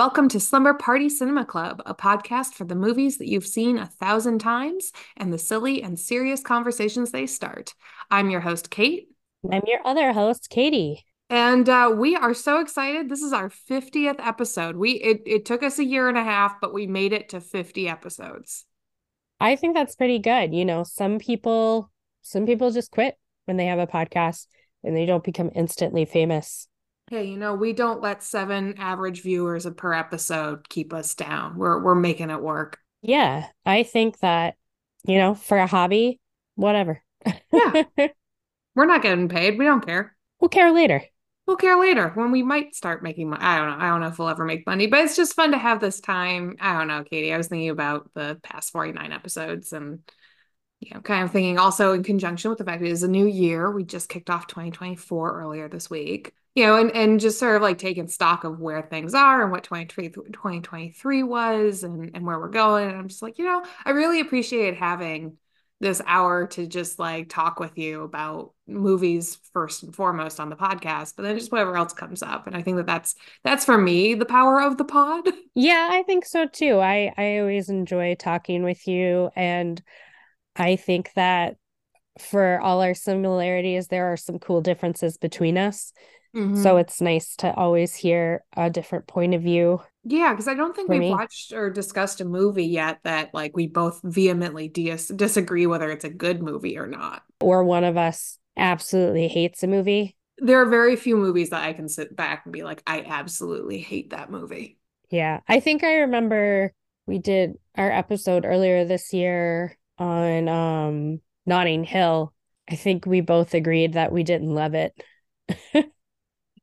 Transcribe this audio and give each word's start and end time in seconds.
Welcome 0.00 0.30
to 0.30 0.40
Slumber 0.40 0.72
Party 0.72 1.10
Cinema 1.10 1.44
Club, 1.44 1.82
a 1.84 1.94
podcast 1.94 2.54
for 2.54 2.64
the 2.64 2.74
movies 2.74 3.18
that 3.18 3.28
you've 3.28 3.46
seen 3.46 3.76
a 3.76 3.84
thousand 3.84 4.38
times 4.38 4.92
and 5.18 5.30
the 5.30 5.36
silly 5.36 5.82
and 5.82 6.00
serious 6.00 6.40
conversations 6.40 7.10
they 7.10 7.26
start. 7.26 7.74
I'm 8.10 8.30
your 8.30 8.40
host, 8.40 8.70
Kate. 8.70 9.08
I'm 9.52 9.60
your 9.66 9.80
other 9.84 10.14
host, 10.14 10.48
Katie. 10.48 11.04
And 11.28 11.68
uh, 11.68 11.92
we 11.94 12.16
are 12.16 12.32
so 12.32 12.62
excited. 12.62 13.10
This 13.10 13.20
is 13.20 13.34
our 13.34 13.50
50th 13.50 14.16
episode. 14.20 14.76
We 14.76 14.92
it, 14.92 15.20
it 15.26 15.44
took 15.44 15.62
us 15.62 15.78
a 15.78 15.84
year 15.84 16.08
and 16.08 16.16
a 16.16 16.24
half, 16.24 16.62
but 16.62 16.72
we 16.72 16.86
made 16.86 17.12
it 17.12 17.28
to 17.28 17.40
50 17.42 17.86
episodes. 17.86 18.64
I 19.38 19.54
think 19.54 19.74
that's 19.76 19.96
pretty 19.96 20.18
good. 20.18 20.54
You 20.54 20.64
know, 20.64 20.82
some 20.82 21.18
people 21.18 21.90
some 22.22 22.46
people 22.46 22.70
just 22.70 22.90
quit 22.90 23.18
when 23.44 23.58
they 23.58 23.66
have 23.66 23.78
a 23.78 23.86
podcast 23.86 24.46
and 24.82 24.96
they 24.96 25.04
don't 25.04 25.22
become 25.22 25.50
instantly 25.54 26.06
famous. 26.06 26.68
Hey, 27.10 27.24
you 27.24 27.38
know, 27.38 27.54
we 27.54 27.72
don't 27.72 28.00
let 28.00 28.22
seven 28.22 28.76
average 28.78 29.22
viewers 29.22 29.66
per 29.76 29.92
episode 29.92 30.68
keep 30.68 30.94
us 30.94 31.16
down. 31.16 31.58
We're 31.58 31.82
we're 31.82 31.96
making 31.96 32.30
it 32.30 32.40
work. 32.40 32.78
Yeah, 33.02 33.48
I 33.66 33.82
think 33.82 34.20
that, 34.20 34.54
you 35.02 35.18
know, 35.18 35.34
for 35.34 35.58
a 35.58 35.66
hobby, 35.66 36.20
whatever. 36.54 37.02
Yeah. 37.52 37.82
we're 38.76 38.86
not 38.86 39.02
getting 39.02 39.28
paid. 39.28 39.58
We 39.58 39.64
don't 39.64 39.84
care. 39.84 40.16
We'll 40.38 40.50
care 40.50 40.70
later. 40.70 41.02
We'll 41.48 41.56
care 41.56 41.80
later 41.80 42.10
when 42.10 42.30
we 42.30 42.44
might 42.44 42.76
start 42.76 43.02
making 43.02 43.30
money. 43.30 43.42
I 43.42 43.58
don't 43.58 43.70
know. 43.76 43.84
I 43.84 43.88
don't 43.88 44.02
know 44.02 44.06
if 44.06 44.18
we'll 44.20 44.28
ever 44.28 44.44
make 44.44 44.64
money, 44.64 44.86
but 44.86 45.00
it's 45.00 45.16
just 45.16 45.34
fun 45.34 45.50
to 45.50 45.58
have 45.58 45.80
this 45.80 46.00
time. 46.00 46.58
I 46.60 46.78
don't 46.78 46.86
know, 46.86 47.02
Katie. 47.02 47.34
I 47.34 47.36
was 47.36 47.48
thinking 47.48 47.70
about 47.70 48.08
the 48.14 48.38
past 48.44 48.70
49 48.70 49.10
episodes 49.10 49.72
and 49.72 49.98
you 50.78 50.94
know, 50.94 51.00
kind 51.00 51.24
of 51.24 51.32
thinking 51.32 51.58
also 51.58 51.92
in 51.92 52.04
conjunction 52.04 52.50
with 52.50 52.58
the 52.58 52.64
fact 52.64 52.82
that 52.82 52.88
it 52.88 52.92
is 52.92 53.02
a 53.02 53.08
new 53.08 53.26
year. 53.26 53.68
We 53.68 53.82
just 53.82 54.08
kicked 54.08 54.30
off 54.30 54.46
2024 54.46 55.40
earlier 55.40 55.68
this 55.68 55.90
week 55.90 56.34
you 56.54 56.66
know, 56.66 56.76
and 56.76 56.90
and 56.92 57.20
just 57.20 57.38
sort 57.38 57.56
of 57.56 57.62
like 57.62 57.78
taking 57.78 58.08
stock 58.08 58.44
of 58.44 58.58
where 58.58 58.82
things 58.82 59.14
are 59.14 59.42
and 59.42 59.52
what 59.52 59.64
2023 59.64 61.22
was 61.22 61.84
and, 61.84 62.10
and 62.14 62.26
where 62.26 62.38
we're 62.38 62.48
going. 62.48 62.88
And 62.88 62.98
I'm 62.98 63.08
just 63.08 63.22
like, 63.22 63.38
you 63.38 63.44
know, 63.44 63.64
I 63.84 63.90
really 63.90 64.20
appreciate 64.20 64.76
having 64.76 65.36
this 65.80 66.02
hour 66.06 66.46
to 66.46 66.66
just 66.66 66.98
like 66.98 67.28
talk 67.30 67.58
with 67.58 67.78
you 67.78 68.02
about 68.02 68.52
movies 68.66 69.38
first 69.54 69.82
and 69.82 69.96
foremost 69.96 70.38
on 70.38 70.50
the 70.50 70.56
podcast 70.56 71.14
but 71.16 71.22
then 71.22 71.38
just 71.38 71.50
whatever 71.50 71.76
else 71.76 71.94
comes 71.94 72.22
up. 72.22 72.46
And 72.46 72.54
i 72.54 72.62
think 72.62 72.76
that 72.76 72.86
that's 72.86 73.14
that's 73.44 73.64
for 73.64 73.78
me 73.78 74.14
the 74.14 74.26
power 74.26 74.60
of 74.60 74.76
the 74.76 74.84
pod. 74.84 75.26
Yeah 75.54 75.88
i 75.90 76.02
think 76.04 76.26
so 76.26 76.46
too. 76.46 76.78
I 76.78 77.12
i 77.16 77.38
always 77.38 77.68
enjoy 77.68 78.14
talking 78.14 78.62
with 78.62 78.86
you 78.86 79.30
and 79.34 79.82
i 80.54 80.76
think 80.76 81.10
that 81.16 81.56
for 82.18 82.60
all 82.60 82.82
our 82.82 82.94
similarities 82.94 83.88
there 83.88 84.12
are 84.12 84.16
some 84.16 84.38
cool 84.38 84.60
differences 84.60 85.16
between 85.16 85.56
us 85.56 85.92
Mm-hmm. 86.34 86.62
So 86.62 86.76
it's 86.76 87.00
nice 87.00 87.34
to 87.36 87.52
always 87.54 87.94
hear 87.94 88.44
a 88.56 88.70
different 88.70 89.06
point 89.06 89.34
of 89.34 89.42
view. 89.42 89.80
Yeah, 90.04 90.32
because 90.32 90.48
I 90.48 90.54
don't 90.54 90.74
think 90.74 90.88
we've 90.88 91.00
me. 91.00 91.10
watched 91.10 91.52
or 91.52 91.70
discussed 91.70 92.20
a 92.20 92.24
movie 92.24 92.66
yet 92.66 93.00
that 93.04 93.34
like 93.34 93.56
we 93.56 93.66
both 93.66 94.00
vehemently 94.02 94.68
dis- 94.68 95.08
disagree 95.08 95.66
whether 95.66 95.90
it's 95.90 96.04
a 96.04 96.10
good 96.10 96.42
movie 96.42 96.78
or 96.78 96.86
not. 96.86 97.22
Or 97.40 97.64
one 97.64 97.84
of 97.84 97.96
us 97.96 98.38
absolutely 98.56 99.28
hates 99.28 99.62
a 99.62 99.66
movie. 99.66 100.16
There 100.38 100.60
are 100.62 100.66
very 100.66 100.96
few 100.96 101.16
movies 101.16 101.50
that 101.50 101.64
I 101.64 101.72
can 101.72 101.88
sit 101.88 102.16
back 102.16 102.42
and 102.44 102.52
be 102.52 102.62
like, 102.62 102.82
I 102.86 103.02
absolutely 103.06 103.78
hate 103.78 104.10
that 104.10 104.30
movie. 104.30 104.78
Yeah. 105.10 105.40
I 105.48 105.60
think 105.60 105.84
I 105.84 105.94
remember 106.00 106.72
we 107.06 107.18
did 107.18 107.58
our 107.76 107.90
episode 107.90 108.44
earlier 108.46 108.84
this 108.84 109.12
year 109.12 109.76
on 109.98 110.48
um 110.48 111.20
Notting 111.44 111.84
Hill. 111.84 112.32
I 112.70 112.76
think 112.76 113.04
we 113.04 113.20
both 113.20 113.52
agreed 113.52 113.94
that 113.94 114.12
we 114.12 114.22
didn't 114.22 114.54
love 114.54 114.74
it. 114.74 114.94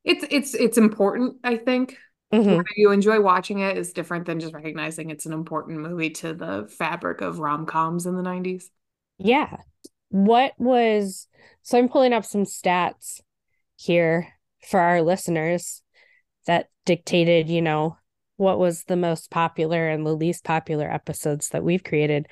it's 0.08 0.24
it's 0.30 0.54
it's 0.54 0.78
important 0.78 1.36
i 1.44 1.56
think. 1.56 1.96
Mm-hmm. 2.30 2.60
you 2.76 2.90
enjoy 2.90 3.22
watching 3.22 3.60
it 3.60 3.78
is 3.78 3.94
different 3.94 4.26
than 4.26 4.38
just 4.38 4.52
recognizing 4.52 5.08
it's 5.08 5.24
an 5.24 5.32
important 5.32 5.78
movie 5.78 6.10
to 6.10 6.34
the 6.34 6.70
fabric 6.76 7.22
of 7.22 7.38
rom-coms 7.38 8.04
in 8.04 8.16
the 8.16 8.22
90s 8.22 8.64
yeah. 9.18 9.56
What 10.10 10.52
was 10.58 11.26
so 11.62 11.78
i'm 11.78 11.88
pulling 11.88 12.12
up 12.12 12.24
some 12.24 12.44
stats 12.44 13.20
here 13.76 14.28
for 14.66 14.80
our 14.80 15.02
listeners 15.02 15.82
that 16.46 16.68
dictated 16.86 17.48
you 17.48 17.60
know 17.60 17.96
what 18.36 18.58
was 18.58 18.84
the 18.84 18.96
most 18.96 19.30
popular 19.30 19.88
and 19.88 20.06
the 20.06 20.14
least 20.14 20.44
popular 20.44 20.90
episodes 20.90 21.48
that 21.48 21.64
we've 21.64 21.82
created. 21.82 22.28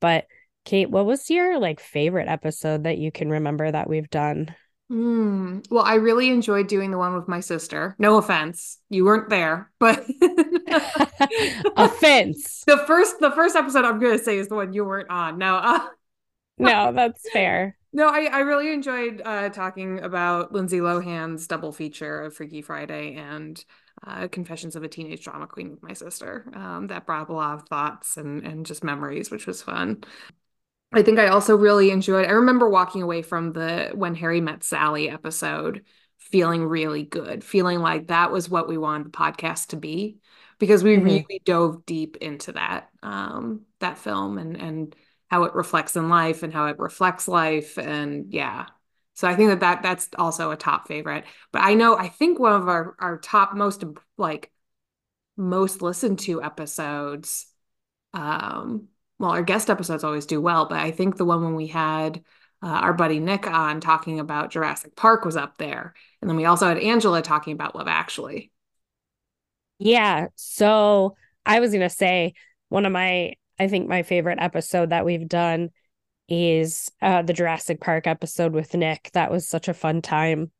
But 0.00 0.26
kate 0.64 0.90
what 0.90 1.06
was 1.06 1.30
your 1.30 1.58
like 1.58 1.80
favorite 1.80 2.28
episode 2.28 2.84
that 2.84 2.98
you 2.98 3.10
can 3.10 3.30
remember 3.30 3.70
that 3.70 3.88
we've 3.88 4.10
done 4.10 4.54
Mm, 4.90 5.64
well, 5.70 5.84
I 5.84 5.94
really 5.94 6.30
enjoyed 6.30 6.66
doing 6.66 6.90
the 6.90 6.98
one 6.98 7.14
with 7.14 7.28
my 7.28 7.40
sister. 7.40 7.94
No 7.98 8.18
offense, 8.18 8.78
you 8.88 9.04
weren't 9.04 9.28
there, 9.30 9.70
but 9.78 10.00
offense. 11.76 12.64
The 12.66 12.82
first, 12.86 13.20
the 13.20 13.30
first 13.30 13.54
episode 13.54 13.84
I'm 13.84 14.00
going 14.00 14.18
to 14.18 14.24
say 14.24 14.38
is 14.38 14.48
the 14.48 14.56
one 14.56 14.72
you 14.72 14.84
weren't 14.84 15.08
on. 15.08 15.38
No, 15.38 15.56
uh, 15.56 15.80
no, 16.58 16.92
that's 16.92 17.30
fair. 17.30 17.76
No, 17.92 18.08
I, 18.08 18.24
I 18.24 18.38
really 18.40 18.72
enjoyed 18.72 19.22
uh, 19.24 19.48
talking 19.50 20.00
about 20.00 20.52
Lindsay 20.52 20.80
Lohan's 20.80 21.46
double 21.46 21.72
feature 21.72 22.22
of 22.22 22.34
Freaky 22.34 22.62
Friday 22.62 23.14
and 23.14 23.64
uh, 24.06 24.28
Confessions 24.28 24.76
of 24.76 24.82
a 24.82 24.88
Teenage 24.88 25.24
Drama 25.24 25.46
Queen 25.46 25.70
with 25.70 25.82
my 25.82 25.92
sister. 25.92 26.50
Um, 26.54 26.86
that 26.88 27.06
brought 27.06 27.22
up 27.22 27.28
a 27.30 27.32
lot 27.32 27.54
of 27.54 27.68
thoughts 27.68 28.16
and 28.16 28.44
and 28.44 28.66
just 28.66 28.84
memories, 28.84 29.30
which 29.30 29.46
was 29.46 29.62
fun. 29.62 30.04
I 30.92 31.02
think 31.02 31.18
I 31.18 31.28
also 31.28 31.56
really 31.56 31.90
enjoyed. 31.90 32.26
I 32.26 32.32
remember 32.32 32.68
walking 32.68 33.02
away 33.02 33.22
from 33.22 33.52
the 33.52 33.90
when 33.94 34.14
Harry 34.16 34.40
met 34.40 34.64
Sally 34.64 35.08
episode 35.08 35.84
feeling 36.18 36.64
really 36.64 37.04
good, 37.04 37.44
feeling 37.44 37.80
like 37.80 38.08
that 38.08 38.32
was 38.32 38.48
what 38.48 38.68
we 38.68 38.76
wanted 38.76 39.06
the 39.06 39.10
podcast 39.10 39.68
to 39.68 39.76
be 39.76 40.18
because 40.58 40.82
we 40.82 40.96
mm-hmm. 40.96 41.04
really 41.04 41.42
dove 41.44 41.86
deep 41.86 42.16
into 42.16 42.52
that 42.52 42.90
um 43.02 43.62
that 43.80 43.98
film 43.98 44.38
and 44.38 44.56
and 44.56 44.96
how 45.28 45.44
it 45.44 45.54
reflects 45.54 45.94
in 45.96 46.08
life 46.08 46.42
and 46.42 46.52
how 46.52 46.66
it 46.66 46.78
reflects 46.78 47.28
life 47.28 47.78
and 47.78 48.32
yeah. 48.32 48.66
So 49.14 49.28
I 49.28 49.36
think 49.36 49.50
that, 49.50 49.60
that 49.60 49.82
that's 49.82 50.08
also 50.16 50.50
a 50.50 50.56
top 50.56 50.88
favorite. 50.88 51.24
But 51.52 51.62
I 51.62 51.74
know 51.74 51.96
I 51.96 52.08
think 52.08 52.38
one 52.38 52.52
of 52.52 52.68
our 52.68 52.96
our 52.98 53.18
top 53.18 53.54
most 53.54 53.84
like 54.18 54.50
most 55.36 55.82
listened 55.82 56.18
to 56.20 56.42
episodes 56.42 57.46
um 58.12 58.88
well, 59.20 59.32
our 59.32 59.42
guest 59.42 59.68
episodes 59.68 60.02
always 60.02 60.24
do 60.24 60.40
well, 60.40 60.64
but 60.64 60.78
I 60.78 60.92
think 60.92 61.16
the 61.16 61.26
one 61.26 61.44
when 61.44 61.54
we 61.54 61.66
had 61.66 62.24
uh, 62.62 62.68
our 62.68 62.94
buddy 62.94 63.20
Nick 63.20 63.46
on 63.46 63.78
talking 63.78 64.18
about 64.18 64.50
Jurassic 64.50 64.96
Park 64.96 65.26
was 65.26 65.36
up 65.36 65.58
there. 65.58 65.92
And 66.22 66.30
then 66.30 66.38
we 66.38 66.46
also 66.46 66.66
had 66.66 66.78
Angela 66.78 67.20
talking 67.20 67.52
about 67.52 67.76
Love 67.76 67.86
Actually. 67.86 68.50
Yeah. 69.78 70.28
So 70.36 71.16
I 71.44 71.60
was 71.60 71.70
going 71.70 71.82
to 71.82 71.90
say 71.90 72.32
one 72.70 72.86
of 72.86 72.92
my, 72.92 73.34
I 73.58 73.68
think 73.68 73.88
my 73.88 74.04
favorite 74.04 74.38
episode 74.40 74.88
that 74.88 75.04
we've 75.04 75.28
done 75.28 75.68
is 76.26 76.90
uh, 77.02 77.20
the 77.20 77.34
Jurassic 77.34 77.78
Park 77.78 78.06
episode 78.06 78.54
with 78.54 78.72
Nick. 78.72 79.10
That 79.12 79.30
was 79.30 79.46
such 79.46 79.68
a 79.68 79.74
fun 79.74 80.00
time. 80.00 80.50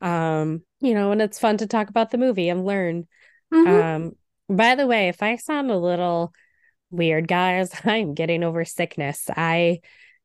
Um, 0.00 0.62
you 0.78 0.94
know, 0.94 1.10
and 1.10 1.20
it's 1.20 1.40
fun 1.40 1.56
to 1.56 1.66
talk 1.66 1.88
about 1.88 2.12
the 2.12 2.18
movie 2.18 2.50
and 2.50 2.64
learn. 2.64 3.08
Mm-hmm. 3.52 3.68
Um, 3.68 4.12
by 4.48 4.76
the 4.76 4.86
way, 4.86 5.08
if 5.08 5.24
I 5.24 5.34
sound 5.36 5.72
a 5.72 5.76
little 5.76 6.32
weird, 6.90 7.28
guys. 7.28 7.70
I'm 7.84 8.14
getting 8.14 8.44
over 8.44 8.64
sickness. 8.64 9.28
I 9.34 9.80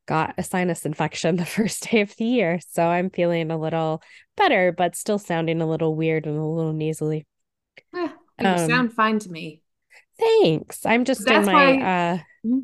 got 0.06 0.36
a 0.38 0.44
sinus 0.44 0.86
infection 0.86 1.36
the 1.36 1.46
first 1.46 1.90
day 1.90 2.02
of 2.02 2.16
the 2.18 2.26
year, 2.26 2.60
so 2.70 2.88
I'm 2.88 3.10
feeling 3.10 3.52
a 3.52 3.58
little 3.58 4.02
better, 4.38 4.72
but 4.72 4.96
still 4.96 5.20
sounding 5.20 5.62
a 5.62 5.68
little 5.68 5.96
weird 5.96 6.26
and 6.26 6.38
a 6.38 6.44
little 6.44 6.74
nasally. 6.74 7.26
Eh, 7.96 8.10
you 8.42 8.48
um, 8.48 8.70
sound 8.70 8.94
fine 8.94 9.20
to 9.20 9.30
me. 9.30 9.62
Thanks. 10.20 10.86
I'm 10.86 11.06
just 11.06 11.26
that's 11.26 11.48
in 11.48 11.54
my 11.54 11.74
why... 11.74 11.82
uh 11.82 12.18
mm-hmm. 12.46 12.60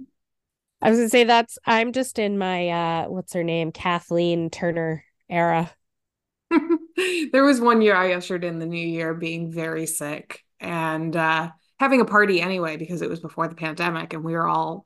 I 0.81 0.89
was 0.89 0.99
gonna 0.99 1.09
say 1.09 1.23
that's 1.25 1.57
I'm 1.65 1.91
just 1.91 2.17
in 2.17 2.37
my 2.37 2.69
uh 2.69 3.09
what's 3.09 3.33
her 3.33 3.43
name? 3.43 3.71
Kathleen 3.71 4.49
Turner 4.49 5.03
era. 5.29 5.71
there 7.31 7.43
was 7.43 7.61
one 7.61 7.81
year 7.81 7.95
I 7.95 8.13
ushered 8.13 8.43
in 8.43 8.59
the 8.59 8.65
new 8.65 8.85
year 8.85 9.13
being 9.13 9.51
very 9.51 9.85
sick 9.85 10.43
and 10.59 11.15
uh 11.15 11.51
having 11.81 11.99
a 11.99 12.05
party 12.05 12.39
anyway 12.39 12.77
because 12.77 13.01
it 13.01 13.09
was 13.09 13.19
before 13.19 13.47
the 13.47 13.55
pandemic 13.55 14.13
and 14.13 14.23
we 14.23 14.33
were 14.33 14.47
all 14.47 14.85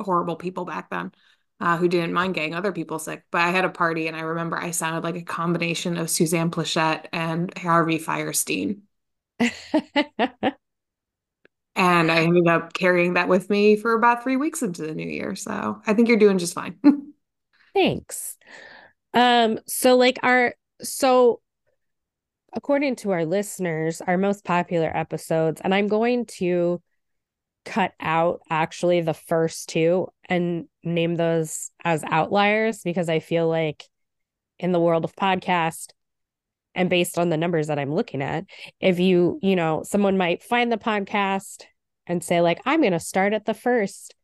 horrible 0.00 0.34
people 0.34 0.64
back 0.64 0.90
then 0.90 1.12
uh, 1.60 1.76
who 1.76 1.86
didn't 1.86 2.12
mind 2.12 2.34
getting 2.34 2.56
other 2.56 2.72
people 2.72 2.98
sick. 2.98 3.22
But 3.30 3.42
I 3.42 3.50
had 3.50 3.64
a 3.64 3.68
party 3.68 4.08
and 4.08 4.16
I 4.16 4.22
remember 4.22 4.58
I 4.58 4.72
sounded 4.72 5.04
like 5.04 5.14
a 5.14 5.22
combination 5.22 5.96
of 5.96 6.10
Suzanne 6.10 6.50
Pleshette 6.50 7.06
and 7.12 7.56
Harvey 7.56 8.00
Fierstein. 8.00 8.80
and 9.38 9.52
I 11.76 12.22
ended 12.24 12.48
up 12.48 12.72
carrying 12.72 13.14
that 13.14 13.28
with 13.28 13.48
me 13.48 13.76
for 13.76 13.92
about 13.92 14.24
three 14.24 14.36
weeks 14.36 14.60
into 14.60 14.82
the 14.82 14.94
new 14.96 15.06
year. 15.08 15.36
So 15.36 15.80
I 15.86 15.94
think 15.94 16.08
you're 16.08 16.16
doing 16.16 16.38
just 16.38 16.54
fine. 16.54 16.80
Thanks. 17.74 18.36
Um, 19.12 19.60
so 19.68 19.96
like 19.96 20.18
our 20.24 20.56
so 20.82 21.40
according 22.54 22.96
to 22.96 23.10
our 23.10 23.24
listeners, 23.24 24.00
our 24.00 24.16
most 24.16 24.44
popular 24.44 24.90
episodes, 24.94 25.60
and 25.62 25.74
I'm 25.74 25.88
going 25.88 26.26
to 26.38 26.80
cut 27.64 27.92
out 27.98 28.40
actually 28.50 29.00
the 29.00 29.14
first 29.14 29.68
two 29.68 30.08
and 30.28 30.66
name 30.82 31.16
those 31.16 31.70
as 31.82 32.04
outliers 32.04 32.82
because 32.82 33.08
I 33.08 33.20
feel 33.20 33.48
like 33.48 33.84
in 34.58 34.72
the 34.72 34.80
world 34.80 35.04
of 35.04 35.16
podcast, 35.16 35.90
and 36.74 36.90
based 36.90 37.18
on 37.18 37.28
the 37.28 37.36
numbers 37.36 37.68
that 37.68 37.78
I'm 37.78 37.94
looking 37.94 38.20
at, 38.20 38.44
if 38.80 38.98
you, 38.98 39.38
you 39.42 39.54
know, 39.54 39.82
someone 39.84 40.16
might 40.16 40.42
find 40.42 40.72
the 40.72 40.76
podcast 40.76 41.62
and 42.06 42.22
say, 42.22 42.40
like, 42.40 42.60
I'm 42.66 42.80
going 42.80 42.92
to 42.92 43.00
start 43.00 43.32
at 43.32 43.44
the 43.44 43.54
first 43.54 44.14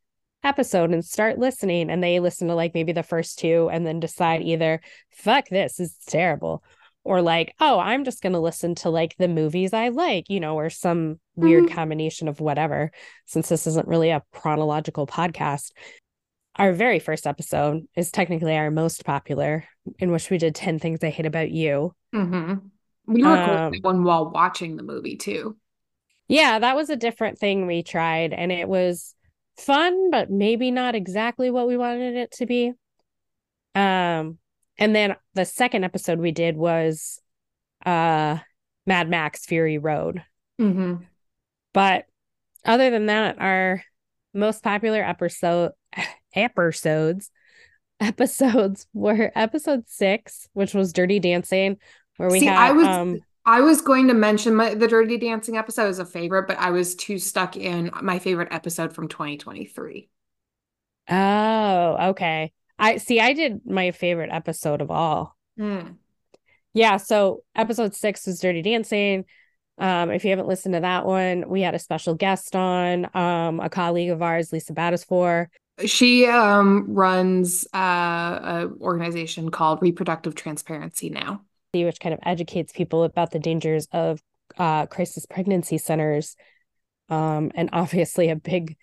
episode 0.43 0.91
and 0.91 1.03
start 1.05 1.39
listening. 1.39 1.89
And 1.89 2.03
they 2.03 2.19
listen 2.19 2.47
to 2.47 2.55
like 2.55 2.73
maybe 2.73 2.91
the 2.91 3.03
first 3.03 3.39
two 3.39 3.69
and 3.71 3.85
then 3.85 3.99
decide 3.99 4.41
either, 4.41 4.81
fuck 5.11 5.47
this 5.49 5.79
is 5.79 5.95
terrible, 6.07 6.63
or 7.03 7.21
like, 7.21 7.55
oh, 7.59 7.79
I'm 7.79 8.03
just 8.03 8.21
going 8.21 8.33
to 8.33 8.39
listen 8.39 8.75
to 8.75 8.89
like 8.89 9.15
the 9.17 9.27
movies 9.27 9.73
I 9.73 9.89
like, 9.89 10.29
you 10.29 10.39
know, 10.39 10.55
or 10.55 10.69
some 10.69 11.19
weird 11.35 11.65
mm-hmm. 11.65 11.75
combination 11.75 12.27
of 12.27 12.39
whatever, 12.39 12.91
since 13.25 13.49
this 13.49 13.65
isn't 13.67 13.87
really 13.87 14.11
a 14.11 14.23
chronological 14.33 15.07
podcast. 15.07 15.71
Our 16.57 16.73
very 16.73 16.99
first 16.99 17.25
episode 17.25 17.87
is 17.95 18.11
technically 18.11 18.55
our 18.55 18.69
most 18.69 19.05
popular, 19.05 19.65
in 19.99 20.11
which 20.11 20.29
we 20.29 20.37
did 20.37 20.53
10 20.53 20.79
Things 20.79 21.03
I 21.03 21.09
Hate 21.09 21.25
About 21.25 21.49
You. 21.49 21.95
Mm-hmm. 22.13 22.55
We 23.07 23.23
recorded 23.23 23.57
um, 23.57 23.73
one 23.81 24.03
while 24.03 24.29
watching 24.29 24.75
the 24.75 24.83
movie 24.83 25.15
too. 25.15 25.57
Yeah, 26.27 26.59
that 26.59 26.75
was 26.75 26.89
a 26.89 26.95
different 26.95 27.39
thing 27.39 27.67
we 27.67 27.83
tried, 27.83 28.31
and 28.31 28.51
it 28.51 28.67
was 28.67 29.15
fun, 29.57 30.11
but 30.11 30.29
maybe 30.29 30.71
not 30.71 30.95
exactly 30.95 31.49
what 31.49 31.67
we 31.67 31.77
wanted 31.77 32.15
it 32.15 32.31
to 32.33 32.45
be. 32.45 32.73
Um, 33.75 34.37
and 34.77 34.95
then 34.95 35.15
the 35.33 35.45
second 35.45 35.83
episode 35.83 36.19
we 36.19 36.31
did 36.31 36.55
was 36.57 37.19
uh 37.85 38.37
Mad 38.85 39.09
Max 39.09 39.45
Fury 39.45 39.77
Road. 39.77 40.23
Mm-hmm. 40.59 41.03
But 41.73 42.05
other 42.65 42.89
than 42.89 43.07
that, 43.07 43.39
our 43.39 43.83
most 44.33 44.63
popular 44.63 45.03
episode 45.03 45.71
episodes 46.35 47.31
episodes 48.01 48.87
were 48.93 49.31
episode 49.35 49.83
six, 49.87 50.49
which 50.53 50.73
was 50.73 50.91
Dirty 50.91 51.19
Dancing, 51.19 51.77
where 52.17 52.29
we 52.29 52.39
See, 52.39 52.45
had 52.47 52.57
I 52.57 52.71
was 52.71 52.87
um 52.87 53.19
I 53.45 53.61
was 53.61 53.81
going 53.81 54.07
to 54.07 54.13
mention 54.13 54.55
my, 54.55 54.73
the 54.75 54.87
Dirty 54.87 55.17
Dancing 55.17 55.57
episode 55.57 55.87
as 55.87 55.99
a 55.99 56.05
favorite, 56.05 56.47
but 56.47 56.59
I 56.59 56.71
was 56.71 56.95
too 56.95 57.17
stuck 57.17 57.55
in 57.57 57.89
my 58.01 58.19
favorite 58.19 58.49
episode 58.51 58.93
from 58.93 59.07
2023. 59.07 60.09
Oh, 61.09 62.09
okay. 62.09 62.51
I 62.81 62.97
see. 62.97 63.19
I 63.19 63.33
did 63.33 63.61
my 63.65 63.91
favorite 63.91 64.31
episode 64.31 64.81
of 64.81 64.91
all. 64.91 65.37
Mm. 65.59 65.95
Yeah. 66.73 66.97
So 66.97 67.43
episode 67.55 67.95
six 67.95 68.25
was 68.25 68.39
Dirty 68.39 68.61
Dancing. 68.61 69.25
Um, 69.77 70.11
if 70.11 70.23
you 70.23 70.29
haven't 70.29 70.47
listened 70.47 70.75
to 70.75 70.81
that 70.81 71.05
one, 71.05 71.47
we 71.47 71.61
had 71.61 71.75
a 71.75 71.79
special 71.79 72.13
guest 72.13 72.55
on, 72.55 73.07
um, 73.15 73.59
a 73.59 73.69
colleague 73.69 74.09
of 74.09 74.21
ours, 74.21 74.51
Lisa 74.51 74.73
Battisfor. 74.73 75.47
She 75.85 76.27
um, 76.27 76.93
runs 76.93 77.65
uh, 77.73 78.39
an 78.43 78.77
organization 78.81 79.49
called 79.49 79.81
Reproductive 79.81 80.35
Transparency 80.35 81.09
now 81.09 81.41
which 81.73 81.99
kind 81.99 82.13
of 82.13 82.19
educates 82.23 82.73
people 82.73 83.03
about 83.03 83.31
the 83.31 83.39
dangers 83.39 83.87
of 83.91 84.21
uh, 84.57 84.85
crisis 84.87 85.25
pregnancy 85.25 85.77
centers. 85.77 86.35
Um, 87.09 87.51
and 87.55 87.69
obviously, 87.73 88.29
a 88.29 88.35
big 88.35 88.77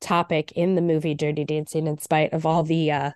topic 0.00 0.52
in 0.52 0.74
the 0.74 0.82
movie 0.82 1.14
Dirty 1.14 1.44
Dancing, 1.44 1.86
in 1.86 1.98
spite 1.98 2.32
of 2.32 2.46
all 2.46 2.62
the 2.62 2.90
uh, 2.90 3.10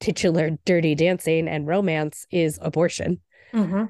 titular 0.00 0.58
dirty 0.64 0.94
dancing 0.94 1.48
and 1.48 1.66
romance, 1.66 2.26
is 2.30 2.58
abortion. 2.62 3.20
Mm-hmm. 3.52 3.84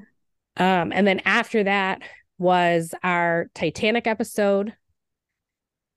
Um, 0.62 0.92
and 0.92 1.06
then 1.06 1.20
after 1.24 1.64
that 1.64 2.02
was 2.38 2.94
our 3.02 3.50
Titanic 3.54 4.06
episode. 4.06 4.74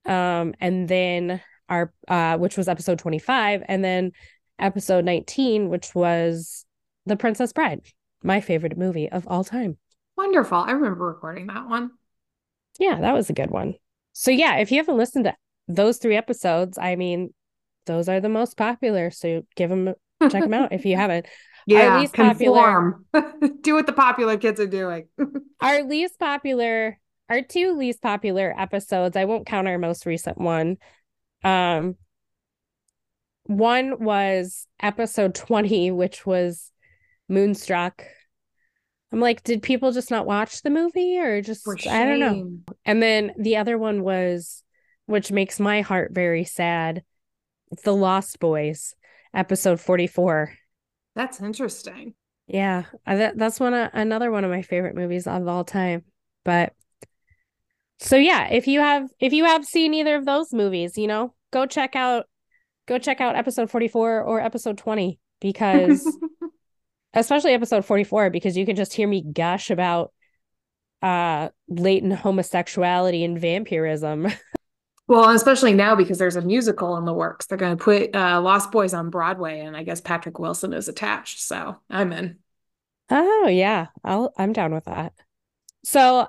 Um, 0.04 0.54
and 0.60 0.88
then 0.88 1.40
our, 1.68 1.92
uh, 2.08 2.38
which 2.38 2.56
was 2.56 2.68
episode 2.68 2.98
25, 2.98 3.62
and 3.66 3.84
then 3.84 4.12
episode 4.58 5.04
19, 5.04 5.68
which 5.68 5.94
was 5.94 6.64
The 7.06 7.16
Princess 7.16 7.52
Bride 7.52 7.82
my 8.26 8.40
favorite 8.40 8.76
movie 8.76 9.10
of 9.10 9.26
all 9.28 9.44
time. 9.44 9.78
Wonderful. 10.16 10.58
I 10.58 10.72
remember 10.72 11.06
recording 11.06 11.46
that 11.46 11.68
one. 11.68 11.92
Yeah, 12.78 13.00
that 13.00 13.14
was 13.14 13.30
a 13.30 13.34
good 13.34 13.50
one. 13.50 13.74
So, 14.12 14.30
yeah, 14.30 14.56
if 14.56 14.70
you 14.70 14.78
haven't 14.78 14.96
listened 14.96 15.24
to 15.24 15.34
those 15.68 15.98
three 15.98 16.16
episodes, 16.16 16.78
I 16.78 16.96
mean, 16.96 17.32
those 17.86 18.08
are 18.08 18.20
the 18.20 18.28
most 18.28 18.56
popular. 18.56 19.10
So, 19.10 19.42
give 19.56 19.70
them, 19.70 19.94
check 20.22 20.42
them 20.42 20.54
out 20.54 20.72
if 20.72 20.84
you 20.84 20.96
haven't. 20.96 21.26
Yeah, 21.66 21.88
our 21.88 22.00
least 22.00 22.14
conform. 22.14 23.04
popular. 23.12 23.52
Do 23.60 23.74
what 23.74 23.86
the 23.86 23.92
popular 23.92 24.36
kids 24.36 24.60
are 24.60 24.68
doing. 24.68 25.08
our 25.60 25.82
least 25.82 26.18
popular, 26.18 26.98
our 27.28 27.42
two 27.42 27.76
least 27.76 28.00
popular 28.00 28.54
episodes, 28.56 29.16
I 29.16 29.24
won't 29.24 29.46
count 29.46 29.66
our 29.66 29.78
most 29.78 30.06
recent 30.06 30.38
one. 30.38 30.76
Um, 31.42 31.96
one 33.44 33.98
was 34.02 34.66
episode 34.80 35.34
20, 35.34 35.90
which 35.90 36.24
was 36.24 36.70
Moonstruck. 37.28 38.04
I'm 39.12 39.20
like, 39.20 39.42
did 39.42 39.62
people 39.62 39.92
just 39.92 40.10
not 40.10 40.26
watch 40.26 40.62
the 40.62 40.70
movie 40.70 41.18
or 41.18 41.40
just 41.40 41.66
I 41.86 42.04
don't 42.04 42.20
know. 42.20 42.74
And 42.84 43.02
then 43.02 43.32
the 43.38 43.56
other 43.56 43.78
one 43.78 44.02
was 44.02 44.62
which 45.06 45.32
makes 45.32 45.58
my 45.58 45.80
heart 45.80 46.12
very 46.12 46.44
sad. 46.44 47.02
The 47.84 47.94
Lost 47.94 48.38
Boys, 48.38 48.94
episode 49.34 49.80
44. 49.80 50.52
That's 51.14 51.40
interesting. 51.40 52.14
Yeah, 52.46 52.84
that, 53.06 53.36
that's 53.36 53.58
one 53.58 53.74
of, 53.74 53.90
another 53.92 54.30
one 54.30 54.44
of 54.44 54.50
my 54.50 54.62
favorite 54.62 54.94
movies 54.94 55.26
of 55.26 55.48
all 55.48 55.64
time. 55.64 56.04
But 56.44 56.74
so 57.98 58.16
yeah, 58.16 58.48
if 58.48 58.66
you 58.68 58.80
have 58.80 59.08
if 59.18 59.32
you 59.32 59.44
have 59.44 59.64
seen 59.64 59.94
either 59.94 60.16
of 60.16 60.24
those 60.24 60.52
movies, 60.52 60.98
you 60.98 61.06
know, 61.06 61.34
go 61.50 61.66
check 61.66 61.96
out 61.96 62.26
go 62.86 62.98
check 62.98 63.20
out 63.20 63.36
episode 63.36 63.70
44 63.70 64.22
or 64.22 64.40
episode 64.40 64.78
20 64.78 65.18
because 65.40 66.06
especially 67.14 67.52
episode 67.52 67.84
44 67.84 68.30
because 68.30 68.56
you 68.56 68.66
can 68.66 68.76
just 68.76 68.92
hear 68.92 69.08
me 69.08 69.22
gush 69.22 69.70
about 69.70 70.12
uh 71.02 71.48
latent 71.68 72.14
homosexuality 72.14 73.24
and 73.24 73.40
vampirism 73.40 74.28
well 75.06 75.30
especially 75.30 75.74
now 75.74 75.94
because 75.94 76.18
there's 76.18 76.36
a 76.36 76.42
musical 76.42 76.96
in 76.96 77.04
the 77.04 77.12
works. 77.12 77.46
They're 77.46 77.58
going 77.58 77.76
to 77.76 77.82
put 77.82 78.14
uh 78.14 78.40
lost 78.40 78.72
boys 78.72 78.94
on 78.94 79.10
broadway 79.10 79.60
and 79.60 79.76
i 79.76 79.82
guess 79.82 80.00
patrick 80.00 80.38
wilson 80.38 80.72
is 80.72 80.88
attached 80.88 81.40
so 81.40 81.76
i'm 81.90 82.12
in. 82.12 82.38
Oh 83.10 83.48
yeah. 83.48 83.86
I'll 84.04 84.32
i'm 84.36 84.52
down 84.52 84.74
with 84.74 84.84
that. 84.84 85.12
So 85.84 86.26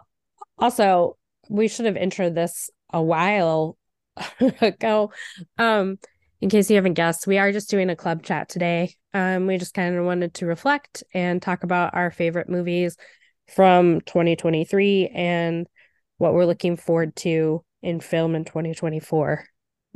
also 0.57 1.17
we 1.49 1.67
should 1.67 1.85
have 1.85 1.97
intro 1.97 2.29
this 2.29 2.69
a 2.91 3.01
while 3.01 3.77
ago. 4.61 5.11
Um 5.57 5.97
in 6.39 6.49
case 6.49 6.69
you 6.69 6.75
haven't 6.75 6.93
guessed, 6.93 7.25
we 7.25 7.39
are 7.39 7.51
just 7.51 7.69
doing 7.69 7.89
a 7.89 7.95
club 7.95 8.21
chat 8.23 8.47
today. 8.47 8.93
Um, 9.13 9.47
we 9.47 9.57
just 9.57 9.73
kind 9.73 9.95
of 9.95 10.05
wanted 10.05 10.35
to 10.35 10.45
reflect 10.45 11.03
and 11.13 11.41
talk 11.41 11.63
about 11.63 11.95
our 11.95 12.11
favorite 12.11 12.47
movies 12.47 12.95
from 13.55 14.01
2023 14.01 15.07
and 15.07 15.67
what 16.17 16.33
we're 16.33 16.45
looking 16.45 16.77
forward 16.77 17.15
to 17.15 17.63
in 17.81 17.99
film 17.99 18.35
in 18.35 18.45
2024. 18.45 19.45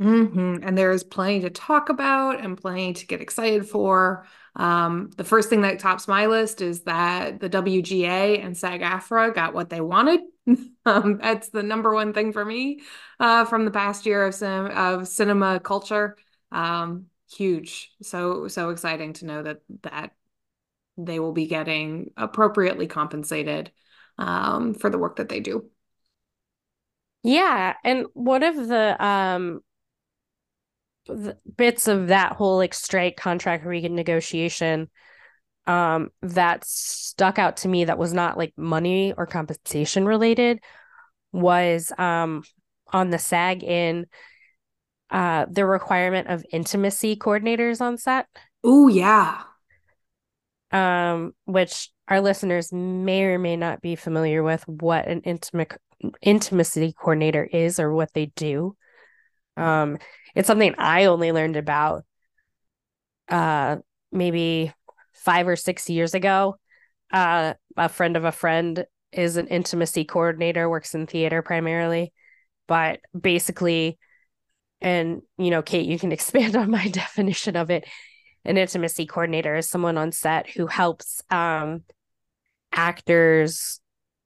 Mm-hmm. 0.00 0.66
And 0.66 0.76
there 0.76 0.90
is 0.90 1.04
plenty 1.04 1.40
to 1.40 1.50
talk 1.50 1.88
about 1.88 2.40
and 2.40 2.60
plenty 2.60 2.92
to 2.94 3.06
get 3.06 3.20
excited 3.20 3.68
for. 3.68 4.26
Um, 4.56 5.10
the 5.16 5.24
first 5.24 5.48
thing 5.48 5.62
that 5.62 5.78
tops 5.78 6.08
my 6.08 6.26
list 6.26 6.60
is 6.60 6.82
that 6.82 7.40
the 7.40 7.48
WGA 7.48 8.44
and 8.44 8.56
SAG 8.56 8.80
AFTRA 8.80 9.34
got 9.34 9.54
what 9.54 9.70
they 9.70 9.80
wanted. 9.80 10.20
um, 10.86 11.18
that's 11.18 11.50
the 11.50 11.62
number 11.62 11.94
one 11.94 12.12
thing 12.12 12.32
for 12.32 12.44
me 12.44 12.80
uh, 13.20 13.44
from 13.44 13.64
the 13.64 13.70
past 13.70 14.04
year 14.04 14.26
of, 14.26 14.34
cin- 14.34 14.72
of 14.72 15.06
cinema 15.06 15.60
culture 15.60 16.16
um, 16.52 17.06
huge. 17.34 17.90
So 18.02 18.46
so 18.48 18.70
exciting 18.70 19.14
to 19.14 19.26
know 19.26 19.42
that 19.42 19.62
that 19.82 20.14
they 20.98 21.18
will 21.18 21.32
be 21.32 21.46
getting 21.46 22.12
appropriately 22.16 22.86
compensated 22.86 23.72
um, 24.18 24.74
for 24.74 24.90
the 24.90 24.98
work 24.98 25.16
that 25.16 25.28
they 25.28 25.40
do. 25.40 25.70
Yeah, 27.22 27.74
and 27.84 28.06
one 28.14 28.42
of 28.42 28.68
the 28.68 29.04
um 29.04 29.60
the 31.06 31.36
bits 31.56 31.88
of 31.88 32.08
that 32.08 32.32
whole 32.32 32.56
like 32.56 32.74
strike 32.74 33.16
contract 33.16 33.64
renegotiation 33.64 34.88
um 35.66 36.10
that 36.22 36.64
stuck 36.64 37.38
out 37.38 37.56
to 37.56 37.68
me 37.68 37.84
that 37.84 37.98
was 37.98 38.12
not 38.12 38.38
like 38.38 38.52
money 38.56 39.12
or 39.16 39.26
compensation 39.26 40.06
related 40.06 40.60
was 41.32 41.92
um 41.98 42.42
on 42.92 43.10
the 43.10 43.18
SAG 43.18 43.62
in 43.62 44.06
uh, 45.12 45.46
the 45.50 45.66
requirement 45.66 46.28
of 46.28 46.44
intimacy 46.52 47.16
coordinators 47.16 47.80
on 47.80 47.98
set. 47.98 48.26
Oh 48.64 48.88
yeah. 48.88 49.42
Um, 50.70 51.34
which 51.44 51.90
our 52.08 52.20
listeners 52.20 52.72
may 52.72 53.24
or 53.24 53.38
may 53.38 53.56
not 53.56 53.82
be 53.82 53.94
familiar 53.94 54.42
with 54.42 54.66
what 54.66 55.06
an 55.06 55.20
intimate 55.20 55.76
intimacy 56.20 56.92
coordinator 56.92 57.44
is 57.44 57.78
or 57.78 57.92
what 57.92 58.12
they 58.14 58.26
do. 58.26 58.76
Um, 59.56 59.98
it's 60.34 60.46
something 60.46 60.74
I 60.78 61.06
only 61.06 61.32
learned 61.32 61.56
about 61.56 62.04
uh 63.28 63.76
maybe 64.10 64.72
five 65.12 65.46
or 65.48 65.56
six 65.56 65.88
years 65.88 66.14
ago. 66.14 66.56
Uh, 67.12 67.54
a 67.76 67.88
friend 67.88 68.16
of 68.16 68.24
a 68.24 68.32
friend 68.32 68.84
is 69.12 69.36
an 69.36 69.46
intimacy 69.46 70.04
coordinator, 70.04 70.68
works 70.68 70.94
in 70.94 71.06
theater 71.06 71.42
primarily, 71.42 72.12
but 72.66 73.00
basically 73.18 73.98
and 74.80 75.22
you 75.38 75.50
know 75.50 75.62
kate 75.62 75.86
you 75.86 75.98
can 75.98 76.10
expand 76.18 76.56
on 76.56 76.70
my 76.70 76.88
definition 76.88 77.54
of 77.54 77.70
it 77.70 77.84
an 78.44 78.56
intimacy 78.56 79.06
coordinator 79.06 79.54
is 79.54 79.68
someone 79.68 79.96
on 79.96 80.10
set 80.10 80.50
who 80.50 80.66
helps 80.66 81.22
um 81.30 81.82
actors 82.72 83.80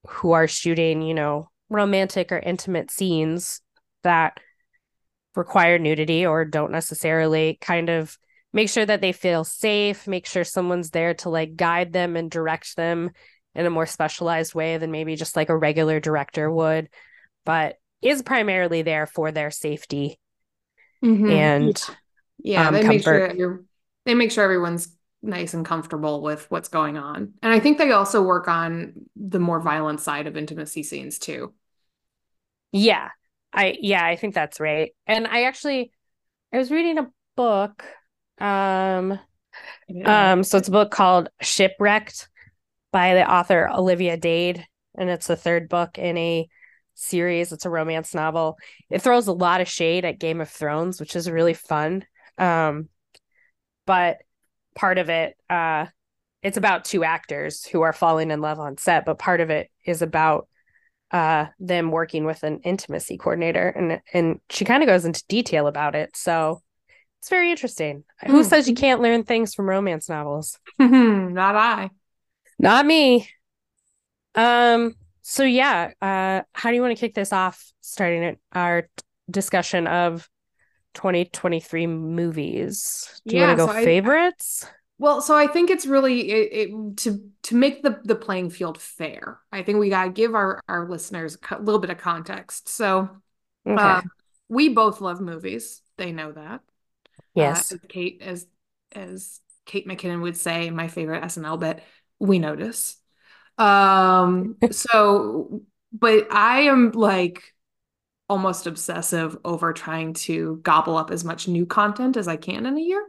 who 0.09 0.33
are 0.33 0.49
shooting, 0.49 1.03
you 1.03 1.15
know, 1.15 1.51
romantic 1.69 2.33
or 2.33 2.39
intimate 2.39 2.91
scenes 2.91 3.61
that 4.03 4.39
require 5.35 5.79
nudity 5.79 6.25
or 6.25 6.45
don't 6.45 6.73
necessarily 6.73 7.59
kind 7.61 7.89
of 7.89 8.17
make 8.53 8.69
sure 8.69 8.87
that 8.87 9.01
they 9.01 9.13
feel 9.13 9.45
safe, 9.45 10.07
make 10.07 10.27
sure 10.27 10.45
someone's 10.45 10.91
there 10.91 11.15
to 11.15 11.29
like 11.29 11.57
guide 11.57 11.93
them 11.93 12.17
and 12.17 12.31
direct 12.31 12.77
them 12.77 13.11
in 13.55 13.67
a 13.67 13.71
more 13.71 13.87
specialized 13.87 14.55
way 14.55 14.79
than 14.79 14.91
maybe 14.91 15.17
just 15.17 15.37
like 15.37 15.49
a 15.49 15.57
regular 15.57 16.01
director 16.01 16.51
would, 16.51 16.89
but 17.45 17.77
is 18.03 18.23
primarily 18.23 18.83
there 18.83 19.07
for 19.07 19.33
their 19.33 19.51
safety 19.51 20.19
mm-hmm. 21.05 21.31
and 21.31 21.83
yeah, 22.39 22.69
um, 22.69 22.75
they 22.75 22.81
comfort. 22.81 22.95
make 22.95 23.03
sure 23.03 23.29
that 23.29 23.37
you're 23.37 23.65
they 24.05 24.15
make 24.15 24.31
sure 24.31 24.45
everyone's 24.45 24.96
nice 25.27 25.55
and 25.55 25.65
comfortable 25.65 26.23
with 26.23 26.51
what's 26.51 26.69
going 26.69 26.97
on. 26.97 27.35
And 27.43 27.53
I 27.53 27.61
think 27.61 27.79
they 27.79 27.93
also 27.93 28.23
work 28.23 28.49
on 28.49 28.93
the 29.17 29.39
more 29.39 29.61
violent 29.61 30.01
side 30.01 30.27
of 30.27 30.37
intimacy 30.37 30.83
scenes 30.83 31.19
too. 31.19 31.53
Yeah. 32.73 33.11
I 33.53 33.77
yeah, 33.81 34.05
I 34.05 34.17
think 34.17 34.35
that's 34.35 34.61
right. 34.61 34.93
And 35.07 35.27
I 35.27 35.45
actually 35.45 35.91
I 36.53 36.59
was 36.59 36.71
reading 36.71 36.99
a 36.99 37.11
book 37.37 37.85
um 38.39 39.19
yeah. 39.89 40.33
um 40.33 40.43
so 40.45 40.59
it's 40.59 40.69
a 40.69 40.73
book 40.73 40.91
called 40.91 41.31
Shipwrecked 41.41 42.29
by 42.93 43.15
the 43.15 43.31
author 43.31 43.69
Olivia 43.69 44.17
Dade 44.17 44.67
and 44.97 45.09
it's 45.09 45.27
the 45.27 45.37
third 45.37 45.69
book 45.69 45.99
in 45.99 46.17
a 46.19 46.49
series. 46.95 47.53
It's 47.53 47.67
a 47.67 47.71
romance 47.71 48.15
novel. 48.15 48.59
It 48.91 49.03
throws 49.03 49.27
a 49.27 49.33
lot 49.33 49.61
of 49.61 49.69
shade 49.69 50.05
at 50.05 50.19
Game 50.19 50.41
of 50.41 50.49
Thrones, 50.49 51.01
which 51.01 51.17
is 51.17 51.31
really 51.31 51.55
fun. 51.55 52.05
Um 52.39 52.89
but 53.87 54.19
part 54.77 54.99
of 54.99 55.09
it 55.09 55.37
uh 55.51 55.87
it's 56.43 56.57
about 56.57 56.85
two 56.85 57.03
actors 57.03 57.65
who 57.65 57.81
are 57.81 57.93
falling 57.93 58.31
in 58.31 58.41
love 58.41 58.61
on 58.61 58.77
set, 58.79 59.05
but 59.05 59.19
part 59.19 59.41
of 59.41 59.51
it 59.51 59.69
is 59.85 60.03
about 60.03 60.47
uh 61.11 61.47
them 61.59 61.91
working 61.91 62.25
with 62.25 62.43
an 62.43 62.61
intimacy 62.61 63.17
coordinator 63.17 63.69
and 63.69 64.01
and 64.13 64.41
she 64.51 64.65
kind 64.65 64.83
of 64.83 64.87
goes 64.87 65.05
into 65.05 65.25
detail 65.29 65.67
about 65.67 65.95
it 65.95 66.17
so 66.17 66.63
it's 67.21 67.29
very 67.29 67.51
interesting. 67.51 68.05
Mm. 68.25 68.31
who 68.31 68.45
says 68.45 68.69
you 68.69 68.75
can't 68.75 69.01
learn 69.01 69.25
things 69.25 69.55
from 69.55 69.69
romance 69.69 70.09
novels? 70.09 70.59
Not 70.79 71.57
i. 71.57 71.91
Not 72.59 72.87
me. 72.87 73.29
Um 74.35 74.95
so 75.23 75.43
yeah 75.43 75.93
uh 76.01 76.43
how 76.53 76.71
do 76.71 76.77
you 76.77 76.83
want 76.83 76.97
to 76.97 77.01
kick 77.01 77.15
this 77.15 77.33
off 77.33 77.73
starting 77.81 78.37
our 78.53 78.89
discussion 79.31 79.87
of 79.87 80.29
2023 80.97 81.87
movies 81.87 83.21
do 83.27 83.37
you 83.37 83.43
yeah, 83.43 83.49
want 83.49 83.59
to 83.59 83.67
go 83.67 83.73
so 83.73 83.85
favorites 83.85 84.67
I, 84.67 84.71
well, 84.99 85.21
so 85.21 85.37
I 85.37 85.47
think 85.47 85.69
it's 85.69 85.85
really 85.85 86.31
it, 86.31 86.71
it, 86.71 86.97
to 86.99 87.31
to 87.45 87.55
make 87.55 87.83
the 87.83 88.01
the 88.03 88.15
playing 88.15 88.51
field 88.51 88.81
fair. 88.81 89.41
I 89.53 89.63
think 89.63 89.79
we 89.79 89.91
got 89.91 90.05
to 90.05 90.11
give 90.11 90.35
our 90.35 90.61
our 90.69 90.89
listeners 90.89 91.37
a 91.51 91.61
little 91.61 91.81
bit 91.81 91.91
of 91.91 91.99
context. 91.99 92.69
So, 92.69 93.11
okay. 93.67 93.83
uh, 93.83 94.01
we 94.49 94.71
both 94.71 95.03
love 95.03 95.21
movies. 95.21 95.83
They 95.99 96.13
know 96.13 96.33
that. 96.33 96.63
Yes. 97.35 97.73
Uh, 97.73 97.75
as 97.75 97.81
Kate 97.89 98.23
as 98.23 98.47
as 98.93 99.41
Kate 99.67 99.87
McKinnon 99.87 100.23
would 100.23 100.37
say, 100.37 100.71
my 100.71 100.89
favorite 100.89 101.25
SNL 101.25 101.61
bit, 101.61 101.83
we 102.19 102.39
notice. 102.39 102.97
Um 103.59 104.57
so 104.71 105.61
but 105.93 106.33
I 106.33 106.63
am 106.63 106.93
like 106.93 107.55
almost 108.29 108.67
obsessive 108.67 109.37
over 109.45 109.73
trying 109.73 110.13
to 110.13 110.61
gobble 110.63 110.97
up 110.97 111.11
as 111.11 111.25
much 111.25 111.49
new 111.49 111.67
content 111.67 112.17
as 112.17 112.27
I 112.27 112.37
can 112.37 112.67
in 112.67 112.77
a 112.77 112.81
year 112.81 113.07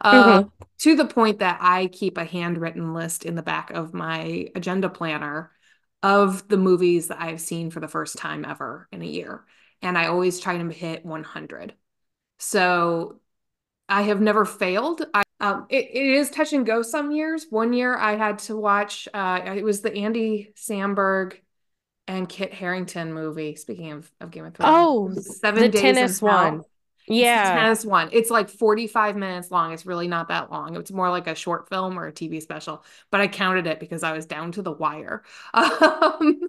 uh, 0.00 0.40
mm-hmm. 0.40 0.48
to 0.78 0.96
the 0.96 1.04
point 1.04 1.38
that 1.38 1.58
I 1.60 1.86
keep 1.88 2.18
a 2.18 2.24
handwritten 2.24 2.94
list 2.94 3.24
in 3.24 3.34
the 3.34 3.42
back 3.42 3.70
of 3.70 3.94
my 3.94 4.48
agenda 4.54 4.88
planner 4.88 5.52
of 6.02 6.46
the 6.48 6.56
movies 6.56 7.08
that 7.08 7.20
I've 7.20 7.40
seen 7.40 7.70
for 7.70 7.80
the 7.80 7.88
first 7.88 8.16
time 8.16 8.44
ever 8.44 8.88
in 8.92 9.02
a 9.02 9.06
year. 9.06 9.44
And 9.82 9.96
I 9.96 10.06
always 10.06 10.40
try 10.40 10.56
to 10.56 10.68
hit 10.68 11.04
100. 11.04 11.74
So 12.38 13.20
I 13.88 14.02
have 14.02 14.20
never 14.20 14.44
failed. 14.44 15.04
I, 15.14 15.22
um, 15.40 15.66
it, 15.68 15.86
it 15.92 16.06
is 16.06 16.30
touch 16.30 16.52
and 16.52 16.66
go 16.66 16.82
some 16.82 17.10
years. 17.10 17.46
One 17.50 17.72
year 17.72 17.96
I 17.96 18.16
had 18.16 18.40
to 18.40 18.56
watch, 18.56 19.08
uh, 19.12 19.40
it 19.44 19.64
was 19.64 19.80
the 19.80 19.94
Andy 19.94 20.52
Samberg 20.56 21.34
and 22.08 22.28
Kit 22.28 22.52
Harington 22.52 23.12
movie. 23.12 23.56
Speaking 23.56 23.92
of, 23.92 24.10
of 24.20 24.30
Game 24.30 24.44
of 24.44 24.54
Thrones. 24.54 25.18
Oh, 25.18 25.20
Seven 25.20 25.62
the 25.62 25.68
Days 25.68 25.82
tennis 25.82 26.22
one. 26.22 26.62
Yeah. 27.08 27.54
Tennis 27.54 27.84
one. 27.84 28.08
It's 28.12 28.30
like 28.30 28.48
45 28.48 29.16
minutes 29.16 29.50
long. 29.50 29.72
It's 29.72 29.86
really 29.86 30.08
not 30.08 30.28
that 30.28 30.50
long. 30.50 30.76
It's 30.76 30.90
more 30.90 31.10
like 31.10 31.26
a 31.26 31.34
short 31.34 31.68
film 31.68 31.98
or 31.98 32.06
a 32.08 32.12
TV 32.12 32.42
special, 32.42 32.84
but 33.10 33.20
I 33.20 33.28
counted 33.28 33.66
it 33.66 33.78
because 33.78 34.02
I 34.02 34.12
was 34.12 34.26
down 34.26 34.52
to 34.52 34.62
the 34.62 34.72
wire. 34.72 35.22
Um, 35.54 36.40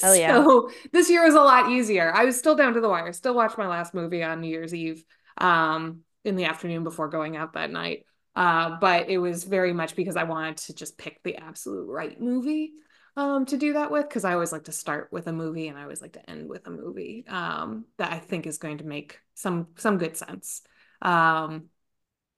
Hell 0.00 0.16
yeah. 0.16 0.34
So 0.34 0.70
this 0.92 1.10
year 1.10 1.24
was 1.24 1.34
a 1.34 1.40
lot 1.40 1.70
easier. 1.70 2.12
I 2.14 2.24
was 2.24 2.38
still 2.38 2.54
down 2.54 2.74
to 2.74 2.80
the 2.80 2.88
wire. 2.88 3.12
Still 3.12 3.34
watched 3.34 3.58
my 3.58 3.66
last 3.66 3.94
movie 3.94 4.22
on 4.22 4.40
New 4.40 4.48
Year's 4.48 4.74
Eve 4.74 5.04
um, 5.38 6.00
in 6.24 6.36
the 6.36 6.44
afternoon 6.44 6.84
before 6.84 7.08
going 7.08 7.36
out 7.36 7.54
that 7.54 7.70
night. 7.70 8.04
Uh, 8.36 8.76
but 8.80 9.08
it 9.08 9.18
was 9.18 9.44
very 9.44 9.72
much 9.72 9.96
because 9.96 10.16
I 10.16 10.24
wanted 10.24 10.58
to 10.58 10.74
just 10.74 10.98
pick 10.98 11.22
the 11.22 11.36
absolute 11.36 11.88
right 11.88 12.20
movie 12.20 12.72
um, 13.16 13.46
to 13.46 13.56
do 13.56 13.74
that 13.74 13.90
with 13.90 14.08
because 14.08 14.24
I 14.24 14.34
always 14.34 14.52
like 14.52 14.64
to 14.64 14.72
start 14.72 15.08
with 15.12 15.26
a 15.26 15.32
movie 15.32 15.68
and 15.68 15.78
I 15.78 15.82
always 15.82 16.02
like 16.02 16.14
to 16.14 16.30
end 16.30 16.48
with 16.48 16.66
a 16.66 16.70
movie 16.70 17.24
um, 17.28 17.84
that 17.98 18.12
I 18.12 18.18
think 18.18 18.46
is 18.46 18.58
going 18.58 18.78
to 18.78 18.84
make 18.84 19.20
some 19.34 19.68
some 19.76 19.98
good 19.98 20.16
sense, 20.16 20.62
um, 21.02 21.64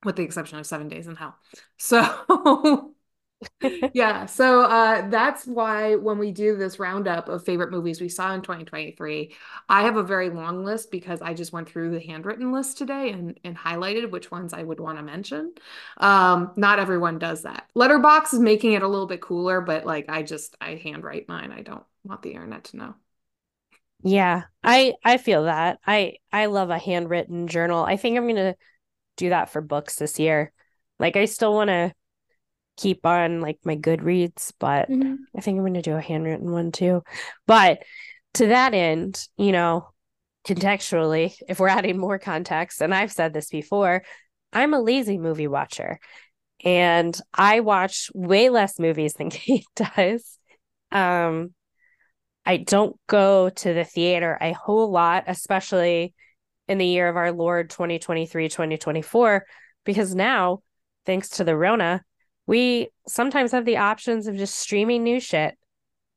with 0.05 0.17
the 0.17 0.23
exception 0.23 0.59
of 0.59 0.67
Seven 0.67 0.89
Days 0.89 1.07
in 1.07 1.17
Hell. 1.17 1.37
So 1.79 2.95
yeah, 3.93 4.27
so 4.27 4.63
uh, 4.63 5.09
that's 5.09 5.47
why 5.47 5.95
when 5.95 6.19
we 6.19 6.31
do 6.33 6.57
this 6.57 6.79
roundup 6.79 7.29
of 7.29 7.45
favorite 7.45 7.71
movies 7.71 8.01
we 8.01 8.09
saw 8.09 8.35
in 8.35 8.43
2023, 8.43 9.35
I 9.69 9.83
have 9.83 9.97
a 9.97 10.03
very 10.03 10.31
long 10.31 10.65
list 10.65 10.91
because 10.91 11.21
I 11.21 11.35
just 11.35 11.53
went 11.53 11.69
through 11.69 11.91
the 11.91 12.01
handwritten 12.01 12.53
list 12.53 12.79
today 12.79 13.11
and, 13.11 13.39
and 13.45 13.57
highlighted 13.57 14.11
which 14.11 14.31
ones 14.31 14.53
I 14.53 14.63
would 14.63 14.81
want 14.81 14.99
to 14.99 15.03
mention. 15.03 15.53
Um, 15.99 16.53
not 16.57 16.79
everyone 16.79 17.19
does 17.19 17.43
that. 17.43 17.69
Letterboxd 17.77 18.35
is 18.35 18.41
making 18.41 18.73
it 18.73 18.83
a 18.83 18.89
little 18.89 19.07
bit 19.07 19.21
cooler, 19.21 19.61
but 19.61 19.85
like 19.85 20.09
I 20.09 20.23
just 20.23 20.57
I 20.61 20.77
handwrite 20.77 21.29
mine. 21.29 21.53
I 21.53 21.63
don't 21.63 21.85
want 22.05 22.23
the 22.23 22.33
internet 22.33 22.65
to 22.65 22.77
know. 22.77 22.95
Yeah, 24.03 24.45
I 24.63 24.95
I 25.05 25.17
feel 25.19 25.45
that. 25.45 25.79
I 25.87 26.15
I 26.33 26.47
love 26.47 26.71
a 26.71 26.79
handwritten 26.79 27.49
journal. 27.49 27.85
I 27.85 27.97
think 27.97 28.17
I'm 28.17 28.25
going 28.25 28.37
to 28.37 28.57
do 29.17 29.31
that 29.31 29.51
for 29.51 29.61
books 29.61 29.97
this 29.97 30.19
year. 30.19 30.53
Like 30.99 31.17
I 31.17 31.25
still 31.25 31.55
want 31.55 31.69
to 31.69 31.93
keep 32.77 33.05
on 33.07 33.41
like 33.41 33.59
my 33.65 33.77
Goodreads, 33.77 34.53
but 34.59 34.89
mm-hmm. 34.91 35.15
I 35.37 35.41
think 35.41 35.57
I'm 35.57 35.63
going 35.63 35.75
to 35.75 35.83
do 35.83 35.97
a 35.97 36.01
handwritten 36.01 36.51
one 36.51 36.73
too. 36.73 37.03
But 37.47 37.83
to 38.35 38.49
that 38.49 38.75
end, 38.75 39.27
you 39.37 39.53
know, 39.53 39.89
contextually, 40.47 41.35
if 41.49 41.59
we're 41.59 41.69
adding 41.69 41.99
more 41.99 42.19
context, 42.19 42.81
and 42.81 42.95
I've 42.95 43.13
said 43.13 43.33
this 43.33 43.49
before, 43.49 44.03
I'm 44.53 44.75
a 44.75 44.81
lazy 44.81 45.19
movie 45.19 45.49
watcher 45.49 45.99
and 46.65 47.19
I 47.35 47.61
watch 47.61 48.11
way 48.15 48.49
less 48.49 48.79
movies 48.79 49.15
than 49.15 49.31
Kate 49.31 49.67
does. 49.75 50.39
Um, 50.91 51.55
I 52.45 52.59
don't 52.59 52.97
go 53.09 53.51
to 53.51 53.75
the 53.75 53.85
theater 53.85 54.39
a 54.41 54.53
whole 54.53 54.91
lot, 54.91 55.25
especially 55.27 56.15
in 56.69 56.79
the 56.79 56.87
year 56.87 57.09
of 57.09 57.17
our 57.17 57.33
Lord 57.33 57.71
2023, 57.71 58.49
2024, 58.49 59.47
because 59.85 60.15
now, 60.15 60.63
thanks 61.05 61.29
to 61.31 61.45
the 61.45 61.57
Rona, 61.57 62.05
we 62.47 62.91
sometimes 63.07 63.53
have 63.53 63.65
the 63.65 63.79
options 63.79 64.27
of 64.27 64.37
just 64.37 64.57
streaming 64.57 65.03
new 65.03 65.21
shit 65.21 65.57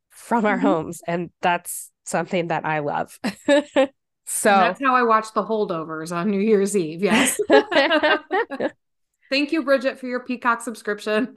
from 0.10 0.46
our 0.46 0.58
mm-hmm. 0.58 0.68
homes 0.68 1.02
and 1.08 1.30
that's 1.42 1.92
something 2.06 2.48
that 2.48 2.66
i 2.66 2.80
love. 2.80 3.20
So 4.32 4.52
and 4.52 4.62
that's 4.62 4.80
how 4.80 4.96
i 4.96 5.02
watch 5.02 5.34
the 5.34 5.44
holdovers 5.44 6.16
on 6.16 6.30
new 6.30 6.40
year's 6.40 6.78
eve 6.78 7.02
yes. 7.02 7.40
Thank 9.32 9.52
you 9.52 9.64
bridget 9.64 9.98
for 9.98 10.06
your 10.06 10.20
peacock 10.20 10.62
subscription. 10.62 11.34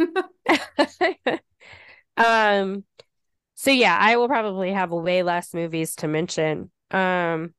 Um 2.18 2.84
so 3.54 3.70
yeah 3.70 3.96
i 3.99 4.16
will 4.18 4.28
probably 4.28 4.72
have 4.72 4.90
way 4.90 5.22
less 5.22 5.54
movies 5.54 5.96
to 5.96 6.08
mention. 6.08 6.70
Um 6.90 7.54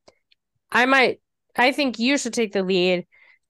i 0.70 0.86
might 0.86 1.20
i 1.56 1.72
think 1.72 1.98
you 1.98 2.16
should 2.16 2.32
take 2.32 2.52
the 2.52 2.62
lead 2.62 3.04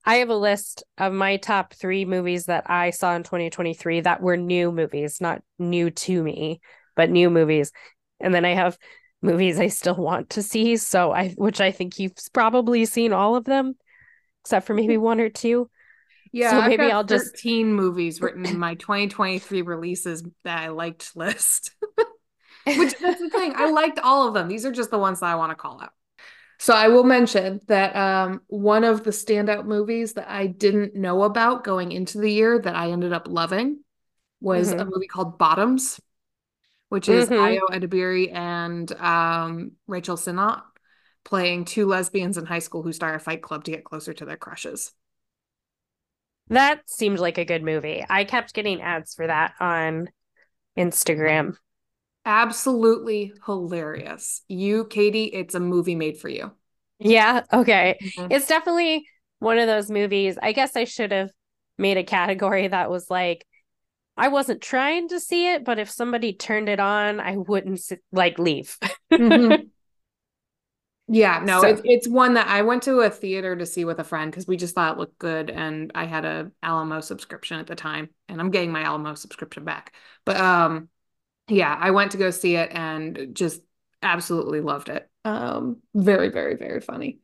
I 0.05 0.15
have 0.17 0.29
a 0.29 0.35
list 0.35 0.83
of 0.97 1.13
my 1.13 1.37
top 1.37 1.73
three 1.73 2.05
movies 2.05 2.45
that 2.45 2.69
I 2.69 2.91
saw 2.91 3.15
in 3.15 3.23
2023 3.23 4.01
that 4.01 4.21
were 4.21 4.37
new 4.37 4.71
movies, 4.71 5.19
not 5.19 5.41
new 5.57 5.89
to 5.89 6.23
me, 6.23 6.61
but 6.95 7.09
new 7.09 7.29
movies. 7.29 7.71
And 8.19 8.33
then 8.33 8.45
I 8.45 8.53
have 8.53 8.77
movies 9.21 9.59
I 9.59 9.67
still 9.67 9.95
want 9.95 10.31
to 10.31 10.43
see. 10.43 10.77
So 10.77 11.11
I, 11.11 11.29
which 11.31 11.59
I 11.59 11.71
think 11.71 11.97
you've 11.97 12.13
probably 12.33 12.85
seen 12.85 13.13
all 13.13 13.35
of 13.35 13.45
them, 13.45 13.75
except 14.43 14.67
for 14.67 14.75
maybe 14.75 14.93
mm-hmm. 14.93 15.03
one 15.03 15.19
or 15.19 15.29
two. 15.29 15.69
Yeah, 16.31 16.51
so 16.51 16.67
maybe 16.67 16.91
I'll 16.91 17.05
just 17.05 17.31
13 17.31 17.73
movies 17.73 18.19
written 18.19 18.45
in 18.45 18.59
my 18.59 18.75
2023 18.75 19.61
releases 19.61 20.23
that 20.43 20.63
I 20.63 20.67
liked 20.67 21.15
list. 21.15 21.71
Which 22.67 22.97
that's 22.99 23.21
the 23.21 23.29
thing. 23.29 23.53
I 23.55 23.69
liked 23.69 23.99
all 23.99 24.27
of 24.27 24.33
them. 24.33 24.47
These 24.49 24.65
are 24.65 24.71
just 24.71 24.91
the 24.91 24.99
ones 24.99 25.21
that 25.21 25.27
I 25.27 25.35
want 25.35 25.51
to 25.51 25.55
call 25.55 25.81
out. 25.81 25.91
So 26.57 26.73
I 26.73 26.87
will 26.87 27.03
mention 27.03 27.59
that 27.67 27.95
um, 27.95 28.41
one 28.47 28.83
of 28.83 29.03
the 29.03 29.11
standout 29.11 29.65
movies 29.65 30.13
that 30.13 30.29
I 30.29 30.47
didn't 30.47 30.95
know 30.95 31.23
about 31.23 31.63
going 31.63 31.91
into 31.91 32.19
the 32.19 32.31
year 32.31 32.59
that 32.59 32.75
I 32.75 32.91
ended 32.91 33.13
up 33.13 33.27
loving 33.27 33.79
was 34.39 34.69
mm-hmm. 34.69 34.79
a 34.79 34.85
movie 34.85 35.07
called 35.07 35.37
Bottoms, 35.37 35.99
which 36.89 37.09
is 37.09 37.29
mm-hmm. 37.29 37.35
Ayo 37.35 37.69
Edebiri 37.71 38.33
and 38.33 38.91
um, 38.93 39.71
Rachel 39.87 40.17
Sennott 40.17 40.61
playing 41.23 41.65
two 41.65 41.87
lesbians 41.87 42.37
in 42.37 42.45
high 42.45 42.59
school 42.59 42.83
who 42.83 42.93
start 42.93 43.15
a 43.15 43.19
fight 43.19 43.41
club 43.41 43.63
to 43.65 43.71
get 43.71 43.83
closer 43.83 44.13
to 44.13 44.25
their 44.25 44.37
crushes. 44.37 44.93
That 46.49 46.87
seemed 46.87 47.19
like 47.19 47.39
a 47.39 47.45
good 47.45 47.63
movie. 47.63 48.05
I 48.07 48.23
kept 48.23 48.53
getting 48.53 48.81
ads 48.81 49.15
for 49.15 49.25
that 49.25 49.55
on 49.59 50.09
Instagram. 50.77 51.57
Absolutely 52.25 53.33
hilarious. 53.45 54.41
You, 54.47 54.85
Katie, 54.85 55.25
it's 55.25 55.55
a 55.55 55.59
movie 55.59 55.95
made 55.95 56.17
for 56.17 56.29
you. 56.29 56.51
Yeah. 56.99 57.43
Okay. 57.53 57.97
Mm-hmm. 58.01 58.31
It's 58.31 58.47
definitely 58.47 59.07
one 59.39 59.59
of 59.59 59.67
those 59.67 59.91
movies. 59.91 60.37
I 60.41 60.51
guess 60.51 60.75
I 60.75 60.85
should 60.85 61.11
have 61.11 61.29
made 61.77 61.97
a 61.97 62.03
category 62.03 62.67
that 62.67 62.89
was 62.89 63.09
like, 63.09 63.45
I 64.17 64.29
wasn't 64.29 64.61
trying 64.61 65.09
to 65.09 65.19
see 65.19 65.51
it, 65.53 65.65
but 65.65 65.77
if 65.77 65.89
somebody 65.89 66.33
turned 66.33 66.69
it 66.69 66.79
on, 66.79 67.19
I 67.19 67.37
wouldn't 67.37 67.81
like 68.11 68.39
leave. 68.39 68.77
mm-hmm. 69.11 69.63
Yeah, 71.07 71.41
no, 71.43 71.61
so. 71.61 71.67
it's 71.67 71.81
it's 71.83 72.07
one 72.07 72.33
that 72.33 72.47
I 72.47 72.63
went 72.63 72.81
to 72.83 73.01
a 73.01 73.11
theater 73.11 73.55
to 73.55 73.65
see 73.67 73.85
with 73.85 73.99
a 73.99 74.03
friend 74.03 74.31
because 74.31 74.47
we 74.47 74.57
just 74.57 74.73
thought 74.73 74.95
it 74.95 74.99
looked 74.99 75.19
good, 75.19 75.51
and 75.51 75.91
I 75.93 76.05
had 76.05 76.25
a 76.25 76.51
Alamo 76.63 76.99
subscription 76.99 77.59
at 77.59 77.67
the 77.67 77.75
time, 77.75 78.09
and 78.27 78.41
I'm 78.41 78.49
getting 78.49 78.71
my 78.71 78.81
Alamo 78.81 79.13
subscription 79.13 79.65
back. 79.65 79.93
But 80.25 80.37
um, 80.37 80.89
yeah, 81.47 81.75
I 81.79 81.91
went 81.91 82.11
to 82.11 82.17
go 82.17 82.31
see 82.31 82.55
it 82.55 82.71
and 82.71 83.29
just 83.33 83.61
absolutely 84.01 84.61
loved 84.61 84.89
it. 84.89 85.09
Um, 85.23 85.77
very, 85.93 86.29
very, 86.29 86.55
very 86.55 86.81
funny. 86.81 87.19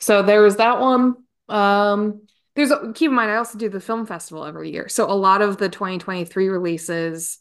So 0.00 0.22
there 0.22 0.42
was 0.42 0.56
that 0.56 0.80
one. 0.80 1.14
Um, 1.48 2.22
there's 2.54 2.72
keep 2.94 3.08
in 3.08 3.14
mind 3.14 3.30
I 3.30 3.36
also 3.36 3.58
do 3.58 3.68
the 3.68 3.80
film 3.80 4.06
festival 4.06 4.44
every 4.44 4.70
year, 4.70 4.88
so 4.88 5.10
a 5.10 5.12
lot 5.12 5.42
of 5.42 5.58
the 5.58 5.68
2023 5.68 6.48
releases 6.48 7.38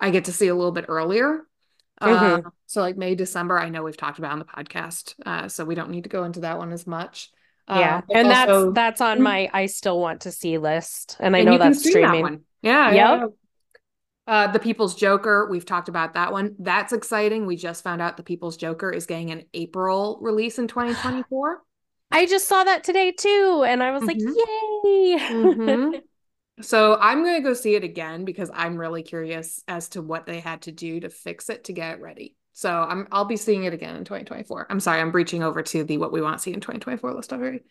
I 0.00 0.10
get 0.10 0.24
to 0.26 0.32
see 0.32 0.48
a 0.48 0.54
little 0.54 0.72
bit 0.72 0.86
earlier. 0.88 1.46
Mm-hmm. 2.02 2.46
Uh, 2.46 2.50
so 2.66 2.80
like 2.80 2.96
May, 2.96 3.14
December, 3.14 3.58
I 3.58 3.68
know 3.68 3.82
we've 3.82 3.96
talked 3.96 4.18
about 4.18 4.32
on 4.32 4.38
the 4.40 4.44
podcast, 4.44 5.14
uh, 5.24 5.48
so 5.48 5.64
we 5.64 5.74
don't 5.74 5.90
need 5.90 6.04
to 6.04 6.10
go 6.10 6.24
into 6.24 6.40
that 6.40 6.58
one 6.58 6.72
as 6.72 6.86
much. 6.86 7.30
Yeah, 7.68 8.02
uh, 8.10 8.14
and 8.14 8.28
also, 8.28 8.72
that's 8.72 8.74
that's 8.74 9.00
on 9.00 9.16
mm-hmm. 9.16 9.24
my 9.24 9.50
I 9.52 9.66
still 9.66 10.00
want 10.00 10.22
to 10.22 10.32
see 10.32 10.58
list, 10.58 11.16
and 11.20 11.34
I 11.34 11.40
and 11.40 11.50
know 11.50 11.58
that's 11.58 11.86
streaming. 11.86 12.24
That 12.24 12.40
yeah, 12.62 12.90
yep. 12.90 13.20
yeah. 13.20 13.26
Uh, 14.26 14.46
the 14.46 14.58
People's 14.58 14.94
Joker, 14.94 15.48
we've 15.50 15.66
talked 15.66 15.88
about 15.88 16.14
that 16.14 16.32
one. 16.32 16.56
That's 16.58 16.92
exciting. 16.92 17.46
We 17.46 17.56
just 17.56 17.84
found 17.84 18.00
out 18.00 18.16
the 18.16 18.22
People's 18.22 18.56
Joker 18.56 18.90
is 18.90 19.06
getting 19.06 19.30
an 19.30 19.44
April 19.52 20.18
release 20.22 20.58
in 20.58 20.66
2024. 20.66 21.62
I 22.10 22.26
just 22.26 22.48
saw 22.48 22.64
that 22.64 22.84
today 22.84 23.12
too, 23.12 23.64
and 23.66 23.82
I 23.82 23.90
was 23.90 24.02
mm-hmm. 24.02 24.06
like, 24.06 24.18
yay! 24.18 25.34
mm-hmm. 25.34 25.98
So 26.60 26.96
I'm 27.00 27.24
going 27.24 27.34
to 27.34 27.42
go 27.42 27.52
see 27.52 27.74
it 27.74 27.82
again 27.82 28.24
because 28.24 28.48
I'm 28.54 28.76
really 28.76 29.02
curious 29.02 29.62
as 29.66 29.88
to 29.90 30.02
what 30.02 30.24
they 30.24 30.38
had 30.38 30.62
to 30.62 30.72
do 30.72 31.00
to 31.00 31.10
fix 31.10 31.50
it 31.50 31.64
to 31.64 31.72
get 31.72 31.96
it 31.96 32.00
ready. 32.00 32.36
So 32.52 32.70
I'm 32.70 33.08
I'll 33.10 33.24
be 33.24 33.36
seeing 33.36 33.64
it 33.64 33.74
again 33.74 33.96
in 33.96 34.04
2024. 34.04 34.68
I'm 34.70 34.78
sorry, 34.78 35.00
I'm 35.00 35.10
breaching 35.10 35.42
over 35.42 35.62
to 35.62 35.82
the 35.82 35.98
what 35.98 36.12
we 36.12 36.22
want 36.22 36.38
to 36.38 36.42
see 36.42 36.52
in 36.52 36.60
2024 36.60 37.12
list 37.12 37.32
already. 37.32 37.62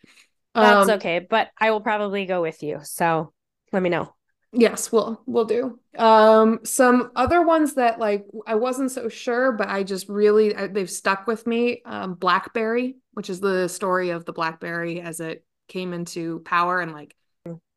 That's 0.54 0.90
um, 0.90 0.96
okay, 0.98 1.20
but 1.20 1.48
I 1.58 1.72
will 1.72 1.80
probably 1.80 2.26
go 2.26 2.42
with 2.42 2.62
you. 2.62 2.80
So 2.84 3.32
let 3.72 3.82
me 3.82 3.90
know. 3.90 4.14
Yes, 4.54 4.92
we'll 4.92 5.22
we'll 5.26 5.46
do. 5.46 5.80
Um, 5.98 6.60
some 6.64 7.12
other 7.16 7.42
ones 7.42 7.74
that 7.74 8.00
like 8.00 8.26
I 8.46 8.56
wasn't 8.56 8.92
so 8.92 9.10
sure, 9.10 9.52
but 9.52 9.68
I 9.68 9.84
just 9.84 10.08
really 10.08 10.56
I, 10.56 10.68
they've 10.68 10.90
stuck 10.90 11.26
with 11.26 11.48
me. 11.48 11.82
Um, 11.86 12.14
Blackberry, 12.14 12.98
which 13.14 13.30
is 13.30 13.40
the 13.40 13.68
story 13.68 14.12
of 14.12 14.26
the 14.26 14.34
Blackberry 14.34 15.02
as 15.02 15.20
it 15.20 15.44
came 15.68 15.94
into 15.94 16.40
power 16.42 16.82
and 16.82 16.92
like 16.92 17.16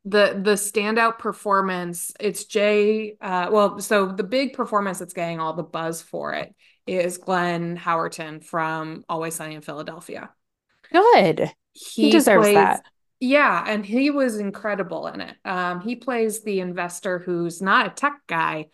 the 0.06 0.38
the 0.40 0.52
standout 0.52 1.18
performance 1.18 2.12
it's 2.20 2.44
jay 2.44 3.16
uh 3.20 3.48
well 3.50 3.80
so 3.80 4.06
the 4.06 4.22
big 4.22 4.52
performance 4.52 5.00
that's 5.00 5.12
getting 5.12 5.40
all 5.40 5.52
the 5.52 5.62
buzz 5.64 6.00
for 6.00 6.32
it 6.32 6.54
is 6.86 7.18
glenn 7.18 7.76
howerton 7.76 8.42
from 8.42 9.04
always 9.08 9.34
sunny 9.34 9.56
in 9.56 9.62
philadelphia 9.62 10.30
good 10.92 11.50
he, 11.72 12.02
he 12.04 12.10
deserves 12.10 12.44
plays, 12.44 12.54
that 12.54 12.84
yeah 13.20 13.64
and 13.66 13.84
he 13.84 14.10
was 14.10 14.38
incredible 14.38 15.06
in 15.06 15.20
it. 15.20 15.36
Um 15.44 15.80
he 15.80 15.96
plays 15.96 16.42
the 16.42 16.60
investor 16.60 17.18
who's 17.18 17.62
not 17.62 17.86
a 17.86 17.90
tech 17.90 18.20
guy 18.26 18.66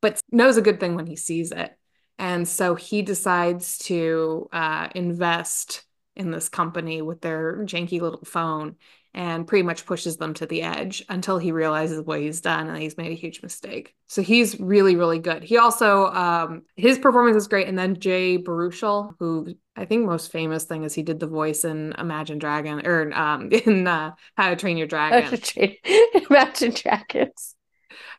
but 0.00 0.20
knows 0.32 0.56
a 0.56 0.62
good 0.62 0.80
thing 0.80 0.94
when 0.94 1.06
he 1.06 1.16
sees 1.16 1.52
it. 1.52 1.76
And 2.18 2.48
so 2.48 2.74
he 2.74 3.02
decides 3.02 3.78
to 3.78 4.48
uh 4.52 4.88
invest 4.94 5.84
in 6.16 6.30
this 6.30 6.48
company 6.48 7.02
with 7.02 7.20
their 7.20 7.64
janky 7.64 8.00
little 8.00 8.24
phone 8.24 8.76
and 9.12 9.46
pretty 9.46 9.62
much 9.62 9.86
pushes 9.86 10.16
them 10.16 10.34
to 10.34 10.46
the 10.46 10.62
edge 10.62 11.04
until 11.08 11.38
he 11.38 11.52
realizes 11.52 12.00
what 12.00 12.20
he's 12.20 12.40
done 12.40 12.68
and 12.68 12.78
he's 12.78 12.96
made 12.96 13.10
a 13.10 13.16
huge 13.16 13.42
mistake. 13.42 13.94
So 14.06 14.22
he's 14.22 14.58
really, 14.60 14.96
really 14.96 15.18
good. 15.18 15.42
He 15.42 15.58
also 15.58 16.06
um 16.06 16.62
his 16.76 16.98
performance 16.98 17.36
is 17.36 17.48
great. 17.48 17.68
And 17.68 17.78
then 17.78 17.98
Jay 17.98 18.38
Baruchel, 18.38 19.14
who 19.18 19.54
I 19.76 19.84
think 19.84 20.06
most 20.06 20.30
famous 20.30 20.64
thing 20.64 20.84
is 20.84 20.94
he 20.94 21.02
did 21.02 21.20
the 21.20 21.26
voice 21.26 21.64
in 21.64 21.94
Imagine 21.98 22.38
Dragon 22.38 22.86
or 22.86 23.12
um 23.12 23.48
in 23.66 23.86
uh, 23.86 24.12
How 24.36 24.50
to 24.50 24.56
Train 24.56 24.76
Your 24.76 24.86
Dragon. 24.86 25.40
Imagine 26.30 26.72
Dragons. 26.72 27.56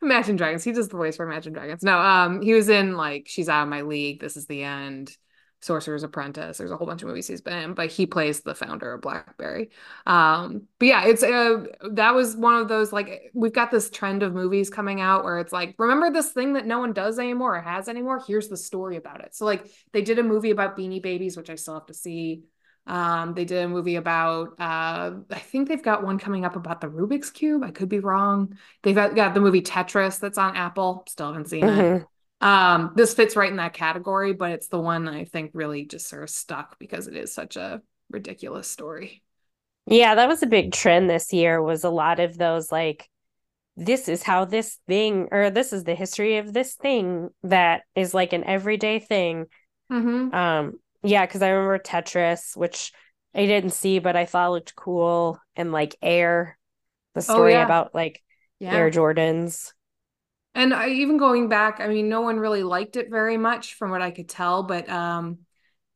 Imagine 0.01 0.35
Dragons. 0.35 0.63
He 0.63 0.71
does 0.71 0.89
the 0.89 0.97
voice 0.97 1.15
for 1.15 1.25
Imagine 1.25 1.53
Dragons. 1.53 1.83
No, 1.83 1.97
um, 1.99 2.41
he 2.41 2.53
was 2.53 2.69
in 2.69 2.97
like 2.97 3.27
She's 3.27 3.47
Out 3.47 3.63
of 3.63 3.69
My 3.69 3.81
League. 3.83 4.19
This 4.19 4.35
is 4.35 4.47
the 4.47 4.63
end. 4.63 5.15
Sorcerer's 5.61 6.03
Apprentice. 6.03 6.57
There's 6.57 6.71
a 6.71 6.77
whole 6.77 6.87
bunch 6.87 7.03
of 7.03 7.07
movies 7.07 7.27
he's 7.27 7.41
been 7.41 7.57
in, 7.57 7.73
but 7.75 7.91
he 7.91 8.05
plays 8.05 8.41
the 8.41 8.55
founder 8.55 8.93
of 8.93 9.01
BlackBerry. 9.01 9.69
Um, 10.07 10.63
but 10.79 10.85
yeah, 10.87 11.05
it's 11.05 11.21
uh, 11.21 11.65
that 11.91 12.15
was 12.15 12.35
one 12.35 12.55
of 12.55 12.67
those 12.67 12.91
like 12.91 13.31
we've 13.33 13.53
got 13.53 13.69
this 13.69 13.89
trend 13.89 14.23
of 14.23 14.33
movies 14.33 14.69
coming 14.69 15.01
out 15.01 15.23
where 15.23 15.39
it's 15.39 15.53
like, 15.53 15.75
remember 15.77 16.09
this 16.09 16.31
thing 16.31 16.53
that 16.53 16.65
no 16.65 16.79
one 16.79 16.93
does 16.93 17.19
anymore 17.19 17.55
or 17.55 17.61
has 17.61 17.87
anymore? 17.87 18.23
Here's 18.25 18.49
the 18.49 18.57
story 18.57 18.97
about 18.97 19.21
it. 19.21 19.35
So 19.35 19.45
like 19.45 19.69
they 19.93 20.01
did 20.01 20.17
a 20.17 20.23
movie 20.23 20.51
about 20.51 20.75
Beanie 20.75 21.01
Babies, 21.01 21.37
which 21.37 21.49
I 21.49 21.55
still 21.55 21.75
have 21.75 21.85
to 21.85 21.93
see. 21.93 22.43
Um, 22.87 23.35
they 23.35 23.45
did 23.45 23.63
a 23.63 23.67
movie 23.67 23.97
about 23.97 24.59
uh, 24.59 25.11
I 25.29 25.39
think 25.39 25.67
they've 25.67 25.83
got 25.83 26.03
one 26.03 26.17
coming 26.17 26.43
up 26.43 26.55
about 26.55 26.81
the 26.81 26.87
Rubik's 26.87 27.29
Cube. 27.29 27.63
I 27.63 27.69
could 27.69 27.89
be 27.89 27.99
wrong. 27.99 28.57
They've 28.81 28.95
got 28.95 29.35
the 29.35 29.39
movie 29.39 29.61
Tetris 29.61 30.19
that's 30.19 30.39
on 30.39 30.55
Apple. 30.55 31.03
Still 31.07 31.27
haven't 31.27 31.49
seen 31.49 31.63
mm-hmm. 31.63 31.97
it. 31.97 32.07
Um, 32.41 32.91
this 32.95 33.13
fits 33.13 33.35
right 33.35 33.49
in 33.49 33.57
that 33.57 33.73
category, 33.73 34.33
but 34.33 34.51
it's 34.51 34.67
the 34.67 34.79
one 34.79 35.07
I 35.07 35.25
think 35.25 35.51
really 35.53 35.85
just 35.85 36.07
sort 36.07 36.23
of 36.23 36.29
stuck 36.29 36.79
because 36.79 37.07
it 37.07 37.15
is 37.15 37.33
such 37.33 37.55
a 37.55 37.81
ridiculous 38.09 38.67
story. 38.67 39.23
Yeah, 39.85 40.15
that 40.15 40.27
was 40.27 40.43
a 40.43 40.47
big 40.47 40.73
trend 40.73 41.09
this 41.09 41.31
year 41.33 41.61
was 41.61 41.83
a 41.83 41.89
lot 41.89 42.19
of 42.19 42.37
those 42.37 42.71
like 42.71 43.07
this 43.77 44.09
is 44.09 44.21
how 44.21 44.45
this 44.45 44.77
thing 44.87 45.29
or 45.31 45.49
this 45.49 45.71
is 45.71 45.83
the 45.83 45.95
history 45.95 46.37
of 46.37 46.51
this 46.51 46.75
thing 46.75 47.29
that 47.43 47.83
is 47.95 48.13
like 48.13 48.33
an 48.33 48.43
everyday 48.43 48.99
thing. 48.99 49.45
Mm-hmm. 49.91 50.33
Um 50.35 50.73
yeah, 51.03 51.25
because 51.25 51.41
I 51.41 51.49
remember 51.49 51.79
Tetris, 51.79 52.55
which 52.55 52.91
I 53.33 53.45
didn't 53.45 53.71
see, 53.71 53.99
but 53.99 54.15
I 54.15 54.25
thought 54.25 54.51
looked 54.51 54.75
cool, 54.75 55.39
and 55.55 55.71
like 55.71 55.95
Air, 56.01 56.57
the 57.15 57.19
oh, 57.19 57.23
story 57.23 57.55
oh, 57.55 57.59
yeah. 57.59 57.65
about 57.65 57.95
like 57.95 58.21
yeah. 58.59 58.73
Air 58.73 58.91
Jordans. 58.91 59.71
And 60.53 60.73
I, 60.73 60.89
even 60.89 61.17
going 61.17 61.47
back, 61.47 61.79
I 61.79 61.87
mean, 61.87 62.09
no 62.09 62.21
one 62.21 62.37
really 62.37 62.63
liked 62.63 62.97
it 62.97 63.09
very 63.09 63.37
much 63.37 63.75
from 63.75 63.89
what 63.89 64.01
I 64.01 64.11
could 64.11 64.27
tell, 64.27 64.63
but 64.63 64.89
um, 64.89 65.39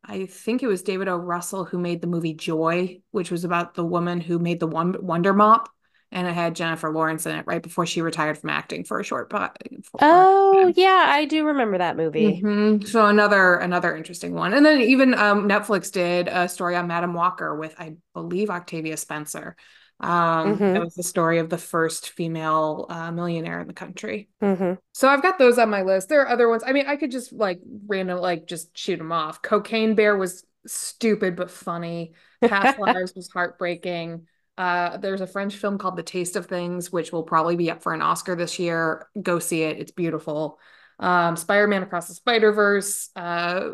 I 0.04 0.28
think 0.28 0.64
it 0.64 0.68
was 0.68 0.82
David 0.82 1.08
O. 1.08 1.18
Russell 1.18 1.66
who 1.66 1.78
made 1.78 2.02
the 2.02 2.08
movie 2.08 2.34
Joy, 2.34 3.02
which 3.12 3.32
was 3.32 3.44
about 3.44 3.74
the 3.74 3.86
woman 3.86 4.22
who 4.22 4.40
made 4.40 4.60
the 4.60 4.68
one 4.68 4.96
Wonder 5.06 5.34
Mop, 5.34 5.70
and 6.12 6.28
it 6.28 6.34
had 6.34 6.56
Jennifer 6.56 6.92
Lawrence 6.92 7.26
in 7.26 7.36
it 7.36 7.46
right 7.48 7.62
before 7.62 7.86
she 7.86 8.02
retired 8.02 8.38
from 8.38 8.50
acting 8.50 8.86
for 8.86 9.00
a 9.00 9.04
short. 9.04 9.30
But 9.30 9.58
oh 10.00 10.72
yeah, 10.76 11.06
I 11.08 11.26
do 11.26 11.48
remember 11.48 11.80
that 11.80 11.98
movie. 11.98 12.42
Mm-hmm. 12.42 12.86
So 12.86 13.06
another 13.08 13.56
another 13.56 13.96
interesting 13.96 14.34
one, 14.34 14.54
and 14.54 14.66
then 14.66 14.82
even 14.82 15.14
um, 15.16 15.50
Netflix 15.50 15.92
did 15.92 16.30
a 16.30 16.48
story 16.48 16.76
on 16.76 16.88
Madam 16.88 17.14
Walker 17.14 17.56
with 17.56 17.76
I 17.78 17.96
believe 18.14 18.50
Octavia 18.50 18.96
Spencer. 18.98 19.56
Um, 20.00 20.58
mm-hmm. 20.58 20.76
It 20.76 20.84
was 20.84 20.96
the 20.96 21.04
story 21.04 21.40
of 21.40 21.50
the 21.50 21.58
first 21.58 22.10
female 22.10 22.86
uh, 22.90 23.12
millionaire 23.12 23.62
in 23.62 23.68
the 23.68 23.74
country. 23.74 24.30
Mm-hmm. 24.42 24.74
So 24.94 25.08
I've 25.08 25.22
got 25.22 25.38
those 25.38 25.58
on 25.58 25.70
my 25.70 25.84
list. 25.84 26.10
There 26.10 26.22
are 26.22 26.30
other 26.30 26.50
ones. 26.50 26.64
I 26.66 26.74
mean, 26.74 26.88
I 26.88 26.98
could 26.98 27.12
just 27.12 27.32
like 27.32 27.60
random, 27.88 28.20
like 28.20 28.46
just 28.46 28.78
shoot 28.78 28.98
them 28.98 29.12
off. 29.12 29.42
Cocaine 29.42 29.96
Bear 29.96 30.18
was 30.18 30.46
stupid 30.68 31.36
but 31.36 31.50
funny. 31.50 32.14
Past 32.44 32.80
Lives 32.80 33.14
was 33.16 33.30
heartbreaking. 33.30 34.28
Uh, 34.58 34.98
there's 34.98 35.22
a 35.22 35.28
French 35.28 35.56
film 35.56 35.78
called 35.78 35.98
The 35.98 36.04
Taste 36.04 36.36
of 36.36 36.46
Things, 36.46 36.92
which 36.92 37.12
will 37.12 37.24
probably 37.24 37.56
be 37.56 37.72
up 37.72 37.82
for 37.82 37.94
an 37.94 38.02
Oscar 38.02 38.36
this 38.36 38.60
year. 38.60 39.08
Go 39.22 39.40
see 39.40 39.64
it; 39.64 39.80
it's 39.80 39.92
beautiful. 39.92 40.60
Um, 41.00 41.36
Spider-Man 41.36 41.84
Across 41.84 42.08
the 42.08 42.14
Spider-Verse. 42.16 43.10
Uh, 43.16 43.70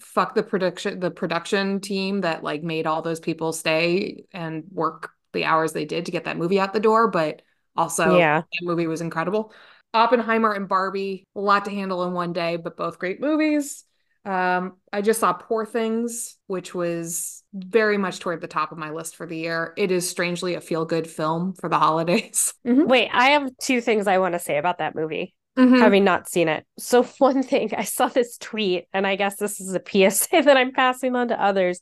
fuck 0.00 0.34
the 0.34 0.42
production, 0.42 1.00
the 1.00 1.10
production 1.10 1.80
team 1.80 2.20
that 2.20 2.42
like 2.42 2.62
made 2.62 2.86
all 2.86 3.00
those 3.00 3.20
people 3.20 3.52
stay 3.52 4.24
and 4.32 4.64
work 4.70 5.10
the 5.36 5.44
hours 5.44 5.72
they 5.72 5.84
did 5.84 6.06
to 6.06 6.12
get 6.12 6.24
that 6.24 6.36
movie 6.36 6.58
out 6.58 6.72
the 6.72 6.80
door, 6.80 7.08
but 7.08 7.42
also 7.76 8.16
yeah. 8.18 8.40
that 8.40 8.66
movie 8.66 8.88
was 8.88 9.00
incredible. 9.00 9.52
Oppenheimer 9.94 10.52
and 10.52 10.68
Barbie, 10.68 11.24
a 11.34 11.40
lot 11.40 11.64
to 11.66 11.70
handle 11.70 12.04
in 12.04 12.12
one 12.12 12.32
day, 12.32 12.56
but 12.56 12.76
both 12.76 12.98
great 12.98 13.20
movies. 13.20 13.84
Um, 14.26 14.78
I 14.92 15.02
just 15.02 15.20
saw 15.20 15.32
Poor 15.32 15.64
Things, 15.64 16.36
which 16.48 16.74
was 16.74 17.44
very 17.54 17.96
much 17.96 18.18
toward 18.18 18.40
the 18.40 18.48
top 18.48 18.72
of 18.72 18.78
my 18.78 18.90
list 18.90 19.14
for 19.14 19.24
the 19.24 19.36
year. 19.36 19.72
It 19.76 19.92
is 19.92 20.10
strangely 20.10 20.54
a 20.54 20.60
feel 20.60 20.84
good 20.84 21.06
film 21.06 21.54
for 21.54 21.68
the 21.68 21.78
holidays. 21.78 22.52
Mm-hmm. 22.66 22.88
Wait, 22.88 23.08
I 23.12 23.30
have 23.30 23.48
two 23.62 23.80
things 23.80 24.08
I 24.08 24.18
want 24.18 24.34
to 24.34 24.40
say 24.40 24.58
about 24.58 24.78
that 24.78 24.96
movie. 24.96 25.36
mm-hmm. 25.56 25.78
having 25.78 26.02
not 26.02 26.28
seen 26.28 26.48
it. 26.48 26.66
So, 26.80 27.04
one 27.18 27.44
thing 27.44 27.72
I 27.76 27.84
saw 27.84 28.08
this 28.08 28.36
tweet, 28.38 28.86
and 28.92 29.06
I 29.06 29.14
guess 29.14 29.36
this 29.36 29.60
is 29.60 29.72
a 29.72 29.80
PSA 29.80 30.28
that 30.44 30.56
I'm 30.56 30.72
passing 30.72 31.14
on 31.14 31.28
to 31.28 31.40
others. 31.40 31.80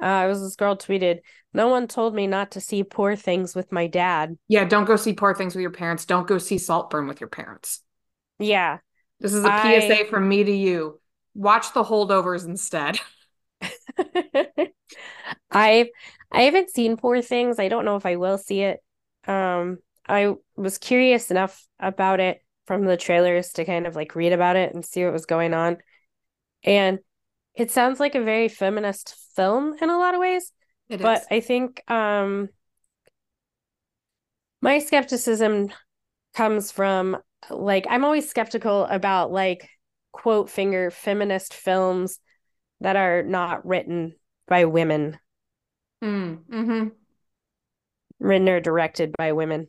Uh, 0.00 0.24
it 0.24 0.28
was 0.28 0.40
this 0.40 0.56
girl 0.56 0.76
tweeted, 0.76 1.20
No 1.52 1.68
one 1.68 1.88
told 1.88 2.14
me 2.14 2.26
not 2.26 2.52
to 2.52 2.60
see 2.60 2.84
poor 2.84 3.16
things 3.16 3.54
with 3.54 3.72
my 3.72 3.86
dad. 3.86 4.36
Yeah, 4.48 4.64
don't 4.64 4.84
go 4.84 4.96
see 4.96 5.12
poor 5.12 5.34
things 5.34 5.54
with 5.54 5.62
your 5.62 5.70
parents. 5.70 6.04
Don't 6.04 6.26
go 6.26 6.38
see 6.38 6.58
Saltburn 6.58 7.06
with 7.06 7.20
your 7.20 7.28
parents. 7.28 7.82
Yeah. 8.38 8.78
This 9.20 9.34
is 9.34 9.44
a 9.44 9.52
I... 9.52 9.80
PSA 9.80 10.04
from 10.06 10.28
me 10.28 10.44
to 10.44 10.52
you. 10.52 11.00
Watch 11.34 11.72
the 11.72 11.84
holdovers 11.84 12.46
instead. 12.46 12.98
I 15.50 15.90
I 16.30 16.42
haven't 16.42 16.70
seen 16.70 16.96
Poor 16.96 17.22
Things. 17.22 17.58
I 17.58 17.68
don't 17.68 17.84
know 17.84 17.96
if 17.96 18.06
I 18.06 18.16
will 18.16 18.38
see 18.38 18.62
it. 18.62 18.80
Um, 19.26 19.78
I 20.08 20.34
was 20.56 20.78
curious 20.78 21.30
enough 21.30 21.66
about 21.78 22.20
it 22.20 22.42
from 22.66 22.84
the 22.84 22.96
trailers 22.96 23.50
to 23.54 23.64
kind 23.64 23.86
of 23.86 23.96
like 23.96 24.14
read 24.14 24.32
about 24.32 24.56
it 24.56 24.74
and 24.74 24.84
see 24.84 25.04
what 25.04 25.12
was 25.12 25.26
going 25.26 25.54
on. 25.54 25.78
And 26.64 26.98
it 27.58 27.72
sounds 27.72 27.98
like 27.98 28.14
a 28.14 28.22
very 28.22 28.48
feminist 28.48 29.16
film 29.34 29.74
in 29.82 29.90
a 29.90 29.98
lot 29.98 30.14
of 30.14 30.20
ways. 30.20 30.52
It 30.88 31.02
but 31.02 31.22
is. 31.22 31.26
I 31.30 31.40
think 31.40 31.82
um 31.90 32.48
my 34.62 34.78
skepticism 34.78 35.70
comes 36.34 36.70
from 36.70 37.18
like 37.50 37.86
I'm 37.90 38.04
always 38.04 38.30
skeptical 38.30 38.84
about 38.84 39.32
like 39.32 39.68
quote 40.12 40.48
finger 40.48 40.90
feminist 40.90 41.52
films 41.52 42.20
that 42.80 42.94
are 42.94 43.24
not 43.24 43.66
written 43.66 44.14
by 44.46 44.64
women. 44.64 45.18
Mm, 46.02 46.44
mm-hmm. 46.44 46.88
Written 48.20 48.48
or 48.48 48.60
directed 48.60 49.14
by 49.18 49.32
women. 49.32 49.66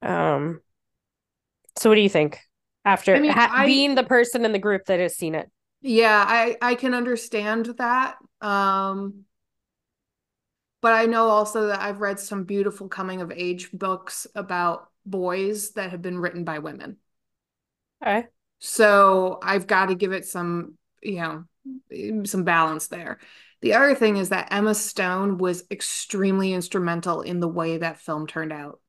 Um 0.00 0.60
so 1.76 1.90
what 1.90 1.96
do 1.96 2.02
you 2.02 2.08
think 2.08 2.38
after 2.84 3.16
I 3.16 3.18
mean, 3.18 3.32
ha- 3.32 3.50
I, 3.52 3.66
being 3.66 3.96
the 3.96 4.04
person 4.04 4.44
in 4.44 4.52
the 4.52 4.58
group 4.60 4.84
that 4.86 5.00
has 5.00 5.16
seen 5.16 5.34
it? 5.34 5.50
Yeah, 5.80 6.24
I 6.26 6.56
I 6.60 6.74
can 6.74 6.94
understand 6.94 7.66
that. 7.78 8.16
Um 8.40 9.24
but 10.80 10.92
I 10.92 11.06
know 11.06 11.28
also 11.28 11.68
that 11.68 11.80
I've 11.80 12.00
read 12.00 12.20
some 12.20 12.44
beautiful 12.44 12.88
coming 12.88 13.20
of 13.20 13.32
age 13.32 13.72
books 13.72 14.26
about 14.34 14.90
boys 15.04 15.72
that 15.72 15.90
have 15.90 16.02
been 16.02 16.18
written 16.18 16.44
by 16.44 16.60
women. 16.60 16.98
Okay. 18.02 18.28
So 18.60 19.38
I've 19.42 19.66
got 19.66 19.86
to 19.86 19.94
give 19.94 20.12
it 20.12 20.26
some, 20.26 20.76
you 21.02 21.16
know, 21.16 22.24
some 22.24 22.44
balance 22.44 22.88
there. 22.88 23.18
The 23.60 23.74
other 23.74 23.94
thing 23.94 24.16
is 24.16 24.28
that 24.28 24.52
Emma 24.52 24.74
Stone 24.74 25.38
was 25.38 25.64
extremely 25.70 26.52
instrumental 26.52 27.22
in 27.22 27.40
the 27.40 27.48
way 27.48 27.78
that 27.78 28.00
film 28.00 28.26
turned 28.26 28.52
out. 28.52 28.80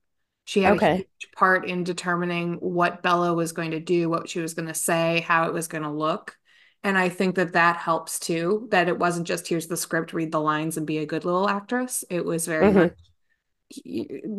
She 0.46 0.62
had 0.62 0.78
okay. 0.78 0.92
a 0.92 0.96
huge 0.98 1.32
part 1.36 1.68
in 1.68 1.84
determining 1.84 2.56
what 2.56 3.04
Bella 3.04 3.34
was 3.34 3.52
going 3.52 3.72
to 3.72 3.80
do, 3.80 4.10
what 4.10 4.30
she 4.30 4.42
was 4.42 4.54
going 4.54 4.68
to 4.68 4.74
say, 4.74 5.24
how 5.28 5.46
it 5.46 5.54
was 5.54 5.68
going 5.68 5.84
to 5.84 5.92
look. 5.92 6.38
And 6.84 6.98
I 6.98 7.10
think 7.10 7.36
that 7.36 7.54
that 7.54 7.78
helps 7.78 8.20
too, 8.20 8.68
that 8.72 8.88
it 8.88 8.98
wasn't 8.98 9.28
just 9.28 9.48
here's 9.48 9.68
the 9.68 9.76
script, 9.76 10.14
read 10.14 10.32
the 10.32 10.40
lines 10.40 10.78
and 10.78 10.88
be 10.88 11.00
a 11.00 11.06
good 11.06 11.26
little 11.26 11.50
actress. 11.50 12.06
It 12.10 12.24
was 12.24 12.46
very 12.46 12.68
mm-hmm. 12.68 12.80
much 12.80 12.94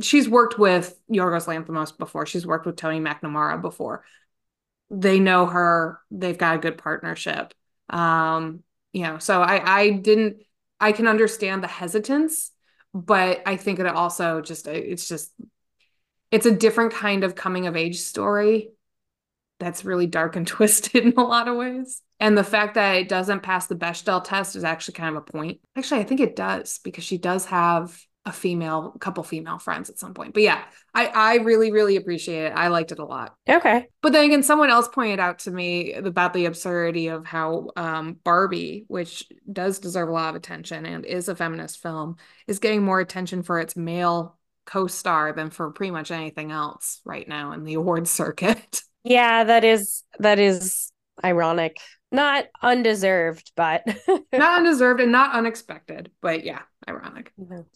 she's 0.00 0.28
worked 0.28 0.58
with 0.58 0.98
Yorgos 1.10 1.46
Lanthimos 1.46 1.96
before. 1.96 2.26
She's 2.26 2.46
worked 2.46 2.66
with 2.66 2.76
Tony 2.76 3.00
McNamara 3.00 3.60
before. 3.60 4.04
They 4.90 5.20
know 5.20 5.46
her. 5.46 6.00
They've 6.10 6.36
got 6.36 6.56
a 6.56 6.60
good 6.60 6.78
partnership. 6.78 7.54
Um, 7.88 8.62
you 8.92 9.02
know, 9.02 9.18
so 9.18 9.40
I 9.40 9.80
I 9.80 9.90
didn't 9.90 10.42
I 10.80 10.92
can 10.92 11.06
understand 11.06 11.62
the 11.62 11.68
hesitance, 11.68 12.50
but 12.92 13.42
I 13.46 13.56
think 13.56 13.78
it 13.78 13.86
also 13.86 14.40
just 14.40 14.66
it's 14.66 15.08
just 15.08 15.32
it's 16.32 16.46
a 16.46 16.54
different 16.54 16.92
kind 16.92 17.22
of 17.22 17.34
coming 17.34 17.66
of 17.66 17.76
age 17.76 18.00
story 18.00 18.70
that's 19.60 19.84
really 19.84 20.06
dark 20.06 20.36
and 20.36 20.46
twisted 20.46 21.04
in 21.04 21.14
a 21.16 21.22
lot 21.22 21.48
of 21.48 21.56
ways. 21.56 22.02
And 22.18 22.36
the 22.36 22.44
fact 22.44 22.74
that 22.74 22.96
it 22.96 23.08
doesn't 23.08 23.42
pass 23.42 23.66
the 23.66 23.76
Bechdel 23.76 24.24
test 24.24 24.56
is 24.56 24.64
actually 24.64 24.94
kind 24.94 25.16
of 25.16 25.22
a 25.22 25.32
point. 25.32 25.60
Actually, 25.76 26.00
I 26.00 26.04
think 26.04 26.20
it 26.20 26.36
does 26.36 26.80
because 26.82 27.04
she 27.04 27.16
does 27.16 27.46
have 27.46 27.98
a 28.26 28.32
female, 28.32 28.94
couple 29.00 29.24
female 29.24 29.58
friends 29.58 29.88
at 29.88 29.98
some 29.98 30.12
point. 30.12 30.34
But 30.34 30.42
yeah, 30.42 30.62
I 30.94 31.06
I 31.06 31.34
really 31.36 31.72
really 31.72 31.96
appreciate 31.96 32.46
it. 32.46 32.52
I 32.54 32.68
liked 32.68 32.92
it 32.92 32.98
a 32.98 33.04
lot. 33.04 33.34
Okay. 33.48 33.86
But 34.02 34.12
then 34.12 34.24
again, 34.24 34.42
someone 34.42 34.68
else 34.70 34.88
pointed 34.88 35.20
out 35.20 35.40
to 35.40 35.50
me 35.50 35.94
about 35.94 36.34
the 36.34 36.44
absurdity 36.44 37.08
of 37.08 37.24
how 37.24 37.68
um, 37.76 38.18
Barbie, 38.22 38.84
which 38.88 39.26
does 39.50 39.78
deserve 39.78 40.10
a 40.10 40.12
lot 40.12 40.30
of 40.30 40.36
attention 40.36 40.84
and 40.84 41.06
is 41.06 41.28
a 41.28 41.34
feminist 41.34 41.82
film, 41.82 42.16
is 42.46 42.58
getting 42.58 42.82
more 42.82 43.00
attention 43.00 43.42
for 43.42 43.58
its 43.58 43.74
male 43.76 44.38
co-star 44.66 45.32
than 45.32 45.50
for 45.50 45.70
pretty 45.70 45.90
much 45.90 46.10
anything 46.10 46.52
else 46.52 47.00
right 47.04 47.26
now 47.26 47.52
in 47.52 47.64
the 47.64 47.74
awards 47.74 48.10
circuit. 48.10 48.82
Yeah, 49.04 49.44
that 49.44 49.64
is 49.64 50.02
that 50.18 50.38
is 50.38 50.92
ironic. 51.24 51.78
Not 52.12 52.46
undeserved, 52.60 53.52
but 53.54 53.86
not 54.32 54.58
undeserved 54.58 55.00
and 55.00 55.12
not 55.12 55.34
unexpected. 55.34 56.10
But 56.20 56.44
yeah, 56.44 56.62
ironic. 56.88 57.32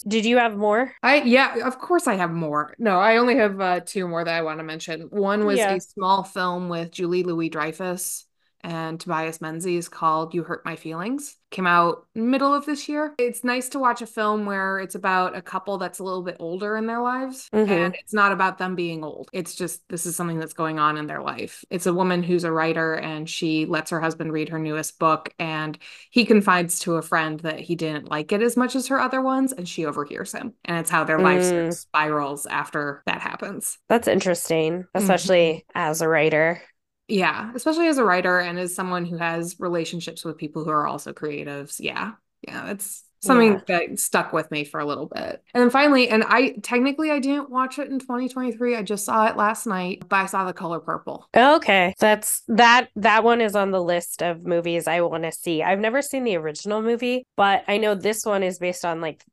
Did 0.06 0.24
you 0.24 0.38
have 0.38 0.56
more? 0.56 0.92
I 1.02 1.22
yeah, 1.22 1.66
of 1.66 1.78
course 1.78 2.06
I 2.06 2.14
have 2.14 2.32
more. 2.32 2.74
No, 2.78 2.98
I 2.98 3.18
only 3.18 3.36
have 3.36 3.60
uh, 3.60 3.80
two 3.80 4.08
more 4.08 4.24
that 4.24 4.34
I 4.34 4.42
want 4.42 4.58
to 4.58 4.64
mention. 4.64 5.02
One 5.10 5.46
was 5.46 5.58
yeah. 5.58 5.74
a 5.74 5.80
small 5.80 6.24
film 6.24 6.68
with 6.68 6.90
Julie 6.90 7.22
Louis 7.22 7.48
Dreyfus 7.48 8.26
and 8.64 8.98
Tobias 8.98 9.40
Menzies 9.40 9.88
called 9.88 10.34
You 10.34 10.42
Hurt 10.42 10.64
My 10.64 10.74
Feelings. 10.74 11.36
Came 11.50 11.66
out 11.66 12.06
middle 12.16 12.52
of 12.52 12.66
this 12.66 12.88
year. 12.88 13.14
It's 13.18 13.44
nice 13.44 13.68
to 13.68 13.78
watch 13.78 14.02
a 14.02 14.06
film 14.06 14.44
where 14.46 14.80
it's 14.80 14.96
about 14.96 15.36
a 15.36 15.42
couple 15.42 15.78
that's 15.78 16.00
a 16.00 16.02
little 16.02 16.22
bit 16.22 16.36
older 16.40 16.76
in 16.76 16.86
their 16.86 17.00
lives 17.00 17.48
mm-hmm. 17.52 17.70
and 17.70 17.94
it's 17.94 18.12
not 18.12 18.32
about 18.32 18.58
them 18.58 18.74
being 18.74 19.04
old. 19.04 19.28
It's 19.32 19.54
just 19.54 19.88
this 19.88 20.06
is 20.06 20.16
something 20.16 20.40
that's 20.40 20.54
going 20.54 20.80
on 20.80 20.96
in 20.96 21.06
their 21.06 21.22
life. 21.22 21.64
It's 21.70 21.86
a 21.86 21.92
woman 21.92 22.24
who's 22.24 22.42
a 22.42 22.50
writer 22.50 22.94
and 22.94 23.30
she 23.30 23.66
lets 23.66 23.90
her 23.90 24.00
husband 24.00 24.32
read 24.32 24.48
her 24.48 24.58
newest 24.58 24.98
book 24.98 25.32
and 25.38 25.78
he 26.10 26.24
confides 26.24 26.80
to 26.80 26.96
a 26.96 27.02
friend 27.02 27.38
that 27.40 27.60
he 27.60 27.76
didn't 27.76 28.10
like 28.10 28.32
it 28.32 28.42
as 28.42 28.56
much 28.56 28.74
as 28.74 28.88
her 28.88 28.98
other 28.98 29.20
ones 29.20 29.52
and 29.52 29.68
she 29.68 29.86
overhears 29.86 30.32
him. 30.32 30.54
And 30.64 30.78
it's 30.78 30.90
how 30.90 31.04
their 31.04 31.18
mm. 31.18 31.68
life 31.68 31.74
spirals 31.74 32.46
after 32.46 33.02
that 33.06 33.20
happens. 33.20 33.78
That's 33.88 34.08
interesting, 34.08 34.86
especially 34.94 35.64
mm-hmm. 35.68 35.78
as 35.78 36.00
a 36.00 36.08
writer. 36.08 36.62
Yeah, 37.08 37.50
especially 37.54 37.88
as 37.88 37.98
a 37.98 38.04
writer 38.04 38.38
and 38.38 38.58
as 38.58 38.74
someone 38.74 39.04
who 39.04 39.18
has 39.18 39.56
relationships 39.58 40.24
with 40.24 40.38
people 40.38 40.64
who 40.64 40.70
are 40.70 40.86
also 40.86 41.12
creatives. 41.12 41.76
Yeah. 41.78 42.12
Yeah, 42.46 42.70
it's 42.70 43.04
something 43.24 43.54
yeah. 43.54 43.60
that 43.66 43.98
stuck 43.98 44.32
with 44.32 44.50
me 44.50 44.64
for 44.64 44.80
a 44.80 44.84
little 44.84 45.06
bit. 45.06 45.42
And 45.54 45.62
then 45.62 45.70
finally, 45.70 46.08
and 46.08 46.24
I 46.26 46.56
technically 46.62 47.10
I 47.10 47.18
didn't 47.18 47.50
watch 47.50 47.78
it 47.78 47.88
in 47.90 47.98
2023. 47.98 48.76
I 48.76 48.82
just 48.82 49.04
saw 49.04 49.26
it 49.26 49.36
last 49.36 49.66
night, 49.66 50.04
but 50.08 50.16
I 50.16 50.26
saw 50.26 50.44
The 50.44 50.52
Color 50.52 50.80
Purple. 50.80 51.28
Okay. 51.34 51.94
That's 51.98 52.42
that 52.48 52.88
that 52.96 53.24
one 53.24 53.40
is 53.40 53.56
on 53.56 53.70
the 53.70 53.82
list 53.82 54.22
of 54.22 54.44
movies 54.44 54.86
I 54.86 55.00
want 55.00 55.24
to 55.24 55.32
see. 55.32 55.62
I've 55.62 55.80
never 55.80 56.02
seen 56.02 56.24
the 56.24 56.36
original 56.36 56.82
movie, 56.82 57.26
but 57.36 57.64
I 57.66 57.78
know 57.78 57.94
this 57.94 58.24
one 58.24 58.42
is 58.42 58.58
based 58.58 58.84
on 58.84 59.00
like 59.00 59.24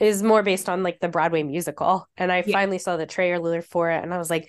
is 0.00 0.22
more 0.22 0.42
based 0.42 0.68
on 0.68 0.82
like 0.82 1.00
the 1.00 1.08
Broadway 1.08 1.42
musical. 1.42 2.08
And 2.16 2.32
I 2.32 2.44
yeah. 2.46 2.52
finally 2.52 2.78
saw 2.78 2.96
the 2.96 3.06
trailer 3.06 3.62
for 3.62 3.90
it 3.90 4.02
and 4.02 4.14
I 4.14 4.18
was 4.18 4.30
like 4.30 4.48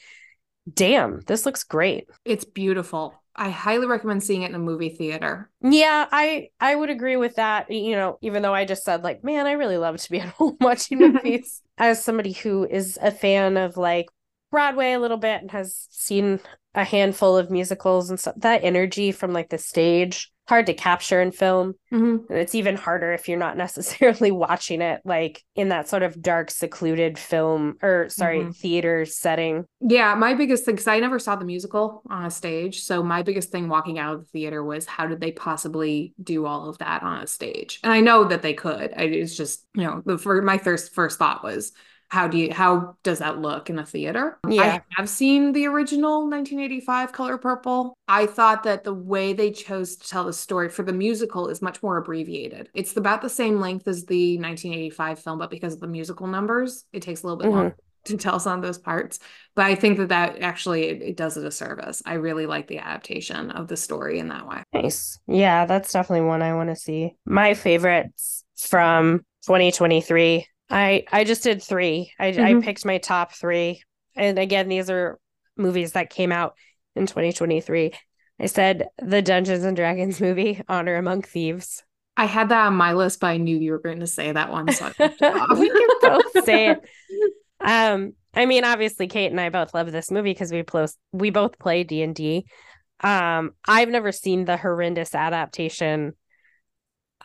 damn, 0.71 1.21
this 1.21 1.45
looks 1.45 1.63
great. 1.63 2.09
It's 2.23 2.45
beautiful. 2.45 3.15
I 3.35 3.49
highly 3.49 3.85
recommend 3.85 4.23
seeing 4.23 4.43
it 4.43 4.49
in 4.49 4.55
a 4.55 4.59
movie 4.59 4.89
theater. 4.89 5.49
Yeah, 5.61 6.07
I 6.11 6.49
I 6.59 6.75
would 6.75 6.89
agree 6.89 7.17
with 7.17 7.35
that. 7.35 7.69
You 7.69 7.95
know, 7.95 8.17
even 8.21 8.41
though 8.41 8.53
I 8.53 8.65
just 8.65 8.85
said 8.85 9.03
like, 9.03 9.23
man, 9.23 9.45
I 9.45 9.53
really 9.53 9.77
love 9.77 9.97
to 9.97 10.11
be 10.11 10.21
at 10.21 10.29
home 10.35 10.57
watching 10.61 10.97
movies. 10.99 11.61
As 11.77 12.03
somebody 12.03 12.31
who 12.31 12.65
is 12.65 12.97
a 13.01 13.11
fan 13.11 13.57
of 13.57 13.75
like 13.75 14.07
Broadway 14.51 14.93
a 14.93 14.99
little 14.99 15.17
bit 15.17 15.41
and 15.41 15.51
has 15.51 15.87
seen 15.89 16.39
a 16.75 16.83
handful 16.83 17.37
of 17.37 17.49
musicals 17.49 18.09
and 18.09 18.19
stuff, 18.19 18.35
that 18.37 18.63
energy 18.63 19.11
from 19.11 19.33
like 19.33 19.49
the 19.49 19.57
stage 19.57 20.31
hard 20.47 20.67
to 20.67 20.73
capture 20.73 21.21
in 21.21 21.31
film. 21.31 21.73
Mm-hmm. 21.91 22.31
And 22.31 22.39
it's 22.39 22.55
even 22.55 22.75
harder 22.75 23.13
if 23.13 23.27
you're 23.27 23.39
not 23.39 23.57
necessarily 23.65 24.31
watching 24.31 24.81
it 24.81 25.01
like 25.05 25.43
in 25.55 25.69
that 25.69 25.89
sort 25.89 26.03
of 26.03 26.21
dark, 26.21 26.51
secluded 26.51 27.17
film 27.17 27.77
or 27.81 28.09
sorry, 28.09 28.41
mm-hmm. 28.41 28.51
theater 28.51 29.05
setting. 29.05 29.65
Yeah, 29.81 30.13
my 30.15 30.33
biggest 30.33 30.65
thing, 30.65 30.75
because 30.75 30.87
I 30.87 30.99
never 30.99 31.19
saw 31.19 31.35
the 31.35 31.45
musical 31.45 32.01
on 32.09 32.25
a 32.25 32.31
stage. 32.31 32.81
So 32.81 33.03
my 33.03 33.23
biggest 33.23 33.51
thing 33.51 33.69
walking 33.69 33.99
out 33.99 34.15
of 34.15 34.21
the 34.21 34.27
theater 34.27 34.63
was 34.63 34.85
how 34.85 35.07
did 35.07 35.19
they 35.19 35.31
possibly 35.31 36.13
do 36.21 36.45
all 36.45 36.69
of 36.69 36.77
that 36.79 37.03
on 37.03 37.23
a 37.23 37.27
stage? 37.27 37.79
And 37.83 37.91
I 37.91 38.01
know 38.01 38.25
that 38.25 38.41
they 38.41 38.53
could. 38.53 38.93
I, 38.95 39.03
it's 39.03 39.35
just, 39.35 39.65
you 39.73 39.83
know, 39.83 40.01
the 40.05 40.17
for 40.17 40.41
my 40.41 40.57
first 40.57 40.93
first 40.93 41.17
thought 41.17 41.43
was 41.43 41.71
how 42.15 42.29
do 42.29 42.37
you 42.37 42.53
how 42.53 42.95
does 43.03 43.19
that 43.19 43.39
look 43.39 43.69
in 43.69 43.77
a 43.77 43.85
theater? 43.85 44.39
Yeah. 44.47 44.61
i 44.63 44.81
have 44.91 45.09
seen 45.09 45.51
the 45.51 45.67
original 45.67 46.21
1985 46.21 47.11
color 47.11 47.37
purple. 47.37 47.97
I 48.07 48.25
thought 48.25 48.63
that 48.63 48.85
the 48.85 48.93
way 48.93 49.33
they 49.33 49.51
chose 49.51 49.97
to 49.97 50.07
tell 50.07 50.23
the 50.23 50.31
story 50.31 50.69
for 50.69 50.83
the 50.83 50.93
musical 50.93 51.49
is 51.49 51.61
much 51.61 51.83
more 51.83 51.97
abbreviated. 51.97 52.69
It's 52.73 52.95
about 52.95 53.21
the 53.21 53.29
same 53.29 53.59
length 53.59 53.85
as 53.89 54.05
the 54.05 54.37
1985 54.37 55.19
film 55.19 55.39
but 55.39 55.49
because 55.49 55.73
of 55.73 55.81
the 55.81 55.87
musical 55.87 56.25
numbers 56.25 56.85
it 56.93 57.01
takes 57.01 57.23
a 57.23 57.27
little 57.27 57.37
bit 57.37 57.47
mm-hmm. 57.47 57.57
longer 57.57 57.77
to 58.05 58.15
tell 58.15 58.39
some 58.39 58.59
of 58.59 58.63
those 58.63 58.77
parts. 58.77 59.19
But 59.53 59.65
i 59.65 59.75
think 59.75 59.97
that 59.97 60.07
that 60.09 60.41
actually 60.41 60.83
it, 60.85 61.01
it 61.01 61.17
does 61.17 61.35
it 61.35 61.43
a 61.43 61.51
service 61.51 62.01
i 62.05 62.13
really 62.13 62.45
like 62.45 62.67
the 62.67 62.79
adaptation 62.79 63.51
of 63.51 63.67
the 63.67 63.75
story 63.75 64.19
in 64.19 64.29
that 64.29 64.47
way. 64.47 64.63
Nice. 64.73 65.19
Yeah 65.27 65.65
that's 65.65 65.91
definitely 65.91 66.25
one 66.25 66.41
i 66.41 66.55
want 66.55 66.69
to 66.69 66.77
see. 66.77 67.15
My 67.25 67.55
favorites 67.55 68.45
from 68.55 69.25
2023 69.43 70.47
I 70.69 71.03
I 71.11 71.23
just 71.23 71.43
did 71.43 71.61
three. 71.61 72.11
I 72.19 72.31
mm-hmm. 72.31 72.57
I 72.57 72.61
picked 72.61 72.85
my 72.85 72.97
top 72.97 73.33
three, 73.33 73.83
and 74.15 74.39
again, 74.39 74.67
these 74.67 74.89
are 74.89 75.19
movies 75.57 75.93
that 75.93 76.09
came 76.09 76.31
out 76.31 76.55
in 76.95 77.05
2023. 77.05 77.93
I 78.39 78.45
said 78.47 78.87
the 79.01 79.21
Dungeons 79.21 79.63
and 79.63 79.75
Dragons 79.75 80.19
movie, 80.19 80.61
Honor 80.67 80.95
Among 80.95 81.21
Thieves. 81.21 81.83
I 82.17 82.25
had 82.25 82.49
that 82.49 82.67
on 82.67 82.75
my 82.75 82.93
list, 82.93 83.19
but 83.19 83.27
I 83.27 83.37
knew 83.37 83.57
you 83.57 83.71
were 83.71 83.79
going 83.79 83.99
to 83.99 84.07
say 84.07 84.31
that 84.31 84.51
one. 84.51 84.71
So 84.71 84.85
we 84.99 85.69
can 85.69 85.87
both 86.01 86.45
say 86.45 86.71
it. 86.71 86.81
Um, 87.61 88.13
I 88.35 88.45
mean, 88.45 88.63
obviously, 88.63 89.07
Kate 89.07 89.31
and 89.31 89.39
I 89.39 89.49
both 89.49 89.73
love 89.73 89.91
this 89.91 90.11
movie 90.11 90.31
because 90.31 90.51
we 90.51 90.61
close 90.61 90.97
we 91.13 91.31
both 91.31 91.57
play 91.57 91.83
D 91.83 92.03
and 92.03 92.13
D. 92.13 92.45
Um, 92.99 93.51
I've 93.65 93.89
never 93.89 94.11
seen 94.11 94.45
the 94.45 94.57
horrendous 94.57 95.15
adaptation 95.15 96.13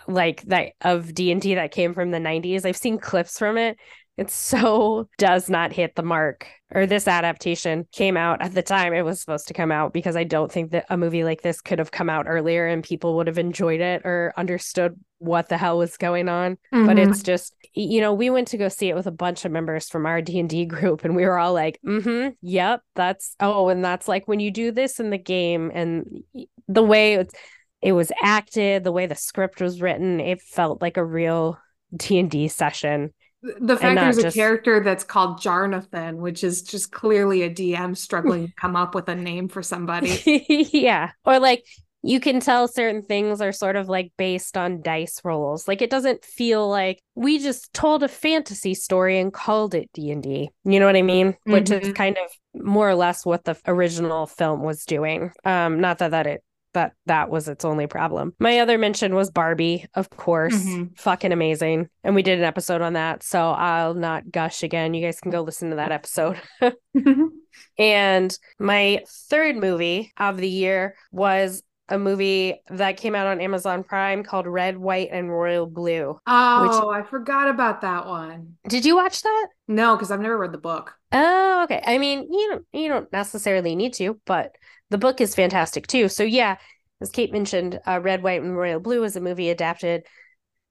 like 0.07 0.43
that 0.43 0.73
of 0.81 1.15
D&D 1.15 1.55
that 1.55 1.73
came 1.73 1.95
from 1.95 2.11
the 2.11 2.19
90s. 2.19 2.65
I've 2.65 2.77
seen 2.77 2.99
clips 2.99 3.39
from 3.39 3.59
it. 3.59 3.79
It 4.17 4.31
so 4.31 5.09
does 5.19 5.49
not 5.49 5.73
hit 5.73 5.95
the 5.95 6.03
mark. 6.03 6.47
Or 6.73 6.87
this 6.87 7.09
adaptation 7.09 7.89
came 7.91 8.17
out 8.17 8.43
at 8.43 8.55
the 8.55 8.63
time 8.63 8.93
it 8.93 9.03
was 9.03 9.21
supposed 9.21 9.49
to 9.49 9.55
come 9.55 9.73
out 9.73 9.93
because 9.93 10.15
I 10.15 10.25
don't 10.25 10.53
think 10.53 10.71
that 10.71 10.87
a 10.89 10.97
movie 10.97 11.25
like 11.25 11.43
this 11.43 11.61
could 11.61 11.81
have 11.81 11.91
come 11.91 12.09
out 12.09 12.27
earlier 12.29 12.67
and 12.67 12.85
people 12.85 13.17
would 13.17 13.27
have 13.27 13.39
enjoyed 13.39 13.81
it 13.81 14.03
or 14.05 14.33
understood 14.37 14.95
what 15.19 15.49
the 15.49 15.59
hell 15.59 15.79
was 15.79 15.97
going 15.97 16.29
on. 16.29 16.59
Mm-hmm. 16.73 16.87
But 16.87 16.99
it's 16.99 17.23
just 17.23 17.55
you 17.73 18.01
know, 18.01 18.13
we 18.13 18.31
went 18.31 18.49
to 18.49 18.57
go 18.57 18.69
see 18.69 18.89
it 18.89 18.97
with 18.97 19.07
a 19.07 19.13
bunch 19.13 19.45
of 19.45 19.53
members 19.53 19.89
from 19.89 20.07
our 20.07 20.21
D&D 20.21 20.65
group 20.67 21.05
and 21.05 21.15
we 21.15 21.25
were 21.25 21.39
all 21.39 21.53
like, 21.53 21.79
"Mhm, 21.87 22.35
yep, 22.43 22.83
that's 22.95 23.35
oh, 23.41 23.69
and 23.69 23.85
that's 23.85 24.09
like 24.09 24.27
when 24.29 24.41
you 24.41 24.51
do 24.51 24.73
this 24.73 25.01
in 25.01 25.11
the 25.11 25.19
game 25.19 25.71
and 25.73 26.23
the 26.69 26.83
way 26.83 27.15
it's 27.15 27.35
it 27.83 27.93
was 27.93 28.13
acted, 28.23 28.85
the 28.85 28.93
way 28.93 29.07
the 29.07 29.15
script 29.15 29.61
was 29.61 29.81
written, 29.81 30.21
it 30.21 30.41
felt 30.41 30.83
like 30.83 30.97
a 30.97 31.05
real 31.05 31.59
D&D 31.95 32.49
session. 32.49 33.13
The 33.43 33.77
fact 33.77 33.99
there's 33.99 34.17
just... 34.17 34.37
a 34.37 34.39
character 34.39 34.81
that's 34.81 35.05
called 35.05 35.41
Jarnathan, 35.41 36.17
which 36.17 36.45
is 36.45 36.63
just 36.63 36.93
clearly 36.93 37.43
a 37.43 37.51
DM 37.51 37.97
struggling 37.97 38.49
to 38.49 38.53
come 38.55 38.77
up 38.77 38.95
with 38.95 39.09
a 39.09 39.15
name 39.15 39.49
for 39.49 39.63
somebody. 39.63 40.45
yeah. 40.73 41.13
Or 41.25 41.39
like 41.39 41.65
you 42.03 42.21
can 42.21 42.41
tell 42.41 42.69
certain 42.69 43.03
things 43.03 43.41
are 43.41 43.53
sort 43.53 43.77
of 43.77 43.89
like 43.89 44.13
based 44.19 44.59
on 44.59 44.83
dice 44.83 45.21
rolls. 45.25 45.67
Like 45.67 45.81
it 45.81 45.89
doesn't 45.89 46.23
feel 46.23 46.69
like 46.69 47.03
we 47.15 47.39
just 47.39 47.73
told 47.73 48.03
a 48.03 48.09
fantasy 48.09 48.75
story 48.75 49.19
and 49.19 49.33
called 49.33 49.75
it 49.75 49.89
D&D. 49.95 50.51
You 50.65 50.81
know 50.81 50.87
what 50.87 50.97
I 50.97 51.03
mean? 51.03 51.33
Mm-hmm. 51.33 51.53
Which 51.53 51.71
is 51.71 51.81
mm-hmm. 51.81 51.93
kind 51.93 52.19
of 52.19 52.63
more 52.63 52.91
or 52.91 52.95
less 52.95 53.25
what 53.25 53.45
the 53.45 53.57
original 53.67 54.27
film 54.27 54.63
was 54.63 54.85
doing. 54.85 55.33
Um 55.47 55.81
not 55.81 55.99
that 55.99 56.11
that 56.11 56.27
it 56.27 56.43
that 56.75 56.93
that 57.07 57.31
was 57.31 57.49
its 57.49 57.65
only 57.65 57.87
problem. 57.87 58.35
My 58.39 58.61
other 58.61 58.79
mention 58.79 59.15
was 59.15 59.31
Barbie, 59.31 59.87
of 59.95 60.11
course. 60.11 60.55
Mm-hmm. 60.55 60.95
Fucking 60.97 61.33
amazing. 61.33 61.89
And 62.05 62.15
we 62.15 62.23
did 62.23 62.39
an 62.39 62.45
episode 62.45 62.83
on 62.83 62.95
that. 62.95 63.23
So 63.23 63.51
I'll 63.51 63.95
not 63.95 64.31
gush 64.31 64.63
again. 64.63 64.95
You 64.95 65.05
guys 65.05 65.21
can 65.21 65.31
go 65.31 65.43
listen 65.43 65.71
to 65.71 65.77
that 65.77 65.93
episode. 65.93 66.41
and 67.79 68.39
my 68.59 69.03
third 69.29 69.57
movie 69.57 70.13
of 70.17 70.37
the 70.37 70.49
year 70.49 70.97
was 71.13 71.63
a 71.91 71.99
movie 71.99 72.55
that 72.71 72.97
came 72.97 73.15
out 73.15 73.27
on 73.27 73.41
Amazon 73.41 73.83
Prime 73.83 74.23
called 74.23 74.47
Red, 74.47 74.79
White, 74.79 75.09
and 75.11 75.31
Royal 75.31 75.67
Blue. 75.67 76.19
Oh, 76.27 76.63
which... 76.63 77.05
I 77.05 77.09
forgot 77.09 77.49
about 77.49 77.81
that 77.81 78.07
one. 78.07 78.55
Did 78.69 78.85
you 78.85 78.97
watch 78.97 79.23
that? 79.23 79.49
No, 79.67 79.97
because 79.97 80.11
I've 80.11 80.21
never 80.21 80.39
read 80.39 80.53
the 80.53 80.59
book. 80.59 80.95
Oh, 81.13 81.65
okay. 81.65 81.83
I 81.85 81.99
mean, 81.99 82.33
you 82.33 82.49
don't 82.51 82.67
you 82.73 82.89
don't 82.89 83.13
necessarily 83.13 83.75
need 83.75 83.95
to, 83.95 84.21
but 84.25 84.55
the 84.91 84.99
book 84.99 85.21
is 85.21 85.35
fantastic 85.35 85.87
too. 85.87 86.09
So 86.09 86.23
yeah, 86.23 86.57
as 87.01 87.11
Kate 87.11 87.33
mentioned, 87.33 87.81
uh, 87.87 88.01
Red, 88.01 88.23
White, 88.23 88.43
and 88.43 88.57
Royal 88.57 88.81
Blue 88.81 89.05
is 89.05 89.17
a 89.17 89.21
movie 89.21 89.51
adapted 89.51 90.05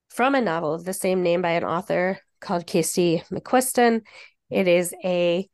from 0.09 0.35
a 0.35 0.41
novel 0.41 0.73
of 0.73 0.85
the 0.85 0.93
same 0.93 1.23
name 1.23 1.41
by 1.41 1.51
an 1.51 1.63
author 1.63 2.19
called 2.39 2.67
Casey 2.67 3.23
McQuiston. 3.31 4.01
It 4.49 4.67
is 4.67 4.93
a 5.03 5.47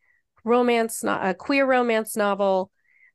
romance, 0.43 1.03
not 1.03 1.27
a 1.27 1.33
queer 1.33 1.65
romance 1.65 2.15
novel 2.15 2.71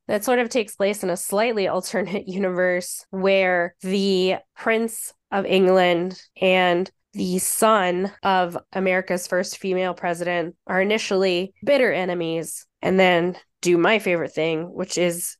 that 0.07 0.23
sort 0.25 0.39
of 0.39 0.49
takes 0.49 0.75
place 0.75 1.03
in 1.03 1.09
a 1.09 1.17
slightly 1.17 1.67
alternate 1.67 2.27
universe 2.27 3.05
where 3.11 3.75
the 3.81 4.35
Prince 4.55 5.13
of 5.31 5.45
England 5.45 6.21
and 6.39 6.89
the 7.13 7.39
son 7.39 8.11
of 8.23 8.57
America's 8.71 9.27
first 9.27 9.57
female 9.57 9.93
president 9.93 10.55
are 10.65 10.81
initially 10.81 11.53
bitter 11.63 11.91
enemies 11.91 12.65
and 12.81 12.99
then 12.99 13.37
do 13.61 13.77
my 13.77 13.99
favorite 13.99 14.33
thing, 14.33 14.73
which 14.73 14.97
is 14.97 15.37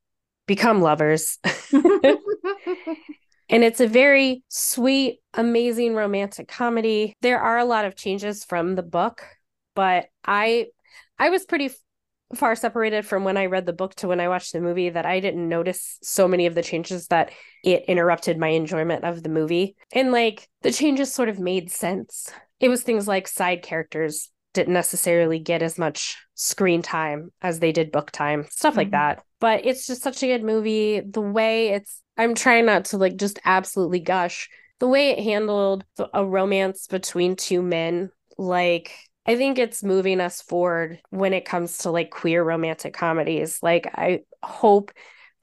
become 0.52 0.82
lovers. 0.82 1.38
and 1.74 3.64
it's 3.64 3.80
a 3.80 3.88
very 3.88 4.44
sweet, 4.50 5.20
amazing 5.34 5.96
romantic 5.96 6.50
comedy. 6.50 7.16
There 7.22 7.40
are 7.40 7.58
a 7.58 7.64
lot 7.64 7.86
of 7.86 7.96
changes 7.96 8.44
from 8.44 8.76
the 8.76 8.84
book, 8.84 9.24
but 9.76 10.08
I 10.26 10.68
I 11.18 11.30
was 11.30 11.46
pretty 11.46 11.70
far 12.36 12.58
separated 12.58 13.06
from 13.06 13.24
when 13.24 13.38
I 13.38 13.46
read 13.46 13.66
the 13.66 13.72
book 13.72 13.96
to 13.96 14.10
when 14.10 14.20
I 14.20 14.28
watched 14.28 14.52
the 14.52 14.60
movie 14.60 14.90
that 14.90 15.06
I 15.06 15.22
didn't 15.22 15.48
notice 15.48 15.98
so 16.04 16.28
many 16.28 16.48
of 16.48 16.56
the 16.56 16.64
changes 16.64 17.08
that 17.08 17.32
it 17.64 17.86
interrupted 17.88 18.38
my 18.38 18.50
enjoyment 18.50 19.06
of 19.06 19.24
the 19.24 19.30
movie. 19.30 19.78
And 19.94 20.12
like 20.12 20.50
the 20.64 20.72
changes 20.74 21.14
sort 21.14 21.30
of 21.30 21.40
made 21.40 21.72
sense. 21.72 22.30
It 22.60 22.68
was 22.68 22.84
things 22.84 23.08
like 23.08 23.30
side 23.30 23.64
characters 23.64 24.30
didn't 24.54 24.74
necessarily 24.74 25.40
get 25.40 25.62
as 25.62 25.78
much 25.78 26.18
screen 26.36 26.82
time 26.82 27.32
as 27.42 27.60
they 27.60 27.72
did 27.72 27.92
book 27.92 28.12
time, 28.12 28.46
stuff 28.50 28.72
mm-hmm. 28.72 28.78
like 28.80 28.92
that. 28.92 29.24
But 29.40 29.66
it's 29.66 29.88
just 29.88 30.04
such 30.04 30.22
a 30.24 30.28
good 30.28 30.44
movie. 30.44 31.00
The 31.02 31.22
way 31.22 31.70
it's, 31.70 32.02
I'm 32.18 32.36
trying 32.36 32.66
not 32.66 32.86
to 32.86 32.98
like 32.98 33.16
just 33.16 33.40
absolutely 33.46 34.00
gush. 34.00 34.50
The 34.80 34.88
way 34.88 35.12
it 35.12 35.24
handled 35.24 35.84
a 36.14 36.26
romance 36.26 36.88
between 36.88 37.36
two 37.36 37.62
men, 37.62 38.12
like, 38.38 38.92
I 39.26 39.36
think 39.36 39.60
it's 39.60 39.84
moving 39.84 40.20
us 40.20 40.42
forward 40.42 41.00
when 41.12 41.34
it 41.34 41.46
comes 41.46 41.80
to 41.80 41.92
like 41.92 42.10
queer 42.10 42.44
romantic 42.44 42.94
comedies. 42.94 43.60
Like, 43.62 43.88
I 43.94 44.22
hope 44.44 44.92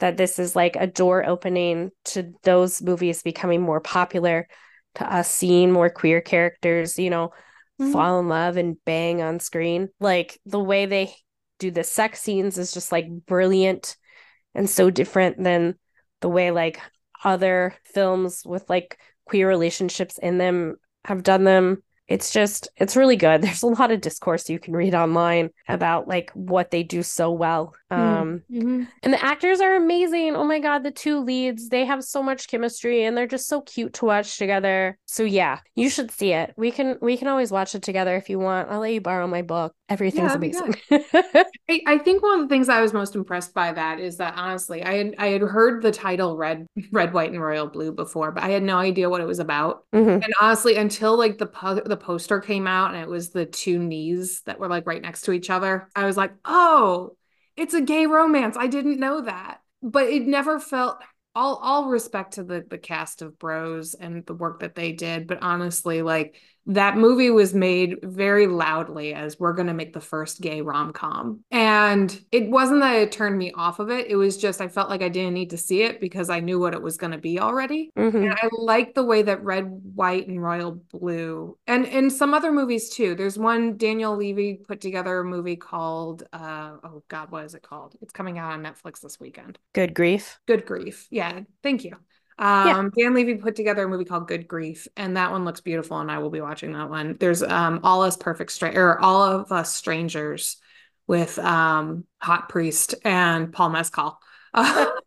that 0.01 0.17
this 0.17 0.39
is 0.39 0.57
like 0.57 0.77
a 0.77 0.87
door 0.87 1.25
opening 1.25 1.91
to 2.07 2.33
those 2.43 2.83
movies 2.83 3.23
becoming 3.23 3.61
more 3.61 3.81
popular, 3.81 4.49
to 4.97 5.13
us 5.13 5.31
seeing 5.31 5.71
more 5.71 5.91
queer 5.91 6.21
characters, 6.21 6.99
you 6.99 7.11
know, 7.11 7.31
mm-hmm. 7.81 7.93
fall 7.93 8.21
in 8.21 8.29
love 8.29 8.57
and 8.57 8.77
bang 8.85 9.23
on 9.23 9.41
screen. 9.41 9.89
Like 10.01 10.39
the 10.47 10.61
way 10.61 10.87
they 10.87 11.15
do 11.59 11.71
the 11.71 11.85
sex 11.85 12.21
scenes 12.21 12.59
is 12.59 12.73
just 12.73 12.93
like 12.93 13.09
brilliant 13.27 13.97
and 14.55 14.69
so 14.69 14.91
different 14.91 15.43
than 15.43 15.75
the 16.21 16.29
way 16.29 16.51
like 16.51 16.81
other 17.25 17.75
films 17.85 18.43
with 18.45 18.69
like 18.71 18.99
queer 19.27 19.49
relationships 19.49 20.19
in 20.19 20.39
them 20.39 20.77
have 21.05 21.23
done 21.23 21.45
them 21.45 21.83
it's 22.09 22.33
just 22.33 22.69
it's 22.77 22.97
really 22.97 23.17
good 23.17 23.43
there's 23.43 23.63
a 23.63 23.67
lot 23.67 23.91
of 23.93 24.01
discourse 24.01 24.49
you 24.49 24.59
can 24.59 24.75
read 24.75 24.95
online 24.95 25.51
about 25.69 26.09
like 26.09 26.31
what 26.33 26.71
they 26.71 26.83
do 26.83 27.03
so 27.03 27.31
well. 27.31 27.75
Um 27.91 28.43
mm-hmm. 28.51 28.85
and 29.03 29.13
the 29.13 29.25
actors 29.25 29.61
are 29.61 29.75
amazing. 29.77 30.37
Oh 30.37 30.45
my 30.45 30.61
god 30.61 30.83
the 30.83 30.91
two 30.91 31.21
leads 31.21 31.69
they 31.69 31.85
have 31.85 32.05
so 32.05 32.23
much 32.23 32.49
chemistry 32.49 33.05
and 33.05 33.17
they're 33.17 33.27
just 33.27 33.49
so 33.49 33.61
cute 33.63 33.95
to 33.95 34.05
watch 34.05 34.39
together. 34.39 34.99
So 35.07 35.23
yeah 35.23 35.61
you 35.75 35.91
should 35.91 36.11
see 36.11 36.33
it. 36.33 36.55
We 36.57 36.71
can 36.71 36.99
we 37.01 37.17
can 37.17 37.29
always 37.29 37.51
watch 37.51 37.75
it 37.75 37.83
together 37.83 38.17
if 38.17 38.29
you 38.29 38.39
want. 38.39 38.71
I'll 38.71 38.81
let 38.81 38.93
you 38.93 39.01
borrow 39.01 39.27
my 39.27 39.43
book. 39.43 39.75
Everything's 39.89 40.31
yeah, 40.31 40.35
amazing. 40.35 40.75
I, 41.71 41.81
I 41.87 41.99
think 41.99 42.23
one 42.23 42.41
of 42.41 42.49
the 42.49 42.55
things 42.55 42.69
i 42.69 42.81
was 42.81 42.93
most 42.93 43.15
impressed 43.15 43.55
by 43.55 43.73
that 43.73 44.01
is 44.01 44.17
that 44.19 44.35
honestly 44.37 44.83
i 44.83 44.95
had 44.95 45.15
i 45.19 45.29
had 45.29 45.43
heard 45.43 45.83
the 45.83 45.93
title 45.93 46.37
red 46.37 46.67
red 46.93 47.13
white 47.13 47.31
and 47.31 47.41
royal 47.41 47.67
blue 47.67 47.93
before 47.93 48.33
but 48.33 48.43
i 48.43 48.49
had 48.49 48.63
no 48.63 48.77
idea 48.77 49.09
what 49.09 49.21
it 49.21 49.27
was 49.27 49.39
about. 49.39 49.85
Mm-hmm. 49.95 50.23
and 50.23 50.35
honestly 50.41 50.77
until 50.77 51.17
like 51.17 51.39
the 51.39 51.83
the 51.87 51.97
poster 51.97 52.41
came 52.41 52.67
out 52.67 52.95
and 52.95 53.03
it 53.03 53.09
was 53.09 53.31
the 53.31 53.47
two 53.47 53.79
knees 53.79 54.43
that 54.47 54.59
were 54.59 54.69
like 54.69 54.87
right 54.87 55.03
next 55.03 55.23
to 55.23 55.33
each 55.33 55.51
other, 55.51 55.89
I 55.95 56.07
was 56.07 56.17
like, 56.17 56.33
oh, 56.45 57.17
it's 57.59 57.75
a 57.75 57.81
gay 57.81 58.07
romance. 58.07 58.57
I 58.57 58.67
didn't 58.67 59.01
know 59.01 59.23
that. 59.23 59.61
But 59.83 60.05
it 60.09 60.27
never 60.27 60.59
felt 60.59 60.99
all 61.35 61.57
all 61.57 61.89
respect 61.89 62.35
to 62.35 62.45
the 62.45 62.65
the 62.69 62.79
cast 62.79 63.23
of 63.23 63.39
bros 63.39 63.95
and 63.95 64.25
the 64.27 64.35
work 64.35 64.61
that 64.61 64.75
they 64.75 64.93
did. 64.93 65.27
But 65.27 65.43
honestly, 65.43 66.03
like 66.03 66.37
that 66.69 66.99
movie 66.99 67.31
was 67.31 67.55
made 67.55 67.97
very 68.03 68.47
loudly 68.47 69.15
as 69.15 69.41
we're 69.41 69.55
going 69.55 69.69
to 69.69 69.75
make 69.75 69.95
the 69.95 70.01
first 70.01 70.43
gay 70.43 70.61
rom-com. 70.61 71.41
And 71.51 72.21
it 72.31 72.51
wasn't 72.51 72.81
that 72.81 72.97
it 72.97 73.11
turned 73.11 73.39
me 73.39 73.53
off 73.53 73.79
of 73.79 73.91
it. 73.91 74.07
It 74.09 74.17
was 74.17 74.37
just 74.37 74.61
i 74.61 74.69
felt 74.69 74.91
like 74.91 75.03
i 75.03 75.09
didn't 75.09 75.35
need 75.35 75.51
to 75.51 75.57
see 75.57 75.83
it 75.83 76.01
because 76.01 76.29
i 76.29 76.41
knew 76.41 76.59
what 76.59 76.75
it 76.75 76.83
was 76.83 76.99
going 76.99 77.13
to 77.13 77.19
be 77.19 77.41
already. 77.41 77.91
Mm-hmm. 77.97 78.17
and 78.17 78.33
i 78.35 78.49
like 78.53 78.95
the 78.95 79.03
way 79.03 79.23
that 79.23 79.43
red 79.43 79.65
white 79.95 80.29
and 80.29 80.43
royal 80.43 80.73
blue 80.93 81.57
and 81.67 81.87
in 81.87 82.11
some 82.11 82.35
other 82.35 82.53
movies 82.53 82.91
too. 82.91 83.15
There's 83.15 83.39
one 83.39 83.77
daniel 83.77 84.17
levy 84.17 84.55
put 84.55 84.81
together 84.81 85.21
a 85.21 85.25
movie 85.25 85.57
called 85.57 86.25
uh 86.33 86.77
oh 86.85 87.03
god 87.09 87.31
what 87.31 87.45
is 87.45 87.55
it 87.55 87.63
called? 87.63 87.97
It's 88.03 88.13
coming 88.13 88.39
out 88.39 88.53
on 88.53 88.63
netflix 88.63 89.01
this 89.01 89.19
weekend. 89.19 89.59
Good 89.73 89.95
grief? 89.95 90.39
Good 90.47 90.67
grief. 90.67 91.07
Yeah. 91.11 91.41
Thank 91.63 91.85
you 91.85 91.97
um, 92.39 92.93
yeah. 92.97 93.05
Dan 93.05 93.15
Levy 93.15 93.35
put 93.35 93.57
together 93.57 93.85
a 93.85 93.89
movie 93.89 94.05
called 94.05 94.29
Good 94.29 94.47
Grief, 94.47 94.87
and 94.97 95.17
that 95.17 95.31
one 95.31 95.45
looks 95.45 95.61
beautiful, 95.61 95.99
and 95.99 96.11
I 96.11 96.19
will 96.19 96.31
be 96.31 96.41
watching 96.41 96.73
that 96.73 96.89
one. 96.89 97.17
There's 97.19 97.43
um, 97.43 97.81
All 97.83 98.03
Us 98.03 98.17
Perfect 98.17 98.63
or 98.63 98.99
All 99.01 99.23
of 99.23 99.53
Us 99.53 99.75
Strangers 99.75 100.57
with 101.07 101.39
um, 101.39 102.05
Hot 102.21 102.49
Priest 102.49 102.95
and 103.05 103.53
Paul 103.53 103.71
Mescal. 103.71 104.19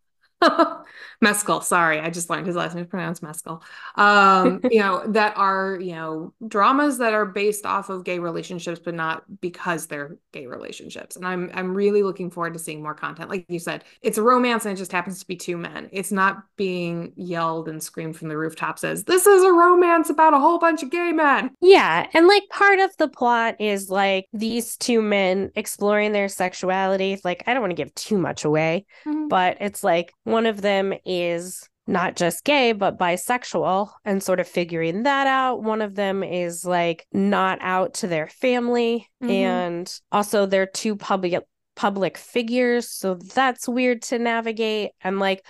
Mescal, 1.22 1.62
sorry, 1.62 2.00
I 2.00 2.10
just 2.10 2.30
learned 2.30 2.48
his 2.48 2.56
last 2.56 2.74
name 2.74 2.84
is 2.84 2.90
pronounced 2.90 3.22
Mescal. 3.22 3.64
Um, 3.96 4.60
you 4.72 4.80
know, 4.80 5.04
that 5.08 5.38
are, 5.38 5.78
you 5.80 5.94
know, 5.94 6.34
dramas 6.48 6.98
that 6.98 7.14
are 7.14 7.26
based 7.26 7.66
off 7.66 7.90
of 7.90 8.04
gay 8.04 8.20
relationships, 8.20 8.82
but 8.84 8.96
not 8.96 9.24
because 9.40 9.88
they're 9.88 10.18
gay 10.32 10.48
relationships. 10.48 11.16
And 11.16 11.26
I'm 11.26 11.52
I'm 11.54 11.76
really 11.76 12.04
looking 12.04 12.32
forward 12.32 12.54
to 12.54 12.60
seeing 12.60 12.82
more 12.82 12.96
content. 12.96 13.30
Like 13.30 13.46
you 13.50 13.60
said, 13.60 13.84
it's 14.02 14.18
a 14.18 14.24
romance 14.24 14.66
and 14.66 14.74
it 14.74 14.78
just 14.78 14.92
happens 14.92 15.20
to 15.20 15.28
be 15.28 15.36
two 15.36 15.58
men. 15.58 15.90
It's 15.92 16.12
not 16.12 16.44
being 16.56 17.14
yelled 17.16 17.68
and 17.68 17.82
screamed 17.82 18.18
from 18.18 18.30
the 18.30 18.38
rooftops 18.38 18.84
as 18.84 19.04
this 19.04 19.28
is 19.28 19.44
a 19.44 19.52
romance 19.52 20.10
about 20.10 20.34
a 20.34 20.40
whole 20.40 20.58
bunch 20.58 20.84
of 20.84 20.90
gay 20.90 21.12
men. 21.12 21.52
Yeah. 21.62 22.08
And 22.14 22.28
like 22.28 22.44
part 22.50 22.80
of 22.80 22.96
the 22.98 23.08
plot 23.08 23.56
is 23.60 23.90
like 23.90 24.26
these 24.34 24.78
two 24.78 25.02
men 25.02 25.52
exploring 25.56 26.12
their 26.12 26.30
sexuality. 26.30 27.20
Like, 27.24 27.44
I 27.48 27.54
don't 27.54 27.62
want 27.62 27.72
to 27.72 27.76
give 27.76 27.94
too 27.96 28.18
much 28.18 28.46
away, 28.46 28.86
mm-hmm. 29.06 29.28
but 29.28 29.58
it's 29.60 29.84
like 29.84 30.14
one 30.24 30.46
of 30.46 30.62
them 30.62 30.94
is 31.19 31.67
not 31.88 32.15
just 32.15 32.43
gay, 32.43 32.71
but 32.71 32.97
bisexual 32.97 33.89
and 34.06 34.21
sort 34.21 34.39
of 34.39 34.47
figuring 34.47 35.04
that 35.04 35.28
out. 35.28 35.63
One 35.63 35.82
of 35.82 35.95
them 35.95 36.24
is 36.24 36.63
like 36.63 37.06
not 37.12 37.58
out 37.62 37.95
to 37.95 38.08
their 38.08 38.28
family. 38.28 39.08
Mm-hmm. 39.21 39.32
And 39.32 40.00
also 40.12 40.45
they're 40.45 40.67
two 40.67 40.95
public 40.95 41.43
public 41.76 42.17
figures. 42.17 42.89
So 42.89 43.15
that's 43.15 43.67
weird 43.67 44.04
to 44.04 44.19
navigate. 44.19 44.91
And 45.02 45.19
like 45.19 45.45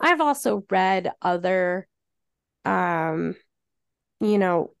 I've 0.00 0.20
also 0.20 0.64
read 0.70 1.10
other 1.22 1.86
um, 2.64 3.34
you 4.20 4.38
know, 4.38 4.72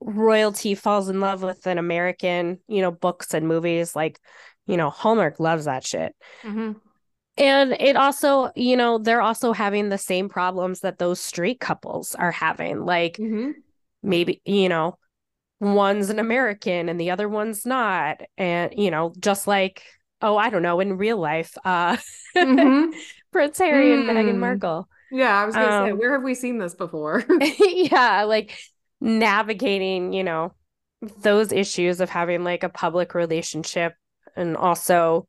royalty 0.00 0.74
falls 0.74 1.08
in 1.08 1.20
love 1.20 1.42
with 1.42 1.66
an 1.66 1.78
American, 1.78 2.60
you 2.68 2.82
know, 2.82 2.90
books 2.90 3.34
and 3.34 3.48
movies. 3.48 3.96
Like, 3.96 4.20
you 4.66 4.76
know, 4.76 4.90
Hallmark 4.90 5.40
loves 5.40 5.64
that 5.64 5.84
shit. 5.84 6.14
Mm-hmm. 6.42 6.72
And 7.38 7.76
it 7.78 7.96
also, 7.96 8.50
you 8.56 8.76
know, 8.76 8.98
they're 8.98 9.22
also 9.22 9.52
having 9.52 9.88
the 9.88 9.98
same 9.98 10.28
problems 10.28 10.80
that 10.80 10.98
those 10.98 11.20
straight 11.20 11.60
couples 11.60 12.14
are 12.16 12.32
having. 12.32 12.84
Like 12.84 13.16
mm-hmm. 13.16 13.52
maybe, 14.02 14.42
you 14.44 14.68
know, 14.68 14.98
one's 15.60 16.10
an 16.10 16.18
American 16.18 16.88
and 16.88 17.00
the 17.00 17.12
other 17.12 17.28
one's 17.28 17.64
not. 17.64 18.20
And, 18.36 18.74
you 18.76 18.90
know, 18.90 19.12
just 19.20 19.46
like, 19.46 19.84
oh, 20.20 20.36
I 20.36 20.50
don't 20.50 20.62
know, 20.62 20.80
in 20.80 20.98
real 20.98 21.18
life, 21.18 21.56
uh 21.64 21.96
mm-hmm. 22.36 22.90
Prince 23.32 23.58
Harry 23.58 23.90
mm. 23.90 24.00
and 24.00 24.08
Meghan 24.08 24.34
mm. 24.34 24.38
Markle. 24.38 24.88
Yeah, 25.10 25.40
I 25.40 25.44
was 25.44 25.54
gonna 25.54 25.70
um, 25.70 25.86
say, 25.86 25.92
where 25.92 26.12
have 26.12 26.22
we 26.22 26.34
seen 26.34 26.58
this 26.58 26.74
before? 26.74 27.24
yeah, 27.60 28.24
like 28.24 28.58
navigating, 29.00 30.12
you 30.12 30.24
know, 30.24 30.54
those 31.22 31.52
issues 31.52 32.00
of 32.00 32.10
having 32.10 32.42
like 32.42 32.64
a 32.64 32.68
public 32.68 33.14
relationship 33.14 33.94
and 34.36 34.56
also 34.56 35.26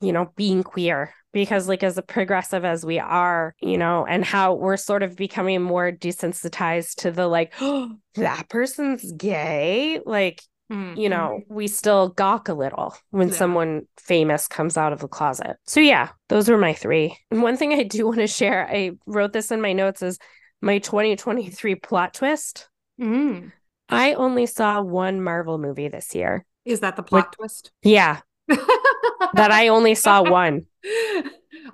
you 0.00 0.12
know, 0.12 0.32
being 0.36 0.62
queer 0.62 1.12
because 1.32 1.68
like 1.68 1.82
as 1.82 1.98
a 1.98 2.02
progressive 2.02 2.64
as 2.64 2.84
we 2.84 2.98
are, 2.98 3.54
you 3.60 3.78
know, 3.78 4.06
and 4.06 4.24
how 4.24 4.54
we're 4.54 4.76
sort 4.76 5.02
of 5.02 5.16
becoming 5.16 5.62
more 5.62 5.92
desensitized 5.92 6.96
to 6.96 7.10
the 7.10 7.26
like, 7.26 7.52
oh, 7.60 7.94
that 8.14 8.48
person's 8.48 9.10
gay, 9.12 10.00
like 10.04 10.42
Mm-hmm. 10.70 11.00
you 11.00 11.08
know, 11.08 11.40
we 11.48 11.66
still 11.66 12.10
gawk 12.10 12.50
a 12.50 12.52
little 12.52 12.94
when 13.08 13.28
yeah. 13.28 13.34
someone 13.34 13.86
famous 13.96 14.46
comes 14.46 14.76
out 14.76 14.92
of 14.92 15.00
the 15.00 15.08
closet. 15.08 15.56
So 15.64 15.80
yeah, 15.80 16.10
those 16.28 16.50
were 16.50 16.58
my 16.58 16.74
three. 16.74 17.16
And 17.30 17.42
one 17.42 17.56
thing 17.56 17.72
I 17.72 17.84
do 17.84 18.04
want 18.04 18.18
to 18.18 18.26
share, 18.26 18.68
I 18.68 18.90
wrote 19.06 19.32
this 19.32 19.50
in 19.50 19.62
my 19.62 19.72
notes 19.72 20.02
is 20.02 20.18
my 20.60 20.76
2023 20.76 21.74
plot 21.76 22.12
twist. 22.12 22.68
Mm. 23.00 23.52
I 23.88 24.12
only 24.12 24.44
saw 24.44 24.82
one 24.82 25.22
Marvel 25.22 25.56
movie 25.56 25.88
this 25.88 26.14
year. 26.14 26.44
Is 26.66 26.80
that 26.80 26.96
the 26.96 27.02
plot 27.02 27.32
twist? 27.32 27.72
Yeah 27.82 28.20
that 28.48 29.50
I 29.50 29.68
only 29.68 29.94
saw 29.94 30.22
one. 30.30 30.66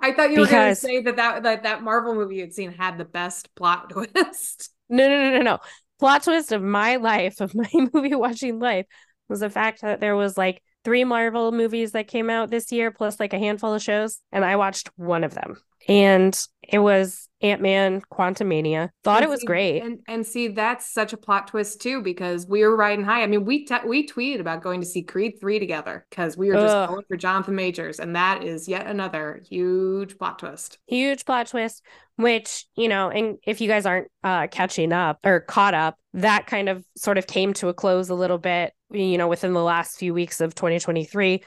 I 0.01 0.13
thought 0.13 0.31
you 0.31 0.41
were 0.41 0.47
going 0.47 0.69
to 0.69 0.75
say 0.75 1.01
that, 1.01 1.15
that 1.15 1.43
that 1.43 1.63
that 1.63 1.83
Marvel 1.83 2.15
movie 2.15 2.37
you'd 2.37 2.53
seen 2.53 2.71
had 2.71 2.97
the 2.97 3.05
best 3.05 3.53
plot 3.55 3.89
twist. 3.91 4.71
No, 4.89 5.07
no, 5.07 5.23
no, 5.23 5.37
no, 5.37 5.41
no. 5.41 5.59
Plot 5.99 6.23
twist 6.23 6.51
of 6.51 6.61
my 6.61 6.97
life, 6.97 7.41
of 7.41 7.55
my 7.55 7.69
movie 7.93 8.15
watching 8.15 8.59
life, 8.59 8.85
was 9.29 9.39
the 9.39 9.49
fact 9.49 9.81
that 9.81 9.99
there 9.99 10.15
was 10.15 10.37
like 10.37 10.61
three 10.83 11.03
Marvel 11.03 11.51
movies 11.51 11.93
that 11.93 12.07
came 12.07 12.29
out 12.29 12.51
this 12.51 12.71
year, 12.71 12.91
plus 12.91 13.19
like 13.19 13.33
a 13.33 13.39
handful 13.39 13.73
of 13.73 13.81
shows, 13.81 14.19
and 14.31 14.45
I 14.45 14.55
watched 14.55 14.89
one 14.95 15.23
of 15.23 15.33
them 15.33 15.57
and 15.87 16.47
it 16.63 16.79
was 16.79 17.29
Ant 17.41 17.61
Man 17.61 18.01
Quantumania. 18.11 18.89
Thought 19.03 19.17
and 19.17 19.25
it 19.25 19.29
was 19.29 19.41
see, 19.41 19.45
great. 19.45 19.81
And 19.81 19.99
and 20.07 20.25
see, 20.25 20.47
that's 20.47 20.91
such 20.91 21.13
a 21.13 21.17
plot 21.17 21.47
twist 21.47 21.81
too, 21.81 22.01
because 22.01 22.47
we 22.47 22.63
were 22.63 22.75
riding 22.75 23.05
high. 23.05 23.21
I 23.21 23.27
mean, 23.27 23.45
we 23.45 23.65
t- 23.65 23.75
we 23.85 24.07
tweeted 24.07 24.39
about 24.39 24.63
going 24.63 24.81
to 24.81 24.87
see 24.87 25.03
Creed 25.03 25.39
three 25.39 25.59
together 25.59 26.05
because 26.09 26.37
we 26.37 26.47
were 26.47 26.55
just 26.55 26.75
Ugh. 26.75 26.89
going 26.89 27.05
for 27.07 27.17
Jonathan 27.17 27.55
Majors, 27.55 27.99
and 27.99 28.15
that 28.15 28.43
is 28.43 28.67
yet 28.67 28.87
another 28.87 29.41
huge 29.47 30.17
plot 30.17 30.39
twist. 30.39 30.79
Huge 30.87 31.25
plot 31.25 31.47
twist. 31.47 31.83
Which 32.17 32.65
you 32.75 32.87
know, 32.87 33.09
and 33.09 33.37
if 33.45 33.59
you 33.59 33.67
guys 33.67 33.85
aren't 33.85 34.07
uh, 34.23 34.47
catching 34.47 34.93
up 34.93 35.19
or 35.23 35.41
caught 35.41 35.73
up, 35.73 35.97
that 36.13 36.47
kind 36.47 36.69
of 36.69 36.83
sort 36.95 37.17
of 37.17 37.27
came 37.27 37.53
to 37.55 37.67
a 37.67 37.73
close 37.73 38.09
a 38.09 38.15
little 38.15 38.37
bit. 38.37 38.73
You 38.91 39.17
know, 39.17 39.27
within 39.27 39.53
the 39.53 39.63
last 39.63 39.99
few 39.99 40.13
weeks 40.13 40.39
of 40.39 40.55
2023, 40.55 41.43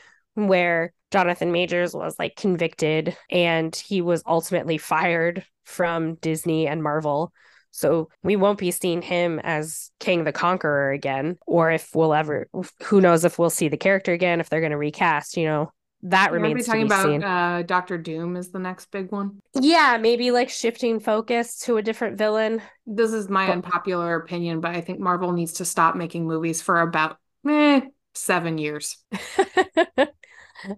where 0.47 0.93
Jonathan 1.11 1.53
Majors 1.53 1.95
was 1.95 2.15
like 2.19 2.37
convicted 2.37 3.17
and 3.31 3.75
he 3.75 4.01
was 4.01 4.23
ultimately 4.27 4.79
fired 4.79 5.45
from 5.65 6.15
Disney 6.17 6.67
and 6.67 6.83
Marvel. 6.83 7.33
So 7.71 8.09
we 8.23 8.37
won't 8.37 8.59
be 8.59 8.71
seeing 8.71 9.03
him 9.03 9.41
as 9.43 9.91
Kang 10.01 10.25
the 10.25 10.33
Conqueror 10.33 10.91
again, 10.91 11.37
or 11.47 11.71
if 11.71 11.95
we'll 11.95 12.15
ever, 12.15 12.49
who 12.85 13.01
knows 13.01 13.25
if 13.25 13.39
we'll 13.39 13.51
see 13.51 13.69
the 13.69 13.77
character 13.77 14.13
again, 14.13 14.41
if 14.41 14.49
they're 14.49 14.61
going 14.61 14.73
to 14.73 14.79
recast, 14.79 15.37
you 15.37 15.45
know, 15.45 15.73
that 16.03 16.33
remains 16.33 16.67
to 16.67 16.73
be 16.73 16.79
seen. 16.79 16.89
Maybe 16.89 16.89
talking 16.89 17.17
about. 17.17 17.59
Uh, 17.59 17.63
Doctor 17.63 17.99
Doom 17.99 18.37
is 18.37 18.51
the 18.51 18.59
next 18.59 18.91
big 18.91 19.11
one. 19.11 19.41
Yeah, 19.61 19.99
maybe 20.01 20.31
like 20.31 20.49
shifting 20.49 21.01
focus 21.01 21.59
to 21.61 21.77
a 21.77 21.83
different 21.83 22.19
villain. 22.19 22.63
This 22.87 23.13
is 23.13 23.29
my 23.29 23.47
but- 23.47 23.55
unpopular 23.55 24.15
opinion, 24.15 24.61
but 24.61 24.75
I 24.75 24.81
think 24.81 25.01
Marvel 25.01 25.33
needs 25.33 25.55
to 25.55 25.65
stop 25.65 25.97
making 25.97 26.27
movies 26.27 26.63
for 26.63 26.81
about 26.81 27.19
eh, 27.47 27.81
seven 28.15 28.59
years. 28.59 28.97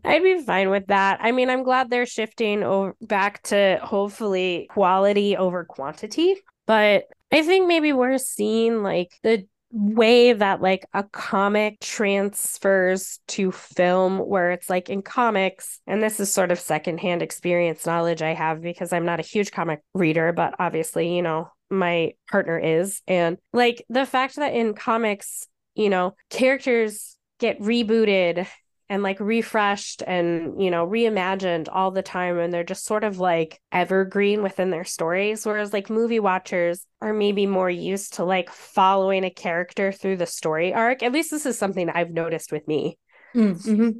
I'd 0.05 0.23
be 0.23 0.43
fine 0.43 0.71
with 0.71 0.87
that. 0.89 1.19
I 1.23 1.33
mean, 1.33 1.51
I'm 1.51 1.63
glad 1.63 1.91
they're 1.91 2.07
shifting 2.07 2.63
over 2.63 2.95
back 3.01 3.43
to 3.45 3.79
hopefully 3.83 4.67
quality 4.71 5.37
over 5.37 5.65
quantity, 5.65 6.37
but 6.67 7.05
I 7.33 7.43
think 7.43 7.67
maybe 7.67 7.93
we're 7.93 8.19
seeing 8.19 8.83
like 8.83 9.13
the 9.23 9.47
way 9.73 10.33
that 10.33 10.61
like 10.61 10.85
a 10.93 11.05
comic 11.05 11.79
transfers 11.81 13.21
to 13.29 13.53
film 13.53 14.19
where 14.19 14.51
it's 14.51 14.69
like 14.69 14.89
in 14.89 15.01
comics 15.01 15.81
and 15.87 16.03
this 16.03 16.19
is 16.19 16.33
sort 16.33 16.51
of 16.51 16.59
secondhand 16.59 17.23
experience 17.23 17.87
knowledge 17.87 18.21
I 18.21 18.35
have 18.35 18.61
because 18.61 18.93
I'm 18.93 19.05
not 19.05 19.21
a 19.21 19.23
huge 19.23 19.53
comic 19.53 19.81
reader 19.95 20.33
but 20.33 20.55
obviously 20.59 21.15
you 21.15 21.23
know 21.23 21.53
my 21.71 22.15
partner 22.29 22.59
is 22.59 23.01
and 23.07 23.39
like 23.53 23.85
the 23.89 24.07
fact 24.07 24.35
that 24.37 24.55
in 24.55 24.75
comics 24.75 25.47
you 25.77 25.89
know 25.89 26.17
characters 26.31 27.17
get 27.39 27.61
rebooted 27.61 28.49
and 28.91 29.03
like 29.03 29.19
refreshed 29.21 30.03
and 30.07 30.63
you 30.63 30.71
know 30.71 30.87
reimagined 30.87 31.69
all 31.73 31.91
the 31.91 32.03
time 32.03 32.39
and 32.39 32.53
they're 32.53 32.63
just 32.63 32.85
sort 32.85 33.05
of 33.05 33.19
like 33.19 33.59
evergreen 33.73 34.43
within 34.43 34.71
their 34.71 34.85
stories 34.85 35.47
whereas 35.47 35.73
like 35.73 35.89
movie 35.89 36.21
watchers 36.21 36.85
are 37.01 37.15
maybe 37.15 37.47
more 37.47 37.71
used 37.71 38.15
to 38.15 38.25
like 38.25 38.51
following 38.51 39.25
a 39.25 39.31
character 39.31 39.91
through 39.93 40.17
the 40.17 40.27
story 40.27 40.75
arc. 40.75 41.03
At 41.03 41.13
least 41.13 41.31
this 41.31 41.47
is 41.47 41.59
something 41.59 41.89
i've 41.89 42.11
noticed 42.11 42.53
with 42.53 42.69
me. 42.69 42.99
Mm-hmm. 43.35 43.91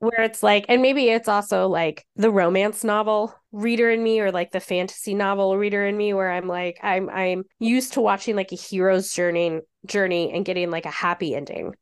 where 0.00 0.20
it's 0.20 0.42
like 0.42 0.66
and 0.68 0.82
maybe 0.82 1.08
it's 1.08 1.26
also 1.26 1.68
like 1.68 2.04
the 2.16 2.30
romance 2.30 2.84
novel 2.84 3.34
reader 3.50 3.90
in 3.90 4.02
me 4.02 4.20
or 4.20 4.30
like 4.30 4.52
the 4.52 4.60
fantasy 4.60 5.14
novel 5.14 5.56
reader 5.56 5.86
in 5.86 5.96
me 5.96 6.12
where 6.12 6.30
i'm 6.30 6.46
like 6.46 6.78
i'm 6.82 7.08
i'm 7.08 7.44
used 7.58 7.94
to 7.94 8.02
watching 8.02 8.36
like 8.36 8.52
a 8.52 8.56
hero's 8.56 9.10
journey 9.10 9.60
journey 9.86 10.32
and 10.32 10.44
getting 10.44 10.70
like 10.70 10.86
a 10.86 10.90
happy 10.90 11.34
ending. 11.34 11.74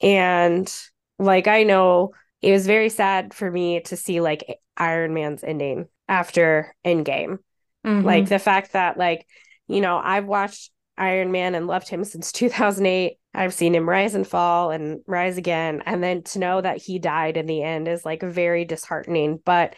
And 0.00 0.72
like 1.18 1.46
I 1.46 1.62
know 1.62 2.12
it 2.42 2.52
was 2.52 2.66
very 2.66 2.88
sad 2.88 3.32
for 3.32 3.50
me 3.50 3.80
to 3.82 3.96
see 3.96 4.20
like 4.20 4.60
Iron 4.76 5.14
Man's 5.14 5.44
ending 5.44 5.88
after 6.08 6.74
Endgame. 6.84 7.38
Mm-hmm. 7.86 8.04
Like 8.04 8.28
the 8.28 8.38
fact 8.38 8.72
that 8.72 8.98
like, 8.98 9.26
you 9.66 9.80
know, 9.80 10.00
I've 10.02 10.26
watched 10.26 10.70
Iron 10.96 11.32
Man 11.32 11.54
and 11.54 11.66
loved 11.66 11.88
him 11.88 12.04
since 12.04 12.32
2008. 12.32 13.18
I've 13.36 13.54
seen 13.54 13.74
him 13.74 13.88
rise 13.88 14.14
and 14.14 14.26
fall 14.26 14.70
and 14.70 15.00
rise 15.06 15.38
again. 15.38 15.82
And 15.86 16.02
then 16.02 16.22
to 16.24 16.38
know 16.38 16.60
that 16.60 16.80
he 16.80 16.98
died 16.98 17.36
in 17.36 17.46
the 17.46 17.62
end 17.62 17.88
is 17.88 18.04
like 18.04 18.22
very 18.22 18.64
disheartening. 18.64 19.40
But, 19.44 19.74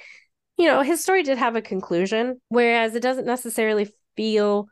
you 0.58 0.66
know, 0.66 0.82
his 0.82 1.02
story 1.02 1.22
did 1.22 1.38
have 1.38 1.56
a 1.56 1.62
conclusion, 1.62 2.40
whereas 2.48 2.94
it 2.94 3.02
doesn't 3.02 3.26
necessarily 3.26 3.88
feel 4.16 4.68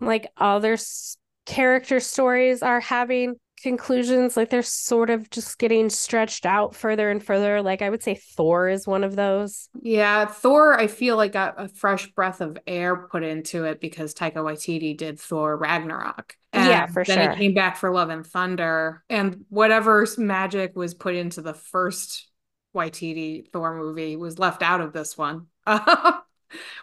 like 0.00 0.32
other 0.36 0.74
s- 0.74 1.16
character 1.44 2.00
stories 2.00 2.62
are 2.62 2.80
having 2.80 3.34
conclusions 3.62 4.36
like 4.36 4.50
they're 4.50 4.62
sort 4.62 5.10
of 5.10 5.30
just 5.30 5.58
getting 5.58 5.88
stretched 5.88 6.44
out 6.44 6.74
further 6.74 7.10
and 7.10 7.22
further. 7.22 7.62
Like 7.62 7.82
i 7.82 7.90
would 7.90 8.02
say 8.02 8.14
thor 8.14 8.68
is 8.68 8.86
one 8.86 9.04
of 9.04 9.16
those. 9.16 9.68
Yeah 9.80 10.26
thor 10.26 10.78
i 10.78 10.86
feel 10.86 11.16
like 11.16 11.32
got 11.32 11.54
a 11.60 11.68
fresh 11.68 12.06
breath 12.12 12.40
of 12.40 12.58
air 12.66 12.96
put 13.08 13.22
into 13.22 13.64
it 13.64 13.80
because 13.80 14.14
taika 14.14 14.36
waititi 14.36 14.96
did 14.96 15.18
thor 15.18 15.56
ragnarok. 15.56 16.36
And 16.52 16.68
yeah 16.68 16.86
for 16.86 17.04
then 17.04 17.18
sure. 17.18 17.30
he 17.32 17.36
came 17.36 17.54
back 17.54 17.76
for 17.76 17.90
love 17.90 18.10
and 18.10 18.26
thunder. 18.26 19.04
And 19.08 19.44
whatever 19.48 20.06
magic 20.18 20.76
was 20.76 20.94
put 20.94 21.14
into 21.14 21.40
the 21.40 21.54
first 21.54 22.28
waititi 22.74 23.50
thor 23.52 23.76
movie 23.76 24.16
was 24.16 24.38
left 24.38 24.62
out 24.62 24.80
of 24.80 24.92
this 24.92 25.16
one. 25.16 25.46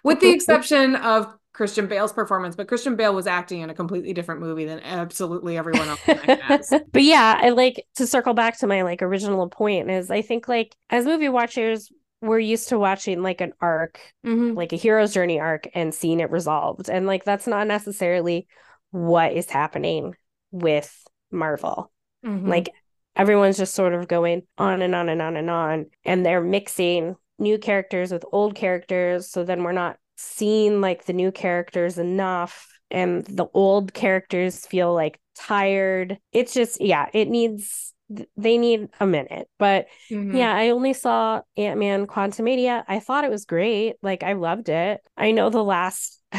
With 0.04 0.20
the 0.20 0.30
exception 0.30 0.96
of 0.96 1.36
Christian 1.60 1.88
Bale's 1.88 2.14
performance, 2.14 2.56
but 2.56 2.70
Christian 2.70 2.96
Bale 2.96 3.14
was 3.14 3.28
acting 3.28 3.60
in 3.60 3.70
a 3.70 3.74
completely 3.74 4.14
different 4.14 4.40
movie 4.40 4.64
than 4.64 4.80
absolutely 4.80 5.58
everyone 5.58 5.90
else. 5.90 6.70
but 6.94 7.04
yeah, 7.04 7.38
I 7.38 7.50
like 7.50 7.86
to 7.98 8.08
circle 8.08 8.34
back 8.34 8.58
to 8.60 8.68
my 8.68 8.84
like 8.84 9.02
original 9.02 9.50
point 9.50 9.92
is 9.92 10.10
I 10.10 10.22
think 10.22 10.48
like 10.48 10.74
as 10.90 11.04
movie 11.04 11.28
watchers, 11.28 11.92
we're 12.22 12.40
used 12.40 12.70
to 12.70 12.80
watching 12.80 13.24
like 13.24 13.42
an 13.42 13.52
arc, 13.60 14.00
mm-hmm. 14.26 14.56
like 14.56 14.72
a 14.72 14.78
hero's 14.78 15.14
journey 15.14 15.38
arc 15.38 15.68
and 15.76 15.94
seeing 15.94 16.22
it 16.22 16.32
resolved. 16.32 16.90
And 16.90 17.06
like 17.06 17.26
that's 17.26 17.46
not 17.46 17.68
necessarily 17.68 18.48
what 18.92 19.34
is 19.34 19.50
happening 19.50 20.16
with 20.52 21.06
Marvel. 21.30 21.92
Mm-hmm. 22.26 22.48
Like 22.48 22.70
everyone's 23.18 23.58
just 23.58 23.76
sort 23.76 23.94
of 23.94 24.08
going 24.08 24.44
on 24.58 24.82
and 24.82 24.96
on 24.96 25.10
and 25.10 25.22
on 25.22 25.36
and 25.36 25.50
on 25.50 25.88
and 26.06 26.26
they're 26.26 26.40
mixing 26.40 27.18
new 27.38 27.58
characters 27.58 28.14
with 28.14 28.24
old 28.32 28.56
characters 28.56 29.30
so 29.30 29.44
then 29.44 29.64
we're 29.64 29.74
not 29.74 29.98
seeing 30.20 30.82
like 30.82 31.06
the 31.06 31.14
new 31.14 31.32
characters 31.32 31.98
enough 31.98 32.68
and 32.92 33.26
the 33.26 33.48
old 33.54 33.94
characters 33.94 34.66
feel 34.66 34.94
like 34.94 35.20
tired. 35.36 36.18
It's 36.34 36.54
just 36.54 36.82
yeah 36.82 37.08
it 37.14 37.30
needs 37.30 37.94
they 38.36 38.58
need 38.58 38.90
a 39.00 39.06
minute. 39.06 39.48
But 39.58 39.88
mm-hmm. 40.10 40.36
yeah 40.36 40.54
i 40.54 40.70
only 40.70 40.94
saw 40.94 41.42
ant-man 41.56 42.08
quantumania 42.08 42.84
i 42.88 43.00
thought 43.00 43.24
it 43.24 43.32
was 43.32 43.46
great. 43.46 43.96
Like 44.02 44.24
i 44.24 44.34
loved 44.34 44.70
it. 44.70 45.02
I 45.16 45.32
know 45.32 45.50
the 45.50 45.64
last 45.64 46.22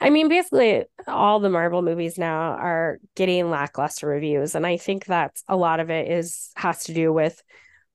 I 0.00 0.10
mean, 0.10 0.28
basically, 0.28 0.84
all 1.06 1.38
the 1.38 1.48
Marvel 1.48 1.80
movies 1.80 2.18
now 2.18 2.56
are 2.58 2.98
getting 3.14 3.48
lackluster 3.48 4.08
reviews, 4.08 4.54
and 4.54 4.66
I 4.66 4.76
think 4.76 5.06
that 5.06 5.40
a 5.48 5.56
lot 5.56 5.80
of 5.80 5.88
it 5.88 6.10
is 6.10 6.50
has 6.56 6.84
to 6.84 6.94
do 6.94 7.12
with 7.12 7.40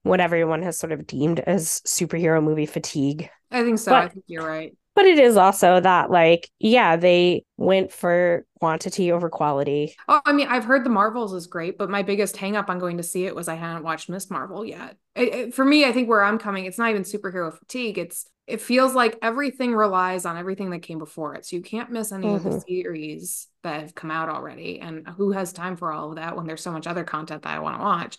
what 0.04 0.20
everyone 0.20 0.62
has 0.64 0.78
sort 0.78 0.91
of 0.91 1.06
deemed 1.06 1.39
as 1.39 1.82
superhero 1.82 2.43
movie 2.43 2.66
fatigue. 2.66 3.30
I 3.52 3.64
think 3.64 3.80
so. 3.80 3.91
But, 3.91 4.04
I 4.04 4.08
think 4.10 4.26
you're 4.28 4.47
right. 4.47 4.76
But 4.95 5.06
it 5.06 5.20
is 5.20 5.38
also 5.38 5.80
that, 5.80 6.12
like, 6.12 6.50
yeah, 6.60 6.97
they 6.97 7.45
went 7.58 7.91
for 7.91 8.45
quantity 8.60 9.12
over 9.12 9.30
quality. 9.30 9.95
Oh, 10.10 10.20
I 10.26 10.34
mean, 10.34 10.47
I've 10.50 10.66
heard 10.66 10.84
the 10.84 10.89
Marvels 10.89 11.34
is 11.34 11.47
great, 11.47 11.78
but 11.78 11.89
my 11.89 12.04
biggest 12.04 12.36
hangup 12.36 12.70
on 12.70 12.80
going 12.80 12.97
to 12.97 13.04
see 13.04 13.26
it 13.26 13.36
was 13.36 13.47
I 13.47 13.56
hadn't 13.56 13.84
watched 13.84 14.10
Miss 14.10 14.30
Marvel 14.30 14.66
yet. 14.66 14.97
It, 15.16 15.34
it, 15.34 15.54
for 15.54 15.64
me, 15.64 15.86
I 15.86 15.93
think 15.93 16.10
where 16.10 16.24
I'm 16.24 16.38
coming, 16.38 16.66
it's 16.66 16.78
not 16.78 16.89
even 16.89 17.04
superhero 17.04 17.58
fatigue. 17.58 17.97
It's 17.97 18.26
it 18.50 18.60
feels 18.62 18.95
like 18.95 19.18
everything 19.22 19.76
relies 19.76 20.26
on 20.26 20.36
everything 20.36 20.72
that 20.72 20.82
came 20.82 20.97
before 20.97 21.36
it. 21.36 21.45
So 21.45 21.56
you 21.56 21.62
can't 21.62 21.91
miss 21.91 22.12
any 22.12 22.26
mm-hmm. 22.26 22.36
of 22.36 22.43
the 22.43 22.50
mm-hmm. 22.50 22.60
series 22.68 23.47
that 23.62 23.82
have 23.82 23.93
come 23.93 24.10
out 24.10 24.28
already. 24.28 24.80
And 24.80 25.08
who 25.08 25.32
has 25.32 25.54
time 25.54 25.78
for 25.78 25.93
all 25.93 26.10
of 26.10 26.16
that 26.16 26.36
when 26.36 26.47
there's 26.47 26.64
so 26.64 26.72
much 26.72 26.88
other 26.88 27.04
content 27.04 27.43
that 27.43 27.54
I 27.54 27.60
want 27.60 27.78
to 27.78 27.84
watch? 27.84 28.18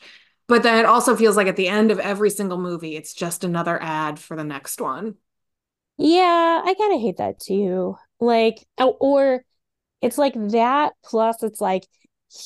But 0.51 0.64
then 0.64 0.78
it 0.78 0.84
also 0.84 1.14
feels 1.14 1.36
like 1.36 1.46
at 1.46 1.55
the 1.55 1.68
end 1.68 1.92
of 1.92 2.01
every 2.01 2.28
single 2.28 2.59
movie, 2.59 2.96
it's 2.96 3.14
just 3.14 3.44
another 3.44 3.80
ad 3.80 4.18
for 4.18 4.36
the 4.36 4.42
next 4.42 4.80
one. 4.80 5.14
Yeah, 5.96 6.61
I 6.64 6.74
kind 6.74 6.92
of 6.92 7.01
hate 7.01 7.18
that 7.18 7.38
too. 7.38 7.94
Like, 8.18 8.66
or 8.76 9.44
it's 10.03 10.18
like 10.18 10.34
that, 10.51 10.94
plus 11.05 11.44
it's 11.44 11.61
like, 11.61 11.86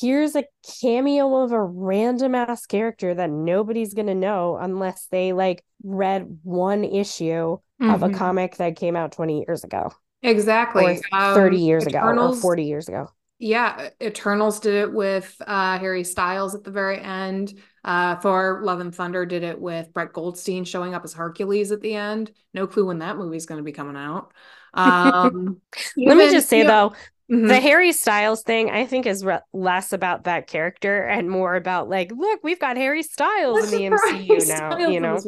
here's 0.01 0.37
a 0.37 0.45
cameo 0.83 1.45
of 1.45 1.53
a 1.53 1.63
random 1.63 2.35
ass 2.35 2.67
character 2.67 3.15
that 3.15 3.31
nobody's 3.31 3.95
going 3.95 4.09
to 4.09 4.15
know 4.15 4.59
unless 4.61 5.07
they 5.11 5.33
like 5.33 5.65
read 5.83 6.41
one 6.43 6.85
issue 6.85 7.57
mm-hmm. 7.57 7.89
of 7.89 8.03
a 8.03 8.09
mm-hmm. 8.09 8.19
comic 8.19 8.57
that 8.57 8.77
came 8.77 8.97
out 8.97 9.13
20 9.13 9.45
years 9.47 9.65
ago. 9.65 9.91
Exactly. 10.23 11.01
Or 11.11 11.35
30 11.35 11.57
um, 11.57 11.63
years 11.63 11.87
Eternals, 11.87 12.37
ago 12.37 12.39
or 12.39 12.43
40 12.43 12.65
years 12.65 12.87
ago. 12.87 13.09
Yeah, 13.39 13.89
Eternals 14.03 14.61
did 14.61 14.75
it 14.75 14.93
with 14.93 15.35
uh, 15.47 15.79
Harry 15.79 16.05
Styles 16.05 16.55
at 16.55 16.65
the 16.65 16.71
very 16.71 17.01
end. 17.01 17.55
Uh, 17.85 18.17
Thor: 18.17 18.61
Love 18.63 18.81
and 18.81 18.95
Thunder 18.95 19.27
did 19.27 19.43
it 19.43 19.61
with 19.61 19.93
Brett 19.93 20.13
Goldstein 20.13 20.65
showing 20.65 20.95
up 20.95 21.05
as 21.05 21.13
Hercules 21.13 21.71
at 21.71 21.81
the 21.81 21.95
end. 21.95 22.33
No 22.53 22.67
clue 22.67 22.87
when 22.87 23.01
that 23.01 23.17
movie's 23.17 23.47
going 23.47 23.59
to 23.59 23.65
be 23.65 23.73
coming 23.73 23.97
out. 23.97 24.33
Um, 24.73 25.61
Let 25.97 26.17
me 26.17 26.31
just 26.31 26.49
say 26.49 26.63
though, 26.63 26.95
Mm-hmm. 27.31 27.47
The 27.47 27.61
Harry 27.61 27.93
Styles 27.93 28.43
thing, 28.43 28.71
I 28.71 28.85
think, 28.85 29.07
is 29.07 29.25
re- 29.25 29.41
less 29.55 29.95
about 29.95 30.25
that 30.25 30.47
character 30.47 31.05
and 31.05 31.31
more 31.31 31.55
about 31.55 31.89
like, 31.89 32.13
look, 32.13 32.41
we've 32.45 32.59
got 32.59 32.77
Harry 32.77 33.03
Styles 33.03 33.73
in 33.73 33.93
the 33.93 33.97
MCU 33.97 34.29
now. 34.29 34.39
Styles 34.39 34.93
you 34.93 35.01
know, 35.01 35.19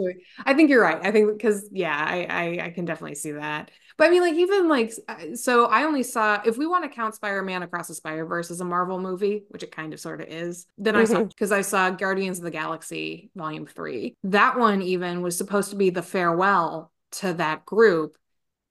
I 0.45 0.53
think 0.53 0.69
you're 0.69 0.83
right. 0.83 0.99
I 1.03 1.11
think 1.11 1.33
because 1.33 1.67
yeah, 1.73 1.97
I, 1.97 2.27
I 2.29 2.65
I 2.67 2.71
can 2.71 2.85
definitely 2.85 3.15
see 3.15 3.33
that. 3.33 3.71
But 3.99 4.09
I 4.09 4.11
mean, 4.11 4.21
like 4.21 4.35
even 4.35 4.69
like 4.69 4.93
so, 5.35 5.67
I 5.67 5.85
only 5.85 6.03
saw 6.03 6.41
if 6.45 6.59
we 6.59 6.67
want 6.67 6.85
to 6.85 6.95
count 6.95 7.15
Spider-Man 7.15 7.63
Across 7.63 7.89
the 7.89 7.95
Spider-Verse 7.95 8.51
as 8.51 8.61
a 8.61 8.65
Marvel 8.65 9.01
movie, 9.01 9.45
which 9.49 9.63
it 9.63 9.73
kind 9.73 9.95
of 9.95 10.01
sort 10.01 10.21
of 10.21 10.29
is. 10.29 10.67
Then 10.77 10.95
mm-hmm. 10.95 11.03
I 11.03 11.05
saw 11.05 11.25
because 11.25 11.53
I 11.53 11.63
saw 11.63 11.91
Guardians 11.91 12.39
of 12.39 12.45
the 12.45 12.51
Galaxy 12.51 13.31
Volume 13.35 13.67
Three. 13.67 14.15
That 14.25 14.59
one 14.59 14.83
even 14.83 15.23
was 15.23 15.37
supposed 15.37 15.71
to 15.71 15.77
be 15.77 15.91
the 15.91 16.03
farewell 16.03 16.93
to 17.13 17.33
that 17.35 17.65
group 17.65 18.17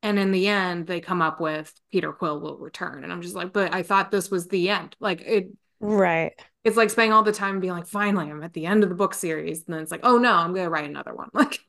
and 0.06 0.20
in 0.20 0.32
the 0.32 0.48
end 0.48 0.86
they 0.88 1.02
come 1.02 1.22
up 1.22 1.40
with 1.40 1.74
peter 1.92 2.14
quill 2.14 2.40
will 2.40 2.58
return 2.58 3.04
and 3.04 3.12
i'm 3.12 3.22
just 3.22 3.36
like 3.36 3.52
but 3.52 3.74
i 3.74 3.82
thought 3.82 4.12
this 4.12 4.30
was 4.30 4.48
the 4.48 4.70
end 4.70 4.96
like 5.00 5.22
it 5.22 5.50
right 5.80 6.34
it's 6.64 6.78
like 6.78 6.90
spending 6.90 7.12
all 7.12 7.24
the 7.24 7.32
time 7.32 7.60
being 7.60 7.74
like 7.74 7.88
finally 7.88 8.30
i'm 8.30 8.44
at 8.44 8.54
the 8.54 8.66
end 8.66 8.84
of 8.84 8.90
the 8.90 8.96
book 8.96 9.14
series 9.14 9.64
and 9.66 9.74
then 9.74 9.82
it's 9.82 9.92
like 9.92 10.02
oh 10.04 10.18
no 10.18 10.32
i'm 10.32 10.54
gonna 10.54 10.70
write 10.70 10.90
another 10.90 11.14
one 11.14 11.30
like 11.34 11.60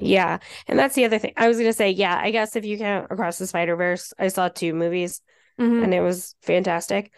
yeah 0.00 0.38
and 0.68 0.78
that's 0.78 0.94
the 0.94 1.04
other 1.04 1.18
thing 1.18 1.32
i 1.36 1.48
was 1.48 1.58
gonna 1.58 1.72
say 1.72 1.90
yeah 1.90 2.18
i 2.22 2.30
guess 2.30 2.56
if 2.56 2.64
you 2.64 2.78
count 2.78 3.06
across 3.10 3.38
the 3.38 3.46
spider 3.46 3.76
verse 3.76 4.12
i 4.18 4.28
saw 4.28 4.48
two 4.48 4.74
movies 4.74 5.20
mm-hmm. 5.60 5.82
and 5.82 5.94
it 5.94 6.00
was 6.00 6.34
fantastic 6.42 7.12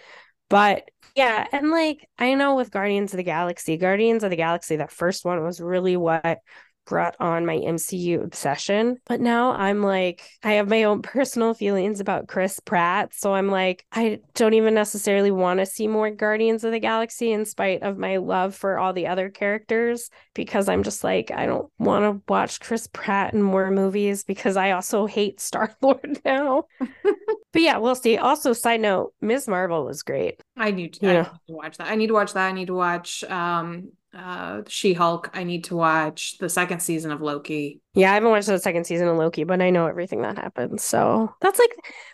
but 0.49 0.89
yeah 1.14 1.47
and 1.53 1.70
like 1.70 2.09
i 2.18 2.35
know 2.35 2.55
with 2.57 2.70
guardians 2.70 3.12
of 3.12 3.18
the 3.18 3.22
galaxy 3.22 3.77
guardians 3.77 4.25
of 4.25 4.31
the 4.31 4.37
galaxy 4.37 4.77
that 4.77 4.91
first 4.91 5.25
one 5.25 5.43
was 5.43 5.61
really 5.61 5.97
what 5.97 6.39
brought 6.87 7.16
on 7.20 7.47
my 7.47 7.57
MCU 7.57 8.22
obsession. 8.22 8.99
But 9.07 9.20
now 9.20 9.53
I'm 9.53 9.82
like, 9.82 10.28
I 10.43 10.53
have 10.55 10.68
my 10.68 10.85
own 10.85 11.03
personal 11.03 11.55
feelings 11.55 12.01
about 12.01 12.28
Chris 12.28 12.61
Pratt. 12.61 13.14
So 13.14 13.35
I'm 13.35 13.49
like, 13.49 13.85
I 13.93 14.20
don't 14.35 14.55
even 14.55 14.74
necessarily 14.74 15.30
want 15.30 15.61
to 15.61 15.66
see 15.66 15.89
more 15.89 16.11
Guardians 16.11 16.64
of 16.64 16.72
the 16.72 16.80
Galaxy 16.80 17.32
in 17.32 17.45
spite 17.45 17.82
of 17.82 17.99
my 17.99 18.18
love 18.18 18.55
for 18.55 18.78
all 18.78 18.93
the 18.93 19.07
other 19.07 19.30
characters 19.30 20.11
because 20.35 20.68
I'm 20.68 20.82
just 20.82 21.05
like, 21.05 21.30
I 21.30 21.47
don't 21.47 21.70
want 21.78 22.05
to 22.05 22.22
watch 22.28 22.61
Chris 22.61 22.89
Pratt 22.93 23.35
in 23.35 23.43
more 23.43 23.70
movies 23.70 24.24
because 24.24 24.57
I 24.57 24.72
also 24.72 25.07
hate 25.07 25.41
Star 25.41 25.74
Lord 25.82 26.20
now. 26.24 26.64
but 27.03 27.62
yeah, 27.62 27.78
we'll 27.78 27.95
see. 27.95 28.16
Also, 28.16 28.53
side 28.53 28.80
note, 28.80 29.14
Ms. 29.20 29.49
Marvel 29.49 29.85
was 29.85 30.03
great. 30.03 30.41
I 30.57 30.70
need 30.70 30.95
to, 30.95 31.09
I 31.09 31.16
need 31.22 31.24
to 31.24 31.53
watch 31.55 31.76
that. 31.78 31.89
I 31.89 31.95
need 31.95 32.07
to 32.09 32.14
watch 32.14 32.32
that. 32.35 32.47
I 32.49 32.53
need 32.53 32.66
to 32.66 32.74
watch 32.74 33.24
um 33.24 33.93
uh 34.15 34.62
She-Hulk. 34.69 35.31
I 35.35 35.45
need 35.45 35.65
to 35.65 35.77
watch 35.77 36.39
the 36.39 36.49
second 36.49 36.81
season 36.81 37.11
of 37.11 37.21
Loki. 37.21 37.81
Yeah, 37.95 38.11
I 38.11 38.15
haven't 38.15 38.31
watched 38.31 38.47
the 38.47 38.59
second 38.59 38.85
season 38.85 39.09
of 39.09 39.17
Loki, 39.17 39.45
but 39.45 39.61
I 39.61 39.71
know 39.71 39.87
everything 39.87 40.23
that 40.23 40.37
happens. 40.37 40.83
So 40.83 41.35
that's 41.41 41.59
like 41.59 41.71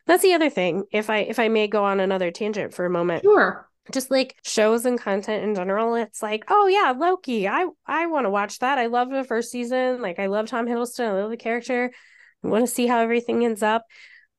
that's 0.06 0.22
the 0.22 0.34
other 0.34 0.50
thing. 0.50 0.84
If 0.92 1.10
I 1.10 1.18
if 1.18 1.38
I 1.38 1.48
may 1.48 1.68
go 1.68 1.84
on 1.84 2.00
another 2.00 2.30
tangent 2.30 2.74
for 2.74 2.86
a 2.86 2.90
moment. 2.90 3.22
Sure. 3.22 3.66
Just 3.92 4.10
like 4.10 4.36
shows 4.44 4.84
and 4.84 5.00
content 5.00 5.42
in 5.42 5.54
general, 5.54 5.94
it's 5.96 6.22
like, 6.22 6.44
oh 6.48 6.68
yeah, 6.68 6.92
Loki. 6.96 7.48
I 7.48 7.66
I 7.86 8.06
want 8.06 8.26
to 8.26 8.30
watch 8.30 8.58
that. 8.60 8.78
I 8.78 8.86
love 8.86 9.10
the 9.10 9.24
first 9.24 9.50
season. 9.50 10.00
Like 10.00 10.18
I 10.18 10.26
love 10.26 10.46
Tom 10.46 10.66
Hiddleston. 10.66 11.06
I 11.06 11.12
love 11.12 11.30
the 11.30 11.36
character. 11.36 11.90
I 12.44 12.48
want 12.48 12.66
to 12.66 12.72
see 12.72 12.86
how 12.86 13.00
everything 13.00 13.44
ends 13.44 13.62
up. 13.62 13.84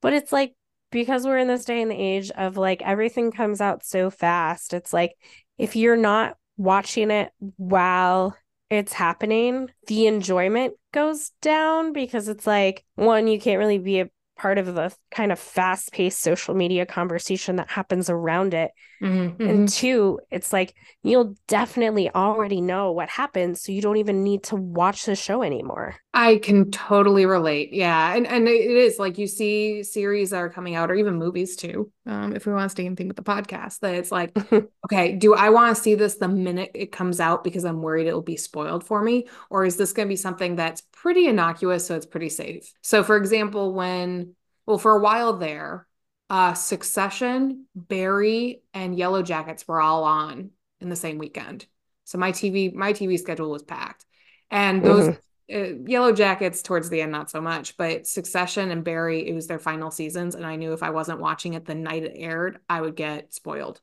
But 0.01 0.13
it's 0.13 0.31
like 0.31 0.55
because 0.91 1.25
we're 1.25 1.37
in 1.37 1.47
this 1.47 1.65
day 1.65 1.81
and 1.81 1.89
the 1.89 1.95
age 1.95 2.31
of 2.31 2.57
like 2.57 2.81
everything 2.81 3.31
comes 3.31 3.61
out 3.61 3.85
so 3.85 4.09
fast. 4.09 4.73
It's 4.73 4.93
like 4.93 5.15
if 5.57 5.75
you're 5.75 5.97
not 5.97 6.37
watching 6.57 7.11
it 7.11 7.31
while 7.57 8.35
it's 8.69 8.93
happening, 8.93 9.69
the 9.87 10.07
enjoyment 10.07 10.73
goes 10.93 11.31
down 11.41 11.93
because 11.93 12.27
it's 12.27 12.47
like, 12.47 12.85
one, 12.95 13.27
you 13.27 13.39
can't 13.39 13.59
really 13.59 13.79
be 13.79 13.99
a 13.99 14.09
part 14.41 14.57
of 14.57 14.73
the 14.73 14.91
kind 15.11 15.31
of 15.31 15.37
fast 15.37 15.91
paced 15.91 16.19
social 16.19 16.55
media 16.55 16.83
conversation 16.83 17.57
that 17.57 17.69
happens 17.69 18.09
around 18.09 18.55
it. 18.55 18.71
Mm-hmm. 18.99 19.47
And 19.47 19.69
two, 19.69 20.19
it's 20.31 20.51
like 20.51 20.73
you'll 21.03 21.35
definitely 21.47 22.09
already 22.09 22.59
know 22.59 22.91
what 22.91 23.07
happens. 23.07 23.61
So 23.61 23.71
you 23.71 23.81
don't 23.81 23.97
even 23.97 24.23
need 24.23 24.43
to 24.45 24.55
watch 24.55 25.05
the 25.05 25.15
show 25.15 25.43
anymore. 25.43 25.95
I 26.13 26.37
can 26.37 26.71
totally 26.71 27.25
relate. 27.25 27.71
Yeah. 27.71 28.15
And 28.15 28.25
and 28.25 28.47
it 28.47 28.71
is 28.71 28.97
like 28.97 29.19
you 29.19 29.27
see 29.27 29.83
series 29.83 30.31
that 30.31 30.37
are 30.37 30.49
coming 30.49 30.73
out 30.75 30.89
or 30.89 30.95
even 30.95 31.15
movies 31.15 31.55
too. 31.55 31.91
Um, 32.07 32.35
if 32.35 32.47
we 32.47 32.53
want 32.53 32.65
to 32.65 32.69
stay 32.69 32.85
in 32.85 32.95
thing 32.95 33.07
with 33.07 33.17
the 33.17 33.23
podcast, 33.23 33.79
that 33.79 33.93
it's 33.93 34.11
like, 34.11 34.35
okay, 34.85 35.15
do 35.15 35.35
I 35.35 35.49
want 35.51 35.75
to 35.75 35.81
see 35.81 35.93
this 35.93 36.15
the 36.15 36.27
minute 36.27 36.71
it 36.73 36.91
comes 36.91 37.19
out 37.19 37.43
because 37.43 37.63
I'm 37.63 37.81
worried 37.83 38.07
it'll 38.07 38.21
be 38.21 38.37
spoiled 38.37 38.83
for 38.83 39.03
me? 39.03 39.27
Or 39.51 39.65
is 39.65 39.77
this 39.77 39.93
gonna 39.93 40.09
be 40.09 40.15
something 40.15 40.55
that's 40.55 40.81
pretty 41.01 41.27
innocuous, 41.27 41.85
so 41.85 41.95
it's 41.95 42.05
pretty 42.05 42.29
safe? 42.29 42.73
So 42.81 43.03
for 43.03 43.17
example, 43.17 43.73
when 43.73 44.35
well, 44.65 44.77
for 44.77 44.95
a 44.95 45.01
while 45.01 45.33
there, 45.33 45.87
uh, 46.29 46.53
Succession, 46.53 47.65
Barry, 47.75 48.61
and 48.73 48.95
Yellow 48.95 49.23
Jackets 49.23 49.67
were 49.67 49.81
all 49.81 50.03
on 50.03 50.51
in 50.79 50.89
the 50.89 50.95
same 50.95 51.17
weekend. 51.17 51.65
So 52.05 52.17
my 52.17 52.31
TV, 52.31 52.73
my 52.73 52.93
TV 52.93 53.17
schedule 53.19 53.51
was 53.51 53.63
packed, 53.63 54.05
and 54.49 54.83
those 54.83 55.07
mm-hmm 55.07 55.19
uh, 55.53 55.75
Yellow 55.85 56.13
Jackets 56.13 56.61
towards 56.61 56.89
the 56.89 57.01
end, 57.01 57.11
not 57.11 57.29
so 57.29 57.41
much, 57.41 57.75
but 57.75 58.07
Succession 58.07 58.71
and 58.71 58.83
Barry, 58.83 59.27
it 59.27 59.33
was 59.33 59.47
their 59.47 59.59
final 59.59 59.91
seasons. 59.91 60.35
And 60.35 60.45
I 60.45 60.55
knew 60.55 60.73
if 60.73 60.83
I 60.83 60.91
wasn't 60.91 61.19
watching 61.19 61.53
it 61.55 61.65
the 61.65 61.75
night 61.75 62.03
it 62.03 62.13
aired, 62.15 62.59
I 62.69 62.81
would 62.81 62.95
get 62.95 63.33
spoiled. 63.33 63.81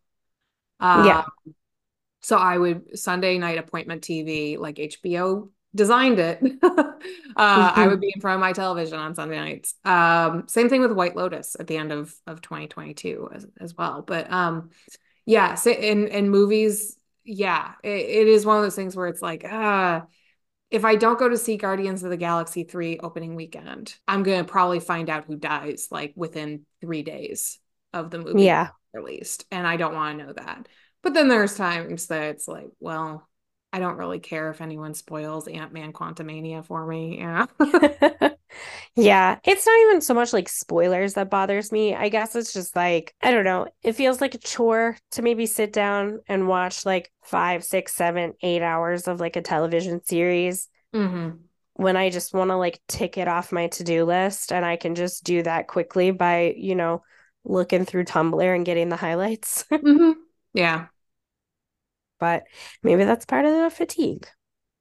Uh, 0.80 1.04
yeah. 1.06 1.52
So 2.20 2.36
I 2.36 2.56
would 2.56 2.98
Sunday 2.98 3.38
night 3.38 3.58
appointment 3.58 4.02
TV, 4.02 4.58
like 4.58 4.76
HBO 4.76 5.50
designed 5.74 6.18
it, 6.18 6.40
uh, 6.62 6.68
mm-hmm. 6.68 7.80
I 7.80 7.86
would 7.86 8.00
be 8.00 8.12
in 8.14 8.20
front 8.20 8.36
of 8.36 8.40
my 8.40 8.52
television 8.52 8.98
on 8.98 9.14
Sunday 9.14 9.36
nights. 9.36 9.74
Um, 9.84 10.44
same 10.48 10.68
thing 10.68 10.80
with 10.80 10.92
White 10.92 11.16
Lotus 11.16 11.56
at 11.58 11.66
the 11.66 11.76
end 11.76 11.92
of 11.92 12.14
of 12.26 12.40
2022 12.40 13.30
as, 13.34 13.46
as 13.60 13.74
well. 13.76 14.02
But 14.02 14.30
um, 14.32 14.70
yeah, 15.26 15.54
so 15.54 15.70
in 15.70 16.08
in 16.08 16.30
movies, 16.30 16.96
yeah, 17.24 17.72
it, 17.82 17.88
it 17.88 18.28
is 18.28 18.46
one 18.46 18.56
of 18.56 18.62
those 18.62 18.76
things 18.76 18.96
where 18.96 19.08
it's 19.08 19.22
like. 19.22 19.44
Uh, 19.44 20.02
if 20.70 20.84
I 20.84 20.96
don't 20.96 21.18
go 21.18 21.30
to 21.30 21.38
see 21.38 21.56
Guardians 21.56 22.02
of 22.02 22.10
the 22.10 22.18
Galaxy 22.18 22.62
3 22.62 23.00
opening 23.02 23.34
weekend, 23.34 23.96
I'm 24.06 24.22
going 24.22 24.44
to 24.44 24.50
probably 24.50 24.80
find 24.80 25.08
out 25.08 25.24
who 25.24 25.36
dies 25.36 25.88
like 25.90 26.12
within 26.14 26.66
three 26.82 27.02
days 27.02 27.58
of 27.94 28.10
the 28.10 28.18
movie 28.18 28.42
yeah. 28.42 28.68
released. 28.92 29.46
And 29.50 29.66
I 29.66 29.76
don't 29.76 29.94
want 29.94 30.18
to 30.18 30.26
know 30.26 30.32
that. 30.34 30.68
But 31.02 31.14
then 31.14 31.28
there's 31.28 31.56
times 31.56 32.08
that 32.08 32.24
it's 32.24 32.48
like, 32.48 32.68
well, 32.80 33.26
I 33.72 33.80
don't 33.80 33.98
really 33.98 34.18
care 34.18 34.50
if 34.50 34.60
anyone 34.60 34.94
spoils 34.94 35.46
Ant 35.46 35.72
Man 35.72 35.92
Quantumania 35.92 36.64
for 36.64 36.86
me. 36.86 37.18
Yeah. 37.18 37.46
yeah. 38.96 39.38
It's 39.44 39.66
not 39.66 39.80
even 39.82 40.00
so 40.00 40.14
much 40.14 40.32
like 40.32 40.48
spoilers 40.48 41.14
that 41.14 41.30
bothers 41.30 41.70
me. 41.70 41.94
I 41.94 42.08
guess 42.08 42.34
it's 42.34 42.54
just 42.54 42.74
like, 42.74 43.14
I 43.20 43.30
don't 43.30 43.44
know. 43.44 43.68
It 43.82 43.92
feels 43.92 44.22
like 44.22 44.34
a 44.34 44.38
chore 44.38 44.96
to 45.12 45.22
maybe 45.22 45.44
sit 45.44 45.72
down 45.72 46.20
and 46.28 46.48
watch 46.48 46.86
like 46.86 47.12
five, 47.22 47.62
six, 47.62 47.94
seven, 47.94 48.32
eight 48.40 48.62
hours 48.62 49.06
of 49.06 49.20
like 49.20 49.36
a 49.36 49.42
television 49.42 50.02
series. 50.02 50.68
Mm-hmm. 50.94 51.36
When 51.74 51.96
I 51.96 52.08
just 52.08 52.32
want 52.32 52.50
to 52.50 52.56
like 52.56 52.80
tick 52.88 53.18
it 53.18 53.28
off 53.28 53.52
my 53.52 53.66
to 53.68 53.84
do 53.84 54.04
list 54.04 54.50
and 54.50 54.64
I 54.64 54.76
can 54.76 54.94
just 54.94 55.24
do 55.24 55.42
that 55.42 55.68
quickly 55.68 56.10
by, 56.10 56.54
you 56.56 56.74
know, 56.74 57.02
looking 57.44 57.84
through 57.84 58.04
Tumblr 58.04 58.54
and 58.54 58.64
getting 58.64 58.88
the 58.88 58.96
highlights. 58.96 59.64
mm-hmm. 59.72 60.12
Yeah 60.54 60.86
but 62.18 62.44
maybe 62.82 63.04
that's 63.04 63.26
part 63.26 63.44
of 63.44 63.52
the 63.52 63.70
fatigue. 63.70 64.26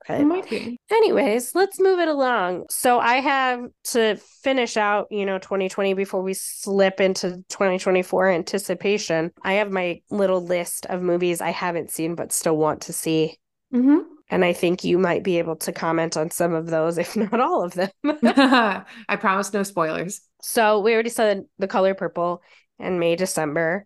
But 0.08 0.22
might 0.24 0.50
be. 0.50 0.80
Anyways, 0.90 1.54
let's 1.54 1.80
move 1.80 2.00
it 2.00 2.08
along. 2.08 2.66
So 2.70 3.00
I 3.00 3.16
have 3.16 3.66
to 3.92 4.16
finish 4.42 4.78
out, 4.78 5.08
you 5.12 5.26
know, 5.26 5.38
2020 5.38 5.94
before 5.96 6.22
we 6.22 6.34
slip 6.34 7.02
into 7.02 7.44
2024 7.50 8.30
anticipation. 8.30 9.32
I 9.44 9.54
have 9.54 9.72
my 9.72 10.02
little 10.10 10.42
list 10.42 10.86
of 10.86 11.02
movies 11.02 11.42
I 11.42 11.52
haven't 11.52 11.92
seen 11.92 12.16
but 12.16 12.32
still 12.32 12.56
want 12.56 12.84
to 12.84 12.94
see. 12.94 13.38
Mm-hmm. 13.74 14.00
And 14.30 14.46
I 14.46 14.54
think 14.54 14.84
you 14.84 14.98
might 14.98 15.24
be 15.24 15.40
able 15.40 15.56
to 15.58 15.72
comment 15.72 16.18
on 16.18 16.32
some 16.32 16.54
of 16.54 16.68
those, 16.68 16.98
if 16.98 17.16
not 17.16 17.40
all 17.40 17.64
of 17.64 17.74
them. 17.74 17.90
I 18.06 19.16
promise 19.20 19.52
no 19.52 19.64
spoilers. 19.64 20.22
So 20.42 20.80
we 20.80 20.94
already 20.94 21.10
said 21.10 21.44
the 21.60 21.68
color 21.68 21.94
purple 21.94 22.42
and 22.80 23.00
May, 23.00 23.16
December. 23.16 23.86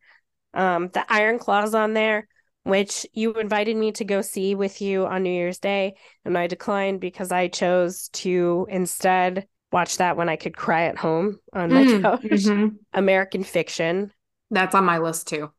Um, 0.53 0.89
the 0.89 1.05
Iron 1.11 1.39
Claws 1.39 1.73
on 1.73 1.93
there 1.93 2.27
which 2.63 3.05
you 3.13 3.33
invited 3.33 3.75
me 3.75 3.91
to 3.93 4.05
go 4.05 4.21
see 4.21 4.55
with 4.55 4.81
you 4.81 5.05
on 5.05 5.23
New 5.23 5.31
Year's 5.31 5.59
Day, 5.59 5.95
and 6.25 6.37
I 6.37 6.47
declined 6.47 6.99
because 6.99 7.31
I 7.31 7.47
chose 7.47 8.09
to 8.09 8.67
instead 8.69 9.47
watch 9.71 9.97
that 9.97 10.17
when 10.17 10.29
I 10.29 10.35
could 10.35 10.55
cry 10.55 10.83
at 10.83 10.97
home 10.97 11.39
on 11.53 11.73
my 11.73 11.83
mm, 11.83 12.01
couch. 12.01 12.21
Mm-hmm. 12.21 12.75
American 12.93 13.43
Fiction. 13.43 14.11
That's 14.49 14.75
on 14.75 14.85
my 14.85 14.97
list 14.97 15.27
too. 15.27 15.51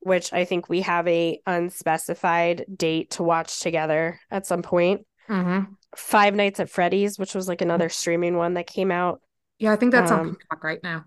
Which 0.00 0.32
I 0.32 0.44
think 0.44 0.68
we 0.68 0.80
have 0.80 1.06
a 1.06 1.40
unspecified 1.46 2.64
date 2.74 3.12
to 3.12 3.22
watch 3.22 3.60
together 3.60 4.18
at 4.30 4.46
some 4.46 4.62
point. 4.62 5.06
Mm-hmm. 5.28 5.72
Five 5.96 6.34
Nights 6.34 6.60
at 6.60 6.70
Freddy's, 6.70 7.18
which 7.18 7.34
was 7.34 7.48
like 7.48 7.60
another 7.60 7.88
streaming 7.88 8.36
one 8.36 8.54
that 8.54 8.66
came 8.66 8.90
out. 8.90 9.20
Yeah, 9.58 9.72
I 9.72 9.76
think 9.76 9.92
that's 9.92 10.10
um, 10.10 10.20
on 10.20 10.34
Peacock 10.36 10.64
right 10.64 10.82
now. 10.82 11.04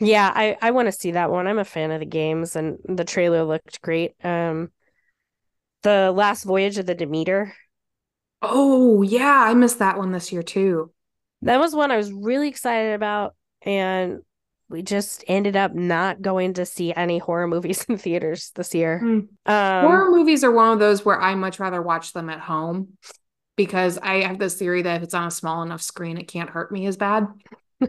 Yeah, 0.00 0.32
I 0.34 0.56
I 0.60 0.70
want 0.70 0.86
to 0.86 0.92
see 0.92 1.12
that 1.12 1.30
one. 1.30 1.46
I'm 1.46 1.58
a 1.58 1.64
fan 1.64 1.90
of 1.90 2.00
the 2.00 2.06
games 2.06 2.56
and 2.56 2.78
the 2.84 3.04
trailer 3.04 3.44
looked 3.44 3.82
great. 3.82 4.14
Um 4.24 4.70
The 5.82 6.12
Last 6.14 6.44
Voyage 6.44 6.78
of 6.78 6.86
the 6.86 6.94
Demeter. 6.94 7.54
Oh, 8.40 9.02
yeah, 9.02 9.44
I 9.48 9.54
missed 9.54 9.80
that 9.80 9.98
one 9.98 10.12
this 10.12 10.30
year 10.30 10.42
too. 10.42 10.92
That 11.42 11.58
was 11.58 11.74
one 11.74 11.90
I 11.90 11.96
was 11.96 12.12
really 12.12 12.48
excited 12.48 12.94
about 12.94 13.34
and 13.62 14.20
we 14.68 14.82
just 14.82 15.24
ended 15.28 15.56
up 15.56 15.74
not 15.74 16.20
going 16.20 16.54
to 16.54 16.66
see 16.66 16.92
any 16.92 17.18
horror 17.18 17.46
movies 17.46 17.84
in 17.88 17.98
theaters 17.98 18.52
this 18.54 18.74
year. 18.74 19.00
Mm. 19.02 19.28
Um, 19.46 19.86
horror 19.86 20.10
movies 20.10 20.44
are 20.44 20.52
one 20.52 20.72
of 20.72 20.78
those 20.78 21.04
where 21.04 21.20
I 21.20 21.34
much 21.34 21.58
rather 21.58 21.82
watch 21.82 22.12
them 22.12 22.28
at 22.30 22.40
home 22.40 22.96
because 23.56 23.98
I 23.98 24.22
have 24.22 24.38
this 24.38 24.54
theory 24.54 24.82
that 24.82 24.96
if 24.96 25.02
it's 25.02 25.14
on 25.14 25.26
a 25.26 25.32
small 25.32 25.62
enough 25.62 25.82
screen, 25.82 26.18
it 26.18 26.28
can't 26.28 26.50
hurt 26.50 26.70
me 26.70 26.86
as 26.86 26.96
bad. 26.96 27.26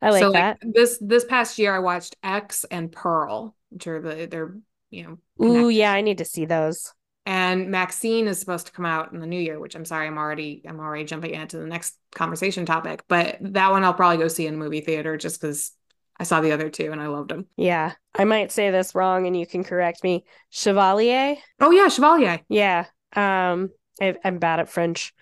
I 0.00 0.10
like 0.10 0.20
so, 0.20 0.32
that. 0.32 0.58
Like, 0.62 0.74
this 0.74 0.98
this 1.00 1.24
past 1.24 1.58
year, 1.58 1.74
I 1.74 1.80
watched 1.80 2.16
X 2.22 2.64
and 2.70 2.90
Pearl, 2.90 3.54
which 3.70 3.86
are 3.86 4.00
the 4.00 4.26
they're 4.30 4.56
you 4.90 5.02
know. 5.04 5.18
Oh 5.40 5.68
yeah, 5.68 5.92
I 5.92 6.00
need 6.00 6.18
to 6.18 6.24
see 6.24 6.44
those. 6.44 6.92
And 7.26 7.70
Maxine 7.70 8.26
is 8.26 8.40
supposed 8.40 8.66
to 8.66 8.72
come 8.72 8.86
out 8.86 9.12
in 9.12 9.20
the 9.20 9.26
new 9.26 9.40
year, 9.40 9.60
which 9.60 9.74
I'm 9.74 9.84
sorry, 9.84 10.06
I'm 10.06 10.16
already 10.16 10.62
I'm 10.66 10.80
already 10.80 11.04
jumping 11.04 11.34
into 11.34 11.58
the 11.58 11.66
next 11.66 11.98
conversation 12.14 12.64
topic. 12.64 13.02
But 13.08 13.36
that 13.40 13.70
one 13.70 13.84
I'll 13.84 13.94
probably 13.94 14.16
go 14.18 14.28
see 14.28 14.46
in 14.46 14.56
movie 14.56 14.80
theater 14.80 15.16
just 15.16 15.40
because 15.40 15.72
I 16.18 16.24
saw 16.24 16.40
the 16.40 16.52
other 16.52 16.70
two 16.70 16.90
and 16.90 17.00
I 17.00 17.08
loved 17.08 17.30
them. 17.30 17.46
Yeah, 17.56 17.92
I 18.14 18.24
might 18.24 18.50
say 18.50 18.70
this 18.70 18.94
wrong, 18.94 19.26
and 19.26 19.38
you 19.38 19.46
can 19.46 19.62
correct 19.62 20.02
me. 20.02 20.24
Chevalier. 20.50 21.36
Oh 21.60 21.70
yeah, 21.70 21.88
Chevalier. 21.88 22.40
Yeah. 22.48 22.86
Um, 23.14 23.70
I, 24.00 24.16
I'm 24.24 24.38
bad 24.38 24.60
at 24.60 24.68
French. 24.68 25.12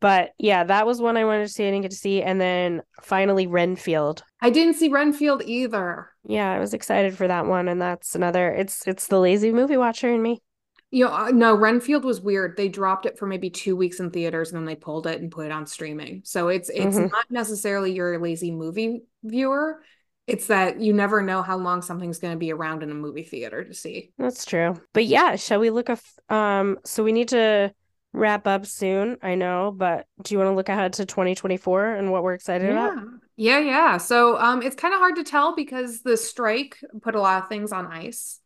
But 0.00 0.30
yeah, 0.38 0.64
that 0.64 0.86
was 0.86 1.00
one 1.00 1.16
I 1.16 1.24
wanted 1.24 1.46
to 1.46 1.52
see. 1.52 1.64
I 1.64 1.70
didn't 1.70 1.82
get 1.82 1.90
to 1.90 1.96
see. 1.96 2.22
And 2.22 2.40
then 2.40 2.82
finally, 3.02 3.46
Renfield. 3.46 4.22
I 4.40 4.50
didn't 4.50 4.74
see 4.74 4.88
Renfield 4.88 5.42
either. 5.44 6.08
Yeah, 6.24 6.50
I 6.50 6.58
was 6.58 6.74
excited 6.74 7.16
for 7.16 7.28
that 7.28 7.46
one. 7.46 7.68
And 7.68 7.80
that's 7.80 8.14
another, 8.14 8.50
it's 8.50 8.86
it's 8.88 9.06
the 9.06 9.20
lazy 9.20 9.52
movie 9.52 9.76
watcher 9.76 10.12
in 10.12 10.22
me. 10.22 10.42
You 10.90 11.04
know, 11.04 11.12
uh, 11.12 11.30
no, 11.30 11.54
Renfield 11.54 12.04
was 12.04 12.20
weird. 12.20 12.56
They 12.56 12.68
dropped 12.68 13.06
it 13.06 13.18
for 13.18 13.26
maybe 13.26 13.48
two 13.48 13.76
weeks 13.76 14.00
in 14.00 14.10
theaters 14.10 14.50
and 14.50 14.58
then 14.58 14.64
they 14.64 14.74
pulled 14.74 15.06
it 15.06 15.20
and 15.20 15.30
put 15.30 15.46
it 15.46 15.52
on 15.52 15.66
streaming. 15.66 16.22
So 16.24 16.48
it's 16.48 16.68
it's 16.68 16.96
mm-hmm. 16.96 17.08
not 17.08 17.30
necessarily 17.30 17.92
your 17.92 18.18
lazy 18.18 18.50
movie 18.50 19.02
viewer. 19.22 19.82
It's 20.26 20.46
that 20.46 20.80
you 20.80 20.92
never 20.92 21.22
know 21.22 21.42
how 21.42 21.58
long 21.58 21.82
something's 21.82 22.18
going 22.18 22.34
to 22.34 22.38
be 22.38 22.52
around 22.52 22.82
in 22.82 22.90
a 22.90 22.94
movie 22.94 23.24
theater 23.24 23.64
to 23.64 23.74
see. 23.74 24.12
That's 24.18 24.44
true. 24.44 24.80
But 24.92 25.06
yeah, 25.06 25.36
shall 25.36 25.60
we 25.60 25.70
look 25.70 25.90
up? 25.90 25.98
Um, 26.28 26.78
so 26.84 27.02
we 27.04 27.12
need 27.12 27.28
to 27.28 27.72
wrap 28.12 28.46
up 28.46 28.66
soon, 28.66 29.16
I 29.22 29.34
know, 29.34 29.72
but 29.76 30.06
do 30.22 30.34
you 30.34 30.38
want 30.38 30.50
to 30.50 30.54
look 30.54 30.68
ahead 30.68 30.94
to 30.94 31.06
2024 31.06 31.94
and 31.94 32.10
what 32.10 32.22
we're 32.22 32.34
excited 32.34 32.68
yeah. 32.68 32.92
about? 32.92 33.04
Yeah, 33.36 33.58
yeah. 33.60 33.96
So 33.96 34.38
um 34.38 34.62
it's 34.62 34.76
kind 34.76 34.94
of 34.94 35.00
hard 35.00 35.16
to 35.16 35.24
tell 35.24 35.54
because 35.54 36.02
the 36.02 36.16
strike 36.16 36.78
put 37.02 37.14
a 37.14 37.20
lot 37.20 37.42
of 37.42 37.48
things 37.48 37.72
on 37.72 37.86
ice. 37.86 38.40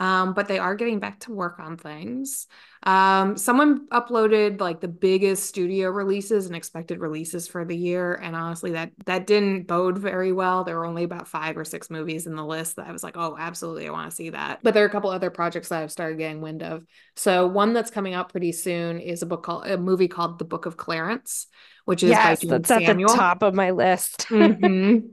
Um, 0.00 0.32
but 0.32 0.48
they 0.48 0.58
are 0.58 0.74
getting 0.74 0.98
back 0.98 1.20
to 1.20 1.32
work 1.32 1.60
on 1.60 1.76
things. 1.76 2.46
Um, 2.84 3.36
someone 3.36 3.86
uploaded 3.88 4.58
like 4.58 4.80
the 4.80 4.88
biggest 4.88 5.44
studio 5.44 5.90
releases 5.90 6.46
and 6.46 6.56
expected 6.56 7.00
releases 7.00 7.46
for 7.46 7.66
the 7.66 7.76
year, 7.76 8.14
and 8.14 8.34
honestly, 8.34 8.70
that 8.72 8.92
that 9.04 9.26
didn't 9.26 9.66
bode 9.66 9.98
very 9.98 10.32
well. 10.32 10.64
There 10.64 10.78
were 10.78 10.86
only 10.86 11.04
about 11.04 11.28
five 11.28 11.58
or 11.58 11.66
six 11.66 11.90
movies 11.90 12.26
in 12.26 12.34
the 12.34 12.44
list 12.44 12.76
that 12.76 12.86
I 12.86 12.92
was 12.92 13.02
like, 13.02 13.18
oh, 13.18 13.36
absolutely, 13.38 13.86
I 13.86 13.90
want 13.90 14.10
to 14.10 14.16
see 14.16 14.30
that. 14.30 14.60
But 14.62 14.72
there 14.72 14.82
are 14.82 14.88
a 14.88 14.90
couple 14.90 15.10
other 15.10 15.30
projects 15.30 15.68
that 15.68 15.82
I've 15.82 15.92
started 15.92 16.16
getting 16.16 16.40
wind 16.40 16.62
of. 16.62 16.86
So 17.14 17.46
one 17.46 17.74
that's 17.74 17.90
coming 17.90 18.14
out 18.14 18.30
pretty 18.30 18.52
soon 18.52 19.00
is 19.00 19.20
a 19.20 19.26
book 19.26 19.42
called 19.42 19.66
a 19.66 19.76
movie 19.76 20.08
called 20.08 20.38
The 20.38 20.46
Book 20.46 20.64
of 20.64 20.78
Clarence, 20.78 21.46
which 21.84 22.02
is 22.02 22.10
yes, 22.10 22.42
by 22.42 22.58
that's 22.58 22.68
Samuel. 22.68 23.10
at 23.10 23.14
the 23.14 23.20
top 23.20 23.42
of 23.42 23.52
my 23.52 23.72
list. 23.72 24.20
mm-hmm. 24.30 25.06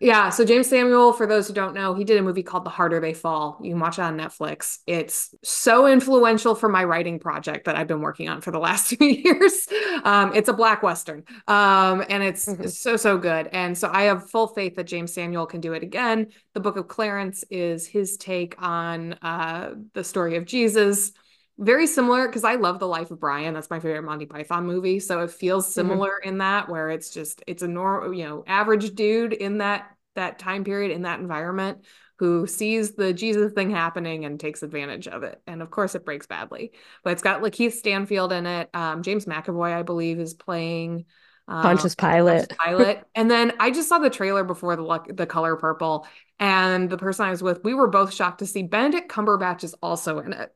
Yeah. 0.00 0.30
So 0.30 0.44
Jeymes 0.44 0.66
Samuel, 0.66 1.12
for 1.12 1.26
those 1.26 1.48
who 1.48 1.54
don't 1.54 1.74
know, 1.74 1.92
he 1.92 2.04
did 2.04 2.18
a 2.18 2.22
movie 2.22 2.44
called 2.44 2.64
The 2.64 2.70
Harder 2.70 3.00
They 3.00 3.14
Fall. 3.14 3.58
You 3.60 3.72
can 3.72 3.80
watch 3.80 3.98
it 3.98 4.02
on 4.02 4.16
Netflix. 4.16 4.78
It's 4.86 5.34
so 5.42 5.88
influential 5.88 6.54
for 6.54 6.68
my 6.68 6.84
writing 6.84 7.18
project 7.18 7.64
that 7.64 7.74
I've 7.74 7.88
been 7.88 8.00
working 8.00 8.28
on 8.28 8.40
for 8.40 8.52
the 8.52 8.58
last 8.60 8.90
two 8.90 9.04
years. 9.04 9.66
Um, 10.04 10.32
it's 10.34 10.48
a 10.48 10.52
black 10.52 10.84
western, 10.84 11.24
um, 11.48 12.04
and 12.08 12.22
it's 12.22 12.46
mm-hmm. 12.46 12.68
so 12.68 12.96
so 12.96 13.18
good. 13.18 13.48
And 13.48 13.76
so 13.76 13.90
I 13.92 14.02
have 14.04 14.30
full 14.30 14.46
faith 14.46 14.76
that 14.76 14.86
Jeymes 14.86 15.10
Samuel 15.10 15.46
can 15.46 15.60
do 15.60 15.72
it 15.72 15.82
again. 15.82 16.28
The 16.54 16.60
Book 16.60 16.76
of 16.76 16.86
Clarence 16.86 17.44
is 17.50 17.86
his 17.86 18.16
take 18.16 18.54
on 18.58 19.14
uh, 19.14 19.74
the 19.94 20.04
story 20.04 20.36
of 20.36 20.44
Jesus 20.44 21.12
very 21.58 21.86
similar 21.86 22.26
because 22.26 22.44
I 22.44 22.54
love 22.54 22.78
the 22.78 22.86
life 22.86 23.10
of 23.10 23.18
Brian. 23.18 23.54
That's 23.54 23.70
my 23.70 23.80
favorite 23.80 24.02
Monty 24.02 24.26
Python 24.26 24.66
movie. 24.66 25.00
So 25.00 25.20
it 25.20 25.30
feels 25.30 25.64
mm-hmm. 25.64 25.72
similar 25.72 26.10
mm-hmm. 26.10 26.28
in 26.28 26.38
that 26.38 26.68
where 26.68 26.90
it's 26.90 27.10
just 27.10 27.42
it's 27.46 27.62
a 27.62 27.68
normal, 27.68 28.14
you 28.14 28.24
know, 28.24 28.44
average 28.46 28.94
dude 28.94 29.32
in 29.32 29.58
that 29.58 29.90
that 30.14 30.38
time 30.38 30.64
period 30.64 30.92
in 30.92 31.02
that 31.02 31.20
environment 31.20 31.84
who 32.18 32.46
sees 32.46 32.94
the 32.94 33.12
Jesus 33.12 33.52
thing 33.52 33.70
happening 33.70 34.24
and 34.24 34.40
takes 34.40 34.62
advantage 34.62 35.06
of 35.06 35.22
it. 35.22 35.40
And 35.46 35.62
of 35.62 35.70
course 35.70 35.94
it 35.94 36.04
breaks 36.04 36.26
badly. 36.26 36.72
But 37.04 37.12
it's 37.12 37.22
got 37.22 37.42
Lakeith 37.42 37.72
Stanfield 37.72 38.32
in 38.32 38.46
it. 38.46 38.70
Um, 38.74 39.02
James 39.02 39.26
McAvoy, 39.26 39.72
I 39.72 39.82
believe, 39.82 40.18
is 40.18 40.34
playing 40.34 41.04
um, 41.46 41.62
Pontius 41.62 41.94
Pilate. 41.94 42.52
Pilate. 42.64 42.98
and 43.14 43.30
then 43.30 43.52
I 43.58 43.70
just 43.70 43.88
saw 43.88 43.98
the 43.98 44.10
trailer 44.10 44.44
before 44.44 44.76
the 44.76 45.00
the 45.14 45.26
color 45.26 45.56
purple, 45.56 46.06
and 46.38 46.90
the 46.90 46.98
person 46.98 47.24
I 47.24 47.30
was 47.30 47.42
with, 47.42 47.64
we 47.64 47.74
were 47.74 47.88
both 47.88 48.12
shocked 48.12 48.40
to 48.40 48.46
see 48.46 48.62
Benedict 48.62 49.10
Cumberbatch 49.10 49.64
is 49.64 49.74
also 49.82 50.18
in 50.18 50.32
it. 50.32 50.54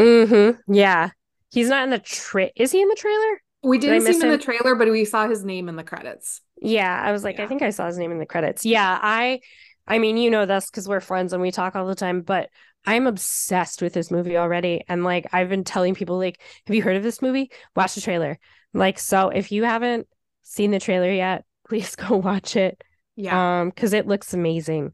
Mm-hmm. 0.00 0.72
Yeah. 0.72 1.10
He's 1.50 1.68
not 1.68 1.84
in 1.84 1.90
the 1.90 1.98
tra 1.98 2.50
is 2.56 2.72
he 2.72 2.80
in 2.80 2.88
the 2.88 2.94
trailer? 2.94 3.42
We 3.62 3.78
didn't 3.78 4.02
see 4.02 4.12
him, 4.12 4.20
him 4.20 4.22
in 4.22 4.38
the 4.38 4.44
trailer, 4.44 4.74
but 4.74 4.90
we 4.90 5.04
saw 5.04 5.28
his 5.28 5.44
name 5.44 5.68
in 5.68 5.76
the 5.76 5.84
credits. 5.84 6.40
Yeah, 6.62 7.00
I 7.02 7.12
was 7.12 7.24
like, 7.24 7.38
yeah. 7.38 7.44
I 7.44 7.46
think 7.46 7.62
I 7.62 7.70
saw 7.70 7.86
his 7.86 7.98
name 7.98 8.12
in 8.12 8.18
the 8.18 8.26
credits. 8.26 8.64
Yeah, 8.64 8.98
I 9.00 9.40
I 9.86 9.98
mean, 9.98 10.16
you 10.16 10.30
know 10.30 10.46
this 10.46 10.70
because 10.70 10.88
we're 10.88 11.00
friends 11.00 11.32
and 11.32 11.42
we 11.42 11.50
talk 11.50 11.74
all 11.74 11.86
the 11.86 11.94
time, 11.94 12.22
but 12.22 12.48
I'm 12.86 13.06
obsessed 13.06 13.82
with 13.82 13.92
this 13.92 14.10
movie 14.10 14.36
already. 14.36 14.84
And 14.88 15.04
like 15.04 15.26
I've 15.32 15.48
been 15.48 15.64
telling 15.64 15.94
people, 15.94 16.16
like, 16.18 16.40
have 16.66 16.74
you 16.74 16.82
heard 16.82 16.96
of 16.96 17.02
this 17.02 17.20
movie? 17.20 17.50
Watch 17.74 17.94
the 17.94 18.00
trailer. 18.00 18.38
Like, 18.72 18.98
so 18.98 19.30
if 19.30 19.52
you 19.52 19.64
haven't 19.64 20.06
seen 20.42 20.70
the 20.70 20.80
trailer 20.80 21.10
yet, 21.10 21.44
please 21.68 21.96
go 21.96 22.16
watch 22.16 22.56
it. 22.56 22.82
Yeah. 23.16 23.60
Um, 23.60 23.70
because 23.70 23.92
it 23.92 24.06
looks 24.06 24.32
amazing. 24.32 24.92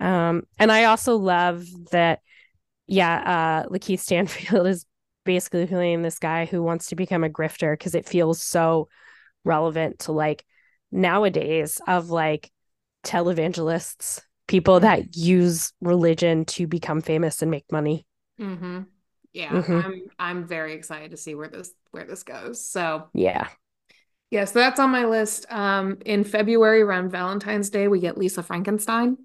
Um, 0.00 0.44
and 0.58 0.70
I 0.72 0.84
also 0.84 1.16
love 1.16 1.66
that, 1.90 2.20
yeah, 2.88 3.64
uh 3.66 3.68
Lakeith 3.68 4.00
Stanfield 4.00 4.66
is 4.68 4.86
basically 5.24 5.66
playing 5.66 6.02
this 6.02 6.18
guy 6.18 6.46
who 6.46 6.62
wants 6.62 6.88
to 6.88 6.96
become 6.96 7.22
a 7.24 7.28
grifter 7.30 7.74
because 7.74 7.94
it 7.94 8.08
feels 8.08 8.42
so 8.42 8.88
relevant 9.44 10.00
to 10.00 10.12
like 10.12 10.44
nowadays 10.90 11.80
of 11.86 12.10
like 12.10 12.50
televangelists, 13.04 14.22
people 14.46 14.80
that 14.80 15.16
use 15.16 15.72
religion 15.80 16.44
to 16.46 16.66
become 16.66 17.00
famous 17.00 17.42
and 17.42 17.50
make 17.50 17.70
money. 17.70 18.06
Mm-hmm. 18.40 18.80
Yeah, 19.32 19.52
Mhm. 19.52 19.84
I'm 19.84 20.02
I'm 20.18 20.46
very 20.46 20.72
excited 20.74 21.10
to 21.10 21.16
see 21.16 21.34
where 21.34 21.48
this 21.48 21.70
where 21.90 22.04
this 22.04 22.22
goes. 22.22 22.64
So 22.64 23.10
Yeah. 23.14 23.48
yeah, 24.30 24.44
so 24.44 24.58
that's 24.58 24.80
on 24.80 24.90
my 24.90 25.04
list. 25.06 25.46
Um, 25.50 25.98
in 26.04 26.24
February 26.24 26.82
around 26.82 27.10
Valentine's 27.10 27.70
Day, 27.70 27.88
we 27.88 28.00
get 28.00 28.18
Lisa 28.18 28.42
Frankenstein. 28.42 29.16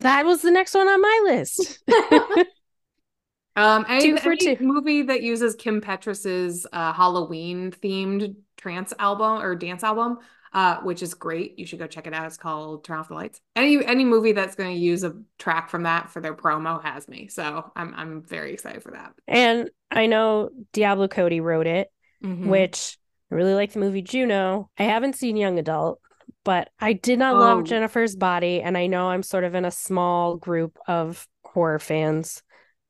That 0.00 0.24
was 0.24 0.42
the 0.42 0.50
next 0.50 0.74
one 0.74 0.88
on 0.88 1.00
my 1.00 1.20
list. 1.24 1.78
Um, 3.60 3.84
any, 3.88 4.02
Two 4.12 4.16
for 4.18 4.32
any 4.32 4.56
two. 4.56 4.64
movie 4.64 5.02
that 5.02 5.22
uses 5.22 5.54
Kim 5.54 5.80
Petras's 5.80 6.66
uh, 6.72 6.92
Halloween 6.92 7.70
themed 7.70 8.36
trance 8.56 8.92
album 8.98 9.42
or 9.42 9.54
dance 9.54 9.82
album, 9.84 10.18
uh, 10.52 10.78
which 10.78 11.02
is 11.02 11.14
great. 11.14 11.58
You 11.58 11.66
should 11.66 11.78
go 11.78 11.86
check 11.86 12.06
it 12.06 12.12
out. 12.14 12.26
It's 12.26 12.36
called 12.36 12.84
Turn 12.84 12.98
Off 12.98 13.08
the 13.08 13.14
Lights. 13.14 13.40
Any 13.56 13.84
any 13.84 14.04
movie 14.04 14.32
that's 14.32 14.54
going 14.56 14.74
to 14.74 14.80
use 14.80 15.04
a 15.04 15.14
track 15.38 15.70
from 15.70 15.84
that 15.84 16.10
for 16.10 16.20
their 16.20 16.34
promo 16.34 16.82
has 16.82 17.08
me. 17.08 17.28
So 17.28 17.70
I'm 17.76 17.94
I'm 17.94 18.22
very 18.22 18.52
excited 18.52 18.82
for 18.82 18.92
that. 18.92 19.12
and 19.28 19.70
I 19.90 20.06
know 20.06 20.50
Diablo 20.72 21.08
Cody 21.08 21.40
wrote 21.40 21.66
it, 21.66 21.90
Mhm. 22.22 22.46
which 22.46 22.96
I 23.30 23.34
really 23.34 23.54
like 23.54 23.72
the 23.72 23.80
movie 23.80 24.02
Juno. 24.02 24.70
I 24.78 24.84
haven't 24.84 25.16
seen 25.16 25.36
Young 25.36 25.58
Adult, 25.58 26.00
but 26.44 26.68
I 26.80 26.92
did 26.92 27.18
not 27.18 27.36
love 27.36 27.58
Oh. 27.58 27.62
Jennifer's 27.62 28.14
Body, 28.16 28.60
and 28.62 28.76
I 28.78 28.86
know 28.86 29.08
I'm 29.10 29.22
sort 29.22 29.44
of 29.44 29.54
in 29.54 29.64
a 29.64 29.70
small 29.70 30.36
group 30.36 30.78
of 30.86 31.26
horror 31.44 31.78
fans. 31.80 32.42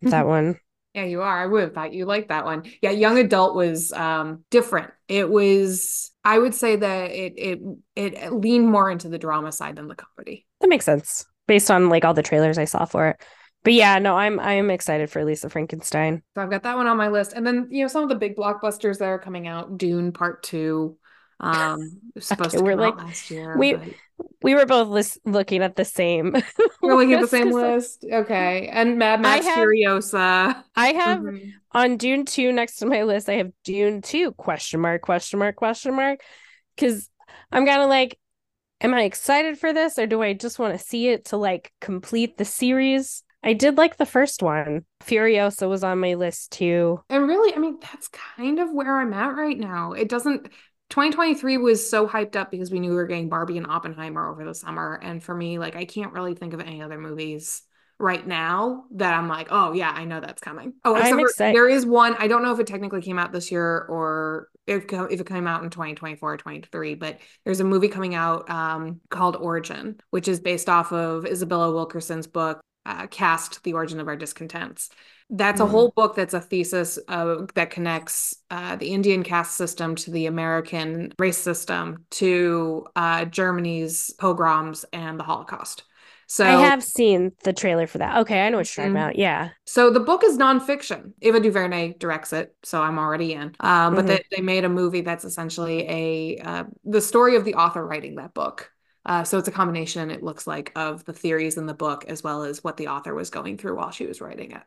That 0.02 0.26
one. 0.26 0.58
Yeah, 0.94 1.04
you 1.04 1.22
are. 1.22 1.42
I 1.42 1.46
would 1.46 1.62
have 1.62 1.72
thought 1.74 1.92
you 1.92 2.04
liked 2.04 2.30
that 2.30 2.44
one. 2.44 2.64
Yeah, 2.82 2.90
young 2.90 3.16
adult 3.18 3.54
was 3.54 3.92
um 3.92 4.44
different. 4.50 4.90
It 5.08 5.30
was 5.30 6.10
I 6.24 6.38
would 6.38 6.54
say 6.54 6.76
that 6.76 7.10
it 7.12 7.34
it 7.36 7.60
it 7.96 8.32
leaned 8.32 8.68
more 8.68 8.90
into 8.90 9.08
the 9.08 9.18
drama 9.18 9.52
side 9.52 9.76
than 9.76 9.86
the 9.88 9.94
comedy. 9.94 10.46
That 10.60 10.68
makes 10.68 10.84
sense 10.84 11.26
based 11.46 11.70
on 11.70 11.88
like 11.88 12.04
all 12.04 12.14
the 12.14 12.22
trailers 12.22 12.58
I 12.58 12.64
saw 12.64 12.84
for 12.86 13.08
it. 13.08 13.20
But 13.62 13.74
yeah, 13.74 13.98
no, 13.98 14.16
I'm 14.16 14.40
I'm 14.40 14.70
excited 14.70 15.10
for 15.10 15.24
Lisa 15.24 15.48
Frankenstein. 15.50 16.22
So 16.34 16.42
I've 16.42 16.50
got 16.50 16.62
that 16.64 16.76
one 16.76 16.86
on 16.86 16.96
my 16.96 17.08
list. 17.08 17.34
And 17.34 17.46
then, 17.46 17.68
you 17.70 17.84
know, 17.84 17.88
some 17.88 18.02
of 18.02 18.08
the 18.08 18.14
big 18.16 18.34
blockbusters 18.34 18.98
that 18.98 19.08
are 19.08 19.18
coming 19.18 19.46
out, 19.46 19.76
Dune 19.78 20.12
Part 20.12 20.42
2 20.44 20.96
um 21.40 22.00
supposed 22.18 22.50
Okay, 22.54 22.58
to 22.58 22.64
we're 22.64 22.74
like- 22.76 22.96
last 22.96 23.30
year. 23.30 23.56
we- 23.56 23.74
but 23.74 23.88
We 24.42 24.54
were 24.54 24.66
both 24.66 24.88
lis- 24.88 25.18
looking 25.24 25.62
at 25.62 25.76
the 25.76 25.84
same. 25.84 26.34
we're 26.82 26.94
looking 26.94 27.14
at 27.14 27.20
the 27.20 27.28
same 27.28 27.50
list. 27.50 28.04
Okay. 28.10 28.68
And 28.68 28.98
Mad 28.98 29.20
Max 29.20 29.44
have- 29.46 29.58
Furiosa. 29.58 30.62
I 30.76 30.92
have 30.92 31.20
Mhm. 31.20 31.52
on 31.72 31.96
Dune 31.96 32.24
2 32.24 32.52
next 32.52 32.76
to 32.76 32.86
my 32.86 33.02
list, 33.02 33.28
I 33.28 33.34
have 33.34 33.50
Dune 33.64 34.02
2 34.02 34.32
question 34.32 34.80
mark, 34.80 35.02
question 35.02 35.38
mark, 35.38 35.56
question 35.56 35.94
mark. 35.94 36.20
Cause 36.78 37.08
I'm 37.52 37.66
kind 37.66 37.82
of 37.82 37.88
like, 37.88 38.18
am 38.80 38.94
I 38.94 39.02
excited 39.02 39.58
for 39.58 39.72
this 39.72 39.98
or 39.98 40.06
do 40.06 40.22
I 40.22 40.32
just 40.32 40.58
want 40.58 40.78
to 40.78 40.84
see 40.84 41.08
it 41.08 41.26
to 41.26 41.36
like 41.36 41.72
complete 41.80 42.38
the 42.38 42.44
series? 42.44 43.22
I 43.42 43.54
did 43.54 43.76
like 43.78 43.96
the 43.96 44.06
first 44.06 44.42
one. 44.42 44.84
Furiosa 45.02 45.68
was 45.68 45.82
on 45.84 45.98
my 45.98 46.14
list 46.14 46.52
too. 46.52 47.00
And 47.08 47.26
really, 47.26 47.54
I 47.54 47.58
mean, 47.58 47.78
that's 47.80 48.08
kind 48.08 48.58
of 48.58 48.70
where 48.72 48.98
I'm 49.00 49.12
at 49.14 49.34
right 49.34 49.58
now. 49.58 49.92
It 49.92 50.08
doesn't 50.08 50.48
2023 50.90 51.56
was 51.56 51.88
so 51.88 52.06
hyped 52.06 52.36
up 52.36 52.50
because 52.50 52.70
we 52.70 52.80
knew 52.80 52.90
we 52.90 52.96
were 52.96 53.06
getting 53.06 53.28
Barbie 53.28 53.56
and 53.56 53.66
Oppenheimer 53.66 54.28
over 54.28 54.44
the 54.44 54.54
summer. 54.54 54.98
And 55.02 55.22
for 55.22 55.34
me, 55.34 55.58
like 55.58 55.76
I 55.76 55.84
can't 55.84 56.12
really 56.12 56.34
think 56.34 56.52
of 56.52 56.60
any 56.60 56.82
other 56.82 56.98
movies 56.98 57.62
right 57.98 58.26
now 58.26 58.84
that 58.92 59.14
I'm 59.14 59.28
like, 59.28 59.48
oh 59.50 59.72
yeah, 59.72 59.90
I 59.90 60.04
know 60.04 60.20
that's 60.20 60.40
coming. 60.40 60.74
Oh, 60.84 60.96
I'm 60.96 61.14
for 61.16 61.20
excited- 61.20 61.54
there 61.54 61.68
is 61.68 61.86
one. 61.86 62.16
I 62.18 62.26
don't 62.26 62.42
know 62.42 62.52
if 62.52 62.58
it 62.58 62.66
technically 62.66 63.02
came 63.02 63.18
out 63.18 63.32
this 63.32 63.52
year 63.52 63.86
or 63.88 64.48
if 64.66 64.84
if 64.92 65.20
it 65.20 65.26
came 65.26 65.46
out 65.46 65.62
in 65.62 65.70
2024 65.70 66.32
or 66.32 66.36
23, 66.36 66.94
but 66.94 67.18
there's 67.44 67.60
a 67.60 67.64
movie 67.64 67.88
coming 67.88 68.14
out 68.14 68.48
um, 68.50 69.00
called 69.10 69.36
Origin, 69.36 70.00
which 70.10 70.28
is 70.28 70.40
based 70.40 70.68
off 70.68 70.92
of 70.92 71.26
Isabella 71.26 71.72
Wilkerson's 71.72 72.26
book, 72.26 72.60
uh, 72.86 73.06
Caste: 73.08 73.62
The 73.64 73.72
Origin 73.74 74.00
of 74.00 74.08
Our 74.08 74.16
Discontents. 74.16 74.90
That's 75.28 75.60
a 75.60 75.66
Mhm. 75.66 75.68
whole 75.68 75.92
book 75.94 76.16
that's 76.16 76.34
a 76.34 76.40
thesis 76.40 76.98
uh, 77.08 77.46
that 77.54 77.70
connects 77.70 78.36
uh, 78.50 78.76
the 78.76 78.88
Indian 78.92 79.22
caste 79.22 79.56
system 79.56 79.94
to 79.96 80.10
the 80.10 80.26
American 80.26 81.12
race 81.18 81.38
system 81.38 82.04
to 82.10 82.86
uh, 82.96 83.24
Germany's 83.26 84.10
pogroms 84.18 84.84
and 84.92 85.18
the 85.20 85.24
Holocaust. 85.24 85.84
So 86.26 86.44
I 86.44 86.52
have 86.56 86.82
seen 86.82 87.32
the 87.44 87.52
trailer 87.52 87.86
for 87.86 87.98
that. 87.98 88.18
Okay, 88.18 88.46
I 88.46 88.48
know 88.50 88.56
what 88.58 88.76
you're 88.76 88.84
talking 88.84 88.96
Mhm. 88.96 89.00
about. 89.02 89.16
Yeah. 89.16 89.50
so 89.66 89.90
the 89.90 90.00
book 90.00 90.24
is 90.24 90.38
nonfiction. 90.38 91.12
Ava 91.22 91.40
DuVernay 91.40 91.94
directs 91.98 92.32
it, 92.32 92.54
so 92.64 92.82
I'm 92.82 92.98
already 92.98 93.34
in. 93.34 93.54
Um, 93.60 93.94
but 93.94 94.06
Mhm. 94.06 94.08
they, 94.08 94.24
they 94.30 94.42
made 94.42 94.64
a 94.64 94.68
movie 94.68 95.02
that's 95.02 95.24
essentially 95.24 95.86
a 95.88 96.38
uh, 96.38 96.64
the 96.84 97.00
story 97.00 97.36
of 97.36 97.44
the 97.44 97.54
author 97.54 97.84
writing 97.86 98.16
that 98.16 98.34
book. 98.34 98.72
Uh, 99.06 99.24
so 99.24 99.38
it's 99.38 99.48
a 99.48 99.52
combination, 99.52 100.10
it 100.10 100.22
looks 100.22 100.46
like, 100.46 100.72
of 100.76 101.04
the 101.04 101.12
theories 101.12 101.56
in 101.56 101.66
the 101.66 101.74
book 101.74 102.04
as 102.06 102.22
well 102.22 102.42
as 102.44 102.62
what 102.62 102.76
the 102.76 102.88
author 102.88 103.14
was 103.14 103.30
going 103.30 103.56
through 103.58 103.76
while 103.76 103.90
she 103.90 104.06
was 104.06 104.20
writing 104.20 104.52
it. 104.52 104.62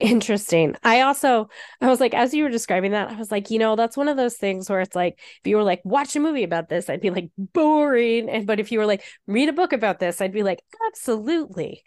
Interesting. 0.00 0.76
I 0.84 1.00
also, 1.00 1.48
I 1.80 1.88
was 1.88 1.98
like, 1.98 2.14
as 2.14 2.32
you 2.32 2.44
were 2.44 2.50
describing 2.50 2.92
that, 2.92 3.08
I 3.08 3.16
was 3.16 3.32
like, 3.32 3.50
you 3.50 3.58
know, 3.58 3.74
that's 3.74 3.96
one 3.96 4.06
of 4.06 4.16
those 4.16 4.36
things 4.36 4.70
where 4.70 4.80
it's 4.80 4.94
like, 4.94 5.18
if 5.18 5.46
you 5.48 5.56
were 5.56 5.64
like, 5.64 5.80
watch 5.84 6.14
a 6.14 6.20
movie 6.20 6.44
about 6.44 6.68
this, 6.68 6.88
I'd 6.88 7.00
be 7.00 7.10
like, 7.10 7.30
boring. 7.36 8.30
And 8.30 8.46
but 8.46 8.60
if 8.60 8.70
you 8.70 8.78
were 8.78 8.86
like, 8.86 9.02
read 9.26 9.48
a 9.48 9.52
book 9.52 9.72
about 9.72 9.98
this, 9.98 10.20
I'd 10.20 10.32
be 10.32 10.44
like, 10.44 10.62
absolutely. 10.86 11.82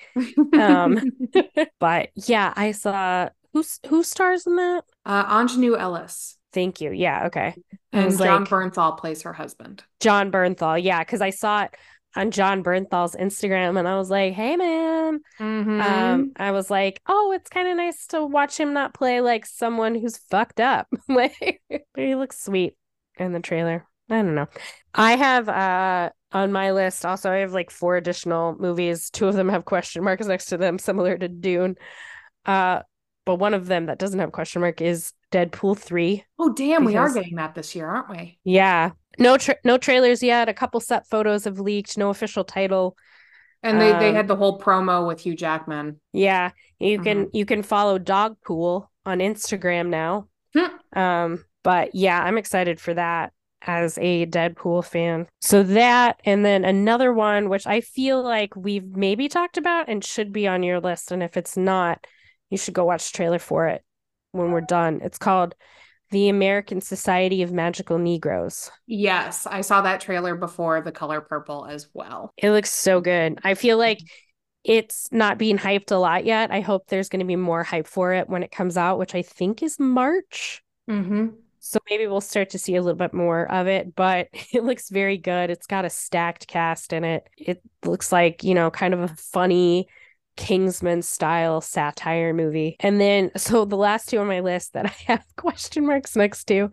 Um, 0.58 1.00
But 1.80 2.10
yeah, 2.16 2.54
I 2.56 2.72
saw 2.74 3.30
who's 3.54 3.80
who 3.88 4.04
stars 4.04 4.48
in 4.48 4.56
that? 4.58 4.84
uh, 5.06 5.26
Aunjanue 5.26 5.78
Ellis 5.78 6.38
Thank 6.54 6.82
you. 6.82 6.92
Yeah, 6.92 7.28
okay. 7.28 7.56
And 7.92 8.18
Jon 8.18 8.42
like- 8.42 8.50
Bernthal 8.50 8.98
plays 8.98 9.22
her 9.24 9.34
husband. 9.34 9.84
Jon 10.00 10.32
Bernthal. 10.32 10.82
Yeah, 10.82 11.00
because 11.00 11.22
I 11.22 11.30
saw 11.30 11.64
it 11.64 11.76
on 12.16 12.32
Jon 12.32 12.62
Bernthal's 12.64 13.16
Instagram 13.16 13.80
and 13.80 13.88
I 13.88 13.96
was 13.96 14.10
like, 14.10 14.34
hey 14.34 14.58
man. 14.58 15.22
Mhm. 15.40 15.82
Um, 15.82 16.32
I 16.36 16.52
was 16.52 16.70
like, 16.70 17.02
oh, 17.08 17.32
it's 17.32 17.50
kind 17.50 17.70
of 17.70 17.78
nice 17.78 18.06
to 18.08 18.26
watch 18.26 18.60
him 18.60 18.74
not 18.74 18.94
play 18.94 19.22
like 19.22 19.46
someone 19.46 19.96
who's 19.96 20.18
fucked 20.18 20.60
up. 20.60 20.88
like 21.08 21.62
he 21.96 22.16
looks 22.16 22.44
sweet 22.44 22.74
in 23.18 23.32
the 23.32 23.40
trailer. 23.40 23.86
I 24.10 24.22
don't 24.24 24.36
know. 24.36 24.48
I 24.94 25.16
have 25.16 25.48
uh 25.48 26.10
on 26.34 26.52
my 26.52 26.72
list 26.72 27.06
also 27.06 27.32
I 27.32 27.38
have 27.38 27.54
like 27.54 27.72
four 27.72 27.96
additional 27.96 28.58
movies. 28.60 29.10
Two 29.10 29.28
of 29.30 29.36
them 29.36 29.48
have 29.48 29.64
question 29.64 30.04
marks 30.04 30.28
next 30.28 30.48
to 30.48 30.58
them, 30.58 30.80
similar 30.80 31.18
to 31.18 31.30
Dune. 31.30 31.76
Uh, 32.46 32.82
but 33.26 33.36
one 33.36 33.54
of 33.54 33.68
them 33.68 33.86
that 33.86 34.00
doesn't 34.00 34.20
have 34.20 34.32
question 34.32 34.62
mark 34.62 34.82
is 34.82 35.14
Deadpool 35.32 35.78
3. 35.78 36.24
oh, 36.40 36.54
damn, 36.54 36.84
we 36.86 36.96
are 36.98 37.14
getting 37.14 37.36
that 37.36 37.56
this 37.56 37.76
year, 37.76 37.88
aren't 37.88 38.10
we? 38.10 38.38
Yeah. 38.44 38.92
No 39.20 39.38
tra- 39.38 39.58
no 39.64 39.78
trailers 39.78 40.24
yet. 40.24 40.50
A 40.50 40.54
couple 40.54 40.80
set 40.80 41.08
photos 41.08 41.44
have 41.46 41.60
leaked, 41.60 41.98
no 41.98 42.10
official 42.10 42.44
title. 42.44 42.96
And 43.64 43.80
they, 43.80 43.92
they 43.94 44.10
Um, 44.10 44.16
had 44.16 44.28
the 44.28 44.36
whole 44.36 44.60
promo 44.60 45.06
with 45.06 45.20
Hugh 45.22 45.36
Jackman. 45.36 46.00
Yeah, 46.14 46.52
you 46.80 47.00
can 47.00 47.30
you 47.32 47.46
can 47.46 47.62
follow 47.62 48.00
Dogpool 48.00 48.88
on 49.06 49.20
Instagram 49.20 49.90
now. 49.90 50.28
Hmm. 50.58 51.00
Um, 51.00 51.46
but 51.64 51.94
yeah, 51.94 52.22
I'm 52.24 52.38
excited 52.38 52.80
for 52.80 52.94
that 52.96 53.34
as 53.62 53.98
a 54.00 54.26
Deadpool 54.26 54.84
fan. 54.84 55.28
So 55.42 55.62
that 55.64 56.20
and 56.26 56.44
then 56.44 56.66
another 56.66 57.14
one 57.14 57.50
which 57.50 57.68
I 57.68 57.82
feel 57.82 58.24
like 58.24 58.56
we've 58.56 58.96
maybe 58.96 59.28
talked 59.30 59.58
about 59.58 59.90
and 59.90 60.04
should 60.04 60.34
be 60.34 60.48
on 60.48 60.64
your 60.64 60.80
list 60.80 61.12
and 61.12 61.22
if 61.22 61.38
it's 61.38 61.56
not, 61.56 62.08
you 62.52 62.58
should 62.58 62.76
go 62.76 62.86
watch 62.86 63.12
the 63.12 63.16
trailer 63.18 63.40
for 63.40 63.68
it 63.68 63.84
when 64.34 64.52
we're 64.52 64.62
done. 64.62 65.00
It's 65.02 65.18
called 65.18 65.56
The 66.12 66.30
American 66.30 66.82
Society 66.82 67.42
of 67.42 67.52
Magical 67.52 67.98
Negroes. 67.98 68.70
Yes, 68.86 69.48
I 69.48 69.62
saw 69.62 69.82
that 69.82 70.02
trailer 70.02 70.36
before 70.36 70.82
The 70.82 70.92
Color 70.92 71.22
Purple 71.22 71.66
as 71.66 71.88
well. 71.94 72.34
It 72.38 72.52
looks 72.52 72.72
so 72.72 73.02
good. 73.02 73.40
I 73.44 73.56
feel 73.56 73.80
like 73.80 74.00
it's 74.64 75.12
not 75.12 75.40
being 75.40 75.58
hyped 75.58 75.92
a 75.92 75.96
lot 75.96 76.26
yet. 76.26 76.52
I 76.52 76.60
hope 76.60 76.88
there's 76.88 77.10
going 77.10 77.22
to 77.22 77.26
be 77.26 77.36
more 77.36 77.64
hype 77.64 77.88
for 77.88 78.14
it 78.14 78.30
when 78.30 78.44
it 78.44 78.52
comes 78.52 78.78
out, 78.78 79.00
which 79.00 79.16
I 79.16 79.24
think 79.24 79.64
is 79.64 79.80
March. 79.80 80.62
Mm-hmm. 80.90 81.30
So 81.64 81.80
maybe 81.90 82.08
we'll 82.08 82.22
start 82.22 82.50
to 82.52 82.60
see 82.60 82.76
a 82.76 82.82
little 82.82 82.98
bit 82.98 83.14
more 83.14 83.50
of 83.52 83.68
it, 83.68 83.96
but 83.96 84.28
it 84.54 84.64
looks 84.64 84.90
very 84.90 85.18
good. 85.18 85.50
It's 85.50 85.68
got 85.68 85.86
a 85.86 85.90
stacked 85.90 86.48
cast 86.48 86.92
in 86.92 87.04
it. 87.04 87.28
It 87.38 87.62
looks 87.86 88.12
like, 88.12 88.44
you 88.44 88.54
know, 88.54 88.70
kind 88.70 88.94
of 88.94 89.00
a 89.00 89.08
funny 89.16 89.88
Kingsman 90.38 91.02
style 91.02 91.62
satire 91.62 92.34
movie. 92.34 92.76
And 92.80 93.00
then, 93.00 93.32
so 93.38 93.66
the 93.66 93.78
last 93.78 94.10
two 94.10 94.20
on 94.20 94.28
my 94.28 94.40
list 94.40 94.74
that 94.74 94.86
I 95.08 95.12
have 95.12 95.26
question 95.38 95.86
marks 95.86 96.16
next 96.16 96.46
to 96.46 96.72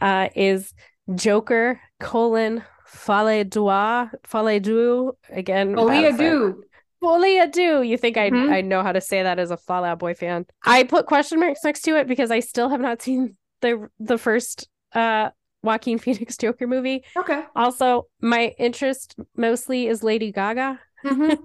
uh, 0.00 0.28
is 0.34 0.72
Joker 1.14 1.80
colon 2.00 2.62
Fale 2.86 3.44
Dua 3.44 4.10
Fale 4.24 4.60
Du 4.60 5.12
again. 5.30 5.74
Do. 5.74 6.62
Folie 7.02 7.38
à 7.40 7.50
Deux. 7.52 7.82
You 7.82 7.98
think. 7.98 8.16
I 8.16 8.26
I 8.26 8.60
know 8.62 8.82
how 8.82 8.92
to 8.92 9.00
say 9.00 9.22
that 9.22 9.38
as 9.38 9.50
a 9.50 9.56
Fallout 9.56 9.98
Boy 9.98 10.14
fan? 10.14 10.46
I 10.64 10.82
put 10.84 11.06
question 11.06 11.38
marks 11.38 11.62
next 11.62 11.82
to 11.82 11.96
it 11.96 12.06
because 12.08 12.30
I 12.30 12.40
still 12.40 12.68
have 12.70 12.80
not 12.80 13.02
seen 13.02 13.36
the 13.60 13.88
the 14.00 14.16
first 14.18 14.68
uh 14.94 15.30
Joaquin 15.62 15.98
Phoenix 16.04 16.36
Joker 16.36 16.66
movie. 16.66 17.04
Okay. 17.16 17.44
Also, 17.54 18.06
my 18.20 18.54
interest 18.58 19.14
mostly 19.36 19.88
is 19.88 20.02
Lady 20.02 20.32
Gaga. 20.32 20.80
Mhm. 21.04 21.38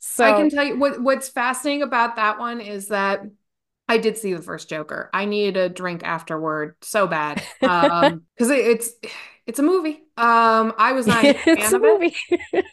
So 0.00 0.24
I 0.24 0.32
can 0.32 0.48
tell 0.50 0.64
you 0.64 0.78
what 0.78 1.00
what's 1.00 1.28
fascinating 1.28 1.82
about 1.82 2.16
that 2.16 2.38
one 2.38 2.60
is 2.60 2.88
that 2.88 3.22
I 3.88 3.98
did 3.98 4.18
see 4.18 4.34
the 4.34 4.42
first 4.42 4.68
Joker. 4.68 5.10
I 5.14 5.24
needed 5.26 5.56
a 5.56 5.68
drink 5.68 6.02
afterward 6.04 6.76
so 6.82 7.06
bad. 7.06 7.42
Um 7.62 8.22
because 8.38 8.50
it, 8.50 8.60
it's 8.66 8.90
it's 9.46 9.58
a 9.58 9.62
movie. 9.62 10.02
Um 10.16 10.74
I 10.78 10.92
was 10.92 11.06
not 11.06 11.26
a 11.26 11.34
fan 11.54 11.74
a 11.74 11.78
of 11.78 11.84
it. 11.84 11.98
movie. 11.98 12.16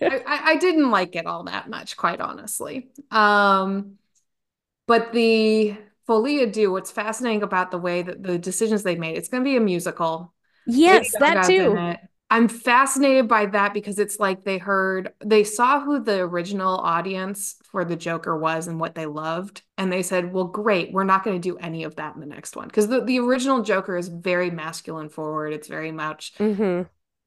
I, 0.08 0.18
I, 0.20 0.52
I 0.52 0.56
didn't 0.58 0.92
like 0.92 1.16
it 1.16 1.26
all 1.28 1.46
that 1.46 1.70
much, 1.70 1.98
quite 1.98 2.22
honestly. 2.22 2.90
Um, 3.12 3.98
but 4.88 5.14
the 5.14 5.78
Folia 6.08 6.52
do 6.52 6.72
what's 6.72 6.92
fascinating 6.92 7.44
about 7.44 7.72
the 7.72 7.78
way 7.80 8.02
that 8.04 8.24
the 8.24 8.38
decisions 8.40 8.84
they 8.84 8.96
made, 8.96 9.18
it's 9.18 9.30
going 9.30 9.44
to 9.44 9.50
be 9.50 9.58
a 9.58 9.62
musical. 9.62 10.34
Yes, 10.66 11.16
that 11.18 11.44
too. 11.44 11.84
I'm 12.36 12.50
fascinated 12.50 13.30
by 13.30 13.46
that 13.46 13.74
because 13.74 13.98
it's 13.98 14.20
like 14.20 14.44
they 14.44 14.58
heard, 14.58 15.14
they 15.24 15.46
saw 15.46 15.80
who 15.80 16.02
the 16.02 16.20
original 16.20 16.76
audience 16.80 17.56
for 17.64 17.86
the 17.86 17.96
Joker 17.96 18.38
was 18.38 18.68
and 18.68 18.78
what 18.78 18.94
they 18.94 19.06
loved. 19.06 19.62
And 19.78 19.90
they 19.90 20.04
said, 20.04 20.34
well, 20.34 20.44
great, 20.44 20.92
we're 20.92 21.06
not 21.06 21.24
going 21.24 21.40
to 21.40 21.50
do 21.50 21.58
any 21.60 21.86
of 21.86 21.96
that 21.96 22.14
in 22.14 22.20
the 22.20 22.28
next 22.28 22.58
one. 22.58 22.68
Because 22.68 22.90
the, 22.90 23.00
the 23.00 23.20
original 23.20 23.62
Joker 23.62 23.96
is 23.96 24.10
very 24.10 24.52
masculine 24.52 25.08
forward. 25.08 25.54
It's 25.54 25.70
very 25.70 25.94
much 25.94 26.34
hmm 26.38 26.82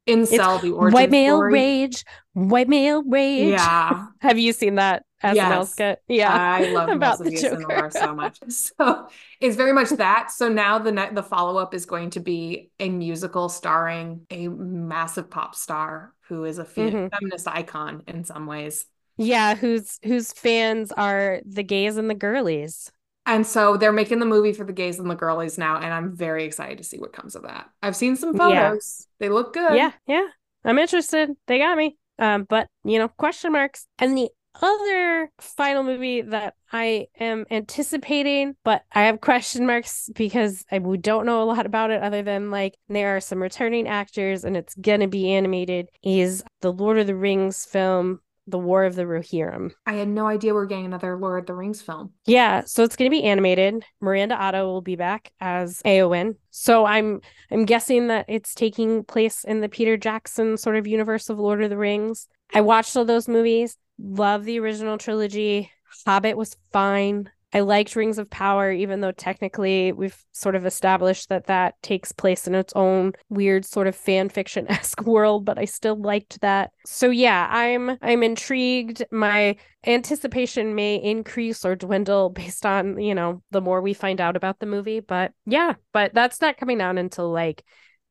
incel, 0.09 0.61
the 0.61 0.71
origin 0.73 0.95
white 0.95 1.11
male 1.11 1.37
story. 1.37 1.53
rage, 1.53 2.05
white 2.33 2.69
male 2.69 3.03
rage. 3.05 3.51
Yeah. 3.51 4.07
Have 4.21 4.39
you 4.39 4.53
seen 4.53 4.77
that 4.77 5.05
SNL 5.23 5.35
Yes. 5.35 5.71
skit? 5.73 5.99
Yeah. 6.09 6.33
I 6.33 6.65
love 6.73 6.89
about 6.89 7.19
the 7.19 7.31
Joker. 7.31 7.91
so 7.93 8.15
much. 8.15 8.39
So 8.49 9.09
it's 9.41 9.57
very 9.57 9.73
much 9.73 9.91
that. 9.91 10.31
So 10.31 10.49
now 10.49 10.79
the 10.79 10.93
ne- 10.93 11.13
the 11.13 11.23
follow 11.23 11.61
up 11.61 11.75
is 11.75 11.87
going 11.87 12.11
to 12.11 12.21
be 12.21 12.71
a 12.81 12.89
musical 12.89 13.49
starring 13.49 14.27
a 14.31 14.49
massive 14.49 15.31
pop 15.31 15.55
star 15.55 16.13
who 16.29 16.45
is 16.45 16.59
a 16.59 16.65
fe- 16.65 16.91
Mhm. 16.91 17.11
feminist 17.11 17.49
icon 17.49 18.03
in 18.07 18.25
some 18.25 18.47
ways. 18.47 18.87
Yeah, 19.17 19.55
whose 19.57 19.99
whose 20.05 20.33
fans 20.33 20.93
are 20.93 21.41
the 21.45 21.65
gays 21.65 21.97
and 21.97 22.09
the 22.09 22.15
girlies. 22.15 22.91
And 23.29 23.47
so 23.47 23.77
they're 23.77 23.93
making 23.93 24.19
the 24.19 24.27
movie 24.27 24.53
for 24.53 24.65
the 24.65 24.73
gays 24.73 24.99
and 24.99 25.09
the 25.09 25.15
girlies 25.15 25.59
now, 25.59 25.77
and 25.77 25.93
I'm 25.93 26.17
very 26.17 26.45
excited 26.45 26.79
to 26.79 26.85
see 26.85 26.99
what 26.99 27.13
comes 27.13 27.37
of 27.37 27.43
that. 27.43 27.69
I've 27.83 27.95
seen 27.95 28.17
some 28.17 28.35
Yeah. 28.35 28.71
photos; 28.71 29.07
they 29.21 29.29
look 29.29 29.53
good. 29.53 29.77
Yeah, 29.77 29.93
yeah. 30.07 30.27
I'm 30.65 30.79
interested. 30.79 31.31
They 31.47 31.59
got 31.59 31.77
me. 31.77 31.97
Um, 32.19 32.45
but 32.49 32.67
you 32.85 32.99
know, 32.99 33.09
question 33.09 33.53
marks. 33.53 33.87
And 33.99 34.17
the 34.17 34.31
other 34.61 35.31
final 35.39 35.85
movie 35.85 36.23
that 36.23 36.55
I 36.73 37.07
am 37.21 37.47
anticipating, 37.51 38.57
but 38.65 38.83
I 38.93 39.05
have 39.05 39.21
question 39.21 39.67
marks 39.67 40.11
because 40.17 40.65
I, 40.73 40.81
we 40.81 40.97
don't 40.97 41.27
know 41.27 41.43
a 41.43 41.45
lot 41.45 41.65
about 41.67 41.91
it 41.93 42.03
other 42.03 42.23
than 42.23 42.51
like 42.51 42.75
there 42.89 43.15
are 43.17 43.21
some 43.21 43.41
returning 43.41 43.87
actors 43.87 44.43
and 44.45 44.57
it's 44.57 44.75
gonna 44.75 45.07
be 45.07 45.31
animated, 45.33 45.91
is 46.03 46.43
the 46.61 46.73
Lord 46.73 46.99
of 46.99 47.07
the 47.07 47.15
Rings 47.15 47.67
film, 47.67 48.21
The 48.49 48.59
War 48.59 48.85
of 48.85 48.95
the 48.95 49.03
Rohirrim. 49.03 49.73
I 49.87 49.95
had 49.95 50.09
no 50.09 50.27
idea 50.27 50.55
we 50.55 50.61
are 50.61 50.67
getting 50.67 50.87
another 50.87 51.17
Lord 51.19 51.41
of 51.41 51.47
the 51.47 51.55
Rings 51.55 51.83
film. 51.83 52.13
Yeah, 52.27 52.63
so 52.65 52.83
it's 52.83 52.97
going 52.97 53.11
to 53.11 53.17
be 53.17 53.25
animated. 53.25 53.85
Miranda 54.01 54.37
Otto 54.37 54.67
will 54.67 54.81
be 54.81 54.97
back 54.97 55.33
as 55.41 55.83
Eowyn. 55.85 56.37
So 56.51 56.87
I'm 56.87 57.21
I'm 57.51 57.67
guessing 57.67 58.09
that 58.09 58.25
it's 58.29 58.55
taking 58.55 59.05
place 59.05 59.45
in 59.45 59.61
the 59.61 59.69
Peter 59.69 59.97
Jackson 59.97 60.57
sort 60.57 60.77
of 60.77 60.87
universe 60.87 61.29
of 61.29 61.39
Lord 61.39 61.63
of 61.63 61.71
the 61.71 61.77
Rings. 61.77 62.27
I 62.55 62.63
watched 62.63 62.97
all 62.97 63.05
those 63.05 63.29
movies. 63.29 63.77
Love 63.99 64.45
the 64.45 64.59
original 64.59 64.97
trilogy. 64.97 65.71
Hobbit 66.07 66.37
was 66.37 66.57
fine. 66.73 67.31
I 67.53 67.61
liked 67.61 67.97
Rings 67.97 68.19
of 68.19 68.29
Power, 68.29 68.71
even 68.71 69.01
though 69.01 69.13
technically 69.13 69.93
we've 69.93 70.23
sort 70.33 70.55
of 70.55 70.67
established 70.67 71.31
that 71.31 71.47
that 71.47 71.81
takes 71.83 72.13
place 72.13 72.47
in 72.47 72.55
its 72.55 72.73
own 72.77 73.13
weird 73.31 73.65
sort 73.65 73.87
of 73.87 73.97
fan 73.97 74.29
fiction 74.29 74.71
esque 74.71 75.03
world, 75.07 75.47
but 75.47 75.59
I 75.59 75.65
still 75.65 75.97
liked 75.97 76.41
that. 76.43 76.73
So 76.85 77.09
yeah, 77.11 77.49
I'm 77.51 77.97
I'm 78.03 78.23
intrigued. 78.23 79.05
My 79.11 79.57
anticipation 79.87 80.75
may 80.75 80.97
increase 80.97 81.65
or 81.65 81.75
dwindle 81.75 82.29
based 82.31 82.67
on 82.67 83.01
you 83.01 83.15
know 83.15 83.43
the 83.51 83.63
more 83.63 83.81
we 83.81 83.95
find 83.95 84.21
out 84.21 84.37
about 84.37 84.59
the 84.59 84.67
movie. 84.67 85.01
But 85.01 85.33
yeah, 85.47 85.75
but 85.93 86.13
that's 86.13 86.41
not 86.43 86.59
coming 86.59 86.83
out 86.83 86.99
until 86.99 87.31
like 87.31 87.65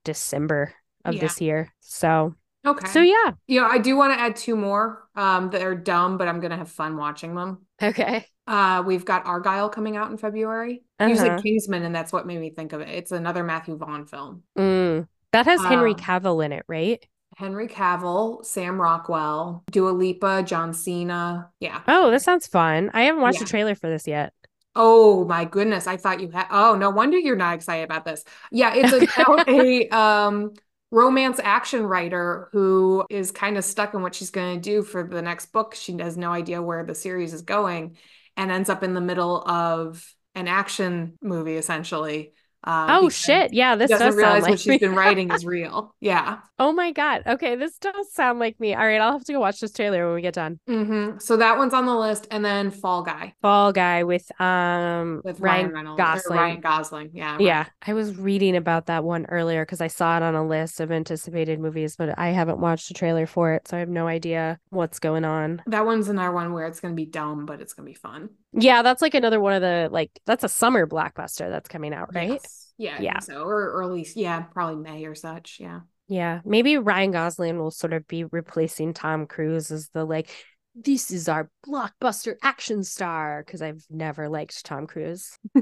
December 0.04 0.74
of 1.06 1.20
Yeah. 1.20 1.20
this 1.20 1.42
year. 1.42 1.74
So 1.82 2.36
Okay. 2.66 2.88
so 2.88 3.02
yeah, 3.02 3.34
you 3.48 3.62
know, 3.62 3.68
I 3.68 3.78
do 3.78 3.96
want 3.96 4.14
to 4.14 4.20
add 4.20 4.36
two 4.36 4.56
more 4.58 5.08
um, 5.16 5.52
that 5.52 5.62
are 5.62 5.76
dumb, 5.76 6.18
but 6.18 6.28
I'm 6.28 6.40
gonna 6.42 6.58
have 6.58 6.70
fun 6.72 6.98
watching 6.98 7.36
them. 7.36 7.67
Okay. 7.82 8.26
Uh, 8.48 8.84
we've 8.86 9.06
got 9.06 9.26
Argylle 9.26 9.72
coming 9.72 9.98
out 9.98 10.10
in 10.10 10.18
February. 10.18 10.84
You 11.02 11.16
said 11.16 11.28
Uh-huh. 11.32 11.42
Kingsman, 11.42 11.84
and 11.84 11.94
that's 11.94 12.14
what 12.14 12.26
made 12.26 12.40
me 12.40 12.50
think 12.50 12.74
of 12.74 12.82
it. 12.82 12.90
It's 12.90 13.12
another 13.12 13.44
Matthew 13.44 13.76
Vaughn 13.78 14.06
film. 14.06 14.44
Mm. 14.58 15.08
That 15.34 15.46
has 15.46 15.62
Henry 15.64 15.92
Um, 15.92 15.98
Cavill 16.00 16.44
in 16.46 16.52
it, 16.54 16.64
right? 16.68 17.06
Henry 17.36 17.68
Cavill, 17.68 18.44
Sam 18.46 18.82
Rockwell, 18.82 19.64
Dua 19.70 19.90
Lipa, 19.92 20.44
John 20.44 20.74
Cena. 20.74 21.52
Yeah. 21.60 21.82
Oh, 21.88 22.10
that 22.10 22.22
sounds 22.22 22.48
fun. 22.48 22.90
I 22.94 23.04
haven't 23.04 23.22
watched 23.22 23.40
Yeah. 23.40 23.44
the 23.44 23.50
trailer 23.50 23.76
for 23.76 23.90
this 23.90 24.08
yet. 24.08 24.34
Oh 24.76 25.26
my 25.26 25.46
goodness. 25.46 25.88
I 25.88 25.98
thought 25.98 26.20
you 26.22 26.30
had. 26.30 26.48
Oh, 26.52 26.76
no 26.76 26.90
wonder 26.90 27.18
you're 27.18 27.36
not 27.36 27.56
excited 27.56 27.84
about 27.84 28.06
this. 28.06 28.24
Yeah, 28.52 28.74
it's 28.76 28.94
about 29.18 29.48
a 29.50 29.88
um 29.90 30.54
romance 30.92 31.40
action 31.44 31.84
writer 31.84 32.50
who 32.52 33.06
is 33.10 33.32
kind 33.32 33.58
of 33.58 33.66
stuck 33.66 33.94
in 33.94 34.02
what 34.02 34.16
she's 34.16 34.30
going 34.30 34.56
to 34.56 34.62
do 34.62 34.84
for 34.84 35.04
the 35.04 35.22
next 35.22 35.48
book. 35.48 35.76
She 35.76 35.98
has 35.98 36.18
no 36.18 36.32
idea 36.32 36.62
where 36.62 36.86
the 36.86 36.96
series 36.96 37.34
is 37.34 37.42
going 37.42 37.98
and 38.38 38.52
ends 38.52 38.70
up 38.70 38.84
in 38.84 38.94
the 38.94 39.02
middle 39.02 39.42
of 39.42 40.06
an 40.36 40.48
action 40.48 41.18
movie 41.22 41.58
essentially. 41.58 42.34
Uh, 42.68 42.88
Oh 42.90 43.10
shit. 43.10 43.54
Yeah, 43.54 43.76
this 43.76 43.90
doesn't 43.90 44.06
does 44.08 44.16
sound 44.16 44.18
realize 44.18 44.42
like 44.44 44.50
what 44.52 44.60
she's 44.60 44.68
me. 44.68 44.78
been 44.80 44.96
writing 44.96 45.32
is 45.32 45.46
real. 45.46 45.96
Yeah. 46.02 46.40
Oh 46.60 46.72
my 46.74 46.92
god. 46.92 47.24
Okay, 47.26 47.56
this 47.56 47.78
does 47.78 48.12
sound 48.14 48.40
like 48.40 48.60
me. 48.60 48.74
All 48.74 48.86
right, 48.86 49.00
I'll 49.00 49.14
have 49.14 49.24
to 49.26 49.34
go 49.34 49.40
watch 49.40 49.60
this 49.60 49.72
trailer 49.72 50.06
when 50.06 50.16
we 50.16 50.22
get 50.22 50.34
done. 50.34 50.60
hmm 50.68 51.18
So 51.20 51.38
that 51.38 51.58
one's 51.58 51.74
on 51.74 51.86
the 51.86 51.96
list, 51.96 52.28
and 52.32 52.44
then 52.44 52.72
Fall 52.72 53.04
Guy 53.04 53.34
Fall 53.42 53.72
Guy 53.72 54.04
with 54.04 54.30
um 54.42 55.22
with 55.24 55.40
Ryan 55.40 55.66
Ryan 55.66 55.74
Reynolds 55.74 55.98
Gosling. 56.00 56.38
Ryan 56.40 56.62
Gosling. 56.62 57.10
Yeah. 57.14 57.38
Yeah, 57.40 57.66
I 57.86 57.94
was 57.94 58.16
reading 58.18 58.56
about 58.56 58.88
that 58.88 59.04
one 59.04 59.26
earlier 59.28 59.64
because 59.66 59.82
I 59.82 59.88
saw 59.88 60.18
it 60.18 60.24
on 60.24 60.36
a 60.36 60.46
list 60.46 60.80
of 60.80 60.92
anticipated 60.92 61.60
movies, 61.60 61.96
but 61.96 62.18
I 62.18 62.30
haven't 62.30 62.60
watched 62.60 62.88
the 62.88 62.94
trailer 62.94 63.26
for 63.28 63.54
it, 63.54 63.68
so 63.68 63.78
I 63.78 63.80
have 63.80 63.90
no 63.90 64.08
idea 64.08 64.60
what's 64.70 65.00
going 65.00 65.26
on. 65.26 65.62
That 65.68 65.86
one's 65.86 66.10
another 66.10 66.32
one 66.32 66.54
where 66.54 66.66
it's 66.68 66.80
going 66.80 66.94
to 66.94 66.96
be 66.96 67.06
dumb, 67.06 67.46
but 67.46 67.62
it's 67.62 67.74
going 67.74 67.86
to 67.86 67.92
be 67.92 67.96
fun. 67.98 68.30
Yeah, 68.54 68.82
that's 68.82 69.02
like 69.02 69.14
another 69.14 69.40
one 69.40 69.54
of 69.54 69.62
the 69.62 69.90
like 69.92 70.12
that's 70.26 70.44
a 70.44 70.50
summer 70.50 70.88
blockbuster 70.88 71.50
that's 71.50 71.70
coming 71.70 71.94
out, 71.94 72.14
right? 72.16 72.30
Yes. 72.32 72.74
Yeah. 72.78 73.02
Yeah. 73.02 73.20
So, 73.20 73.44
or 73.44 73.72
early, 73.74 74.08
yeah, 74.16 74.42
probably 74.42 74.76
May 74.82 75.06
or 75.06 75.16
such. 75.16 75.58
Yeah. 75.60 75.82
Yeah, 76.08 76.40
maybe 76.46 76.78
Ryan 76.78 77.12
Gosling 77.12 77.58
will 77.60 77.72
sort 77.72 77.92
of 77.94 78.08
be 78.08 78.24
replacing 78.24 78.94
Tom 78.94 79.26
Cruise 79.28 79.72
as 79.72 79.90
the 79.90 80.06
like, 80.06 80.30
this 80.74 81.12
is 81.12 81.28
our 81.28 81.50
blockbuster 81.68 82.36
action 82.42 82.84
star 82.84 83.44
because 83.46 83.62
I've 83.62 83.84
never 83.90 84.30
liked 84.30 84.66
Tom 84.66 84.88
Cruise. 84.88 85.38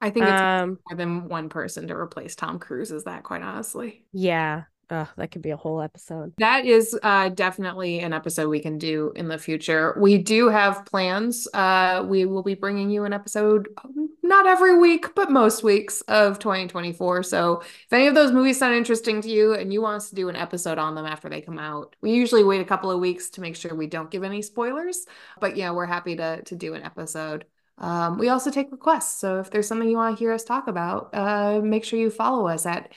I 0.00 0.10
think 0.10 0.28
it's 0.28 0.42
Um, 0.62 0.78
more 0.88 0.96
than 0.96 1.28
one 1.28 1.48
person 1.48 1.88
to 1.88 1.94
replace 1.96 2.36
Tom 2.36 2.58
Cruise, 2.60 2.92
is 2.92 3.04
that 3.04 3.24
quite 3.24 3.42
honestly? 3.42 4.04
yeah, 4.12 4.64
Ugh, 4.88 5.08
that 5.16 5.32
could 5.32 5.42
be 5.42 5.50
a 5.50 5.56
whole 5.56 5.80
episode. 5.80 6.32
That 6.38 6.64
is 6.64 6.96
uh, 7.02 7.30
definitely 7.30 7.98
an 8.00 8.12
episode 8.12 8.48
we 8.48 8.60
can 8.60 8.78
do 8.78 9.12
in 9.16 9.26
the 9.26 9.38
future. 9.38 9.96
We 10.00 10.18
do 10.18 10.48
have 10.48 10.84
plans. 10.86 11.48
Uh, 11.52 12.04
we 12.06 12.24
will 12.24 12.44
be 12.44 12.54
bringing 12.54 12.90
you 12.90 13.04
an 13.04 13.12
episode, 13.12 13.68
um, 13.84 14.10
not 14.22 14.46
every 14.46 14.78
week, 14.78 15.12
but 15.16 15.30
most 15.30 15.64
weeks 15.64 16.02
of 16.02 16.38
2024. 16.38 17.24
So 17.24 17.62
if 17.62 17.92
any 17.92 18.06
of 18.06 18.14
those 18.14 18.30
movies 18.30 18.58
sound 18.58 18.74
interesting 18.74 19.20
to 19.22 19.28
you 19.28 19.54
and 19.54 19.72
you 19.72 19.82
want 19.82 19.96
us 19.96 20.10
to 20.10 20.14
do 20.14 20.28
an 20.28 20.36
episode 20.36 20.78
on 20.78 20.94
them 20.94 21.06
after 21.06 21.28
they 21.28 21.40
come 21.40 21.58
out, 21.58 21.96
we 22.00 22.12
usually 22.12 22.44
wait 22.44 22.60
a 22.60 22.64
couple 22.64 22.90
of 22.90 23.00
weeks 23.00 23.30
to 23.30 23.40
make 23.40 23.56
sure 23.56 23.74
we 23.74 23.88
don't 23.88 24.10
give 24.10 24.22
any 24.22 24.40
spoilers. 24.40 25.04
But 25.40 25.56
yeah, 25.56 25.72
we're 25.72 25.86
happy 25.86 26.14
to 26.16 26.42
to 26.42 26.54
do 26.54 26.74
an 26.74 26.84
episode. 26.84 27.44
Um, 27.78 28.18
we 28.18 28.28
also 28.28 28.50
take 28.50 28.72
requests. 28.72 29.20
So 29.20 29.40
if 29.40 29.50
there's 29.50 29.66
something 29.66 29.88
you 29.88 29.96
want 29.96 30.16
to 30.16 30.18
hear 30.18 30.32
us 30.32 30.44
talk 30.44 30.68
about, 30.68 31.10
uh, 31.12 31.60
make 31.62 31.84
sure 31.84 31.98
you 31.98 32.10
follow 32.10 32.46
us 32.46 32.64
at 32.66 32.92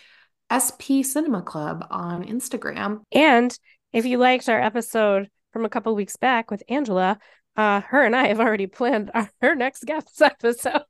SP 0.52 1.02
Cinema 1.04 1.42
Club 1.42 1.86
on 1.90 2.24
Instagram. 2.26 3.02
And 3.12 3.58
if 3.94 4.06
you 4.06 4.18
liked 4.18 4.50
our 4.50 4.62
episode 4.62 5.30
from 5.54 5.66
a 5.66 5.70
couple 5.70 5.96
weeks 5.96 6.16
back 6.18 6.52
with 6.52 6.64
Angela, 6.70 7.18
uh, 7.56 7.82
her 7.82 8.04
and 8.04 8.16
I 8.16 8.28
have 8.28 8.40
already 8.40 8.68
planned 8.68 9.12
our, 9.14 9.30
her 9.42 9.56
next 9.56 9.86
guest 9.86 10.22
episode. 10.22 10.82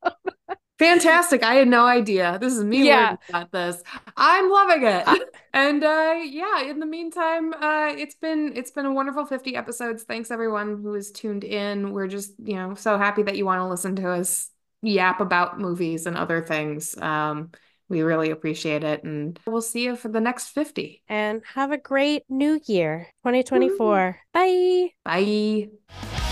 Fantastic. 0.78 1.43
I 1.43 1.55
had 1.55 1.68
no 1.68 1.86
idea. 1.86 2.38
This 2.39 2.53
is 2.55 2.64
me 2.64 2.88
Yeah. 2.88 3.18
about 3.28 3.51
this. 3.51 3.84
I'm 4.16 4.49
loving 4.49 4.84
it. 4.86 5.05
And 5.53 5.84
uh 5.84 6.16
yeah, 6.24 6.62
in 6.62 6.80
the 6.80 6.86
meantime, 6.86 7.53
uh 7.53 7.93
it's 7.97 8.16
been 8.16 8.53
it's 8.55 8.72
been 8.72 8.86
a 8.86 8.93
wonderful 8.93 9.26
50 9.26 9.57
episodes. 9.57 10.03
Thanks 10.03 10.32
everyone 10.32 10.82
who 10.82 10.93
has 10.93 11.12
tuned 11.12 11.43
in. 11.43 11.91
We're 11.91 12.07
just, 12.07 12.32
you 12.41 12.55
know, 12.55 12.76
so 12.76 12.97
happy 12.97 13.24
that 13.24 13.36
you 13.36 13.45
want 13.45 13.60
to 13.60 13.68
listen 13.68 13.97
to 13.97 14.10
us 14.12 14.49
yap 14.82 15.20
about 15.20 15.60
movies 15.60 16.05
and 16.05 16.16
other 16.16 16.41
things. 16.41 16.97
Um 16.97 17.49
We 17.90 18.04
really 18.04 18.30
appreciate 18.30 18.84
it. 18.84 19.04
And 19.04 19.40
we'll 19.48 19.62
see 19.62 19.84
you 19.84 19.96
for 19.96 20.10
the 20.10 20.22
next 20.22 20.50
50. 20.50 21.02
And 21.10 21.42
have 21.54 21.72
a 21.72 21.78
great 21.78 22.24
new 22.30 22.60
year, 22.66 23.08
2024. 23.26 24.20
Bye. 24.32 24.90
Bye. 25.04 26.28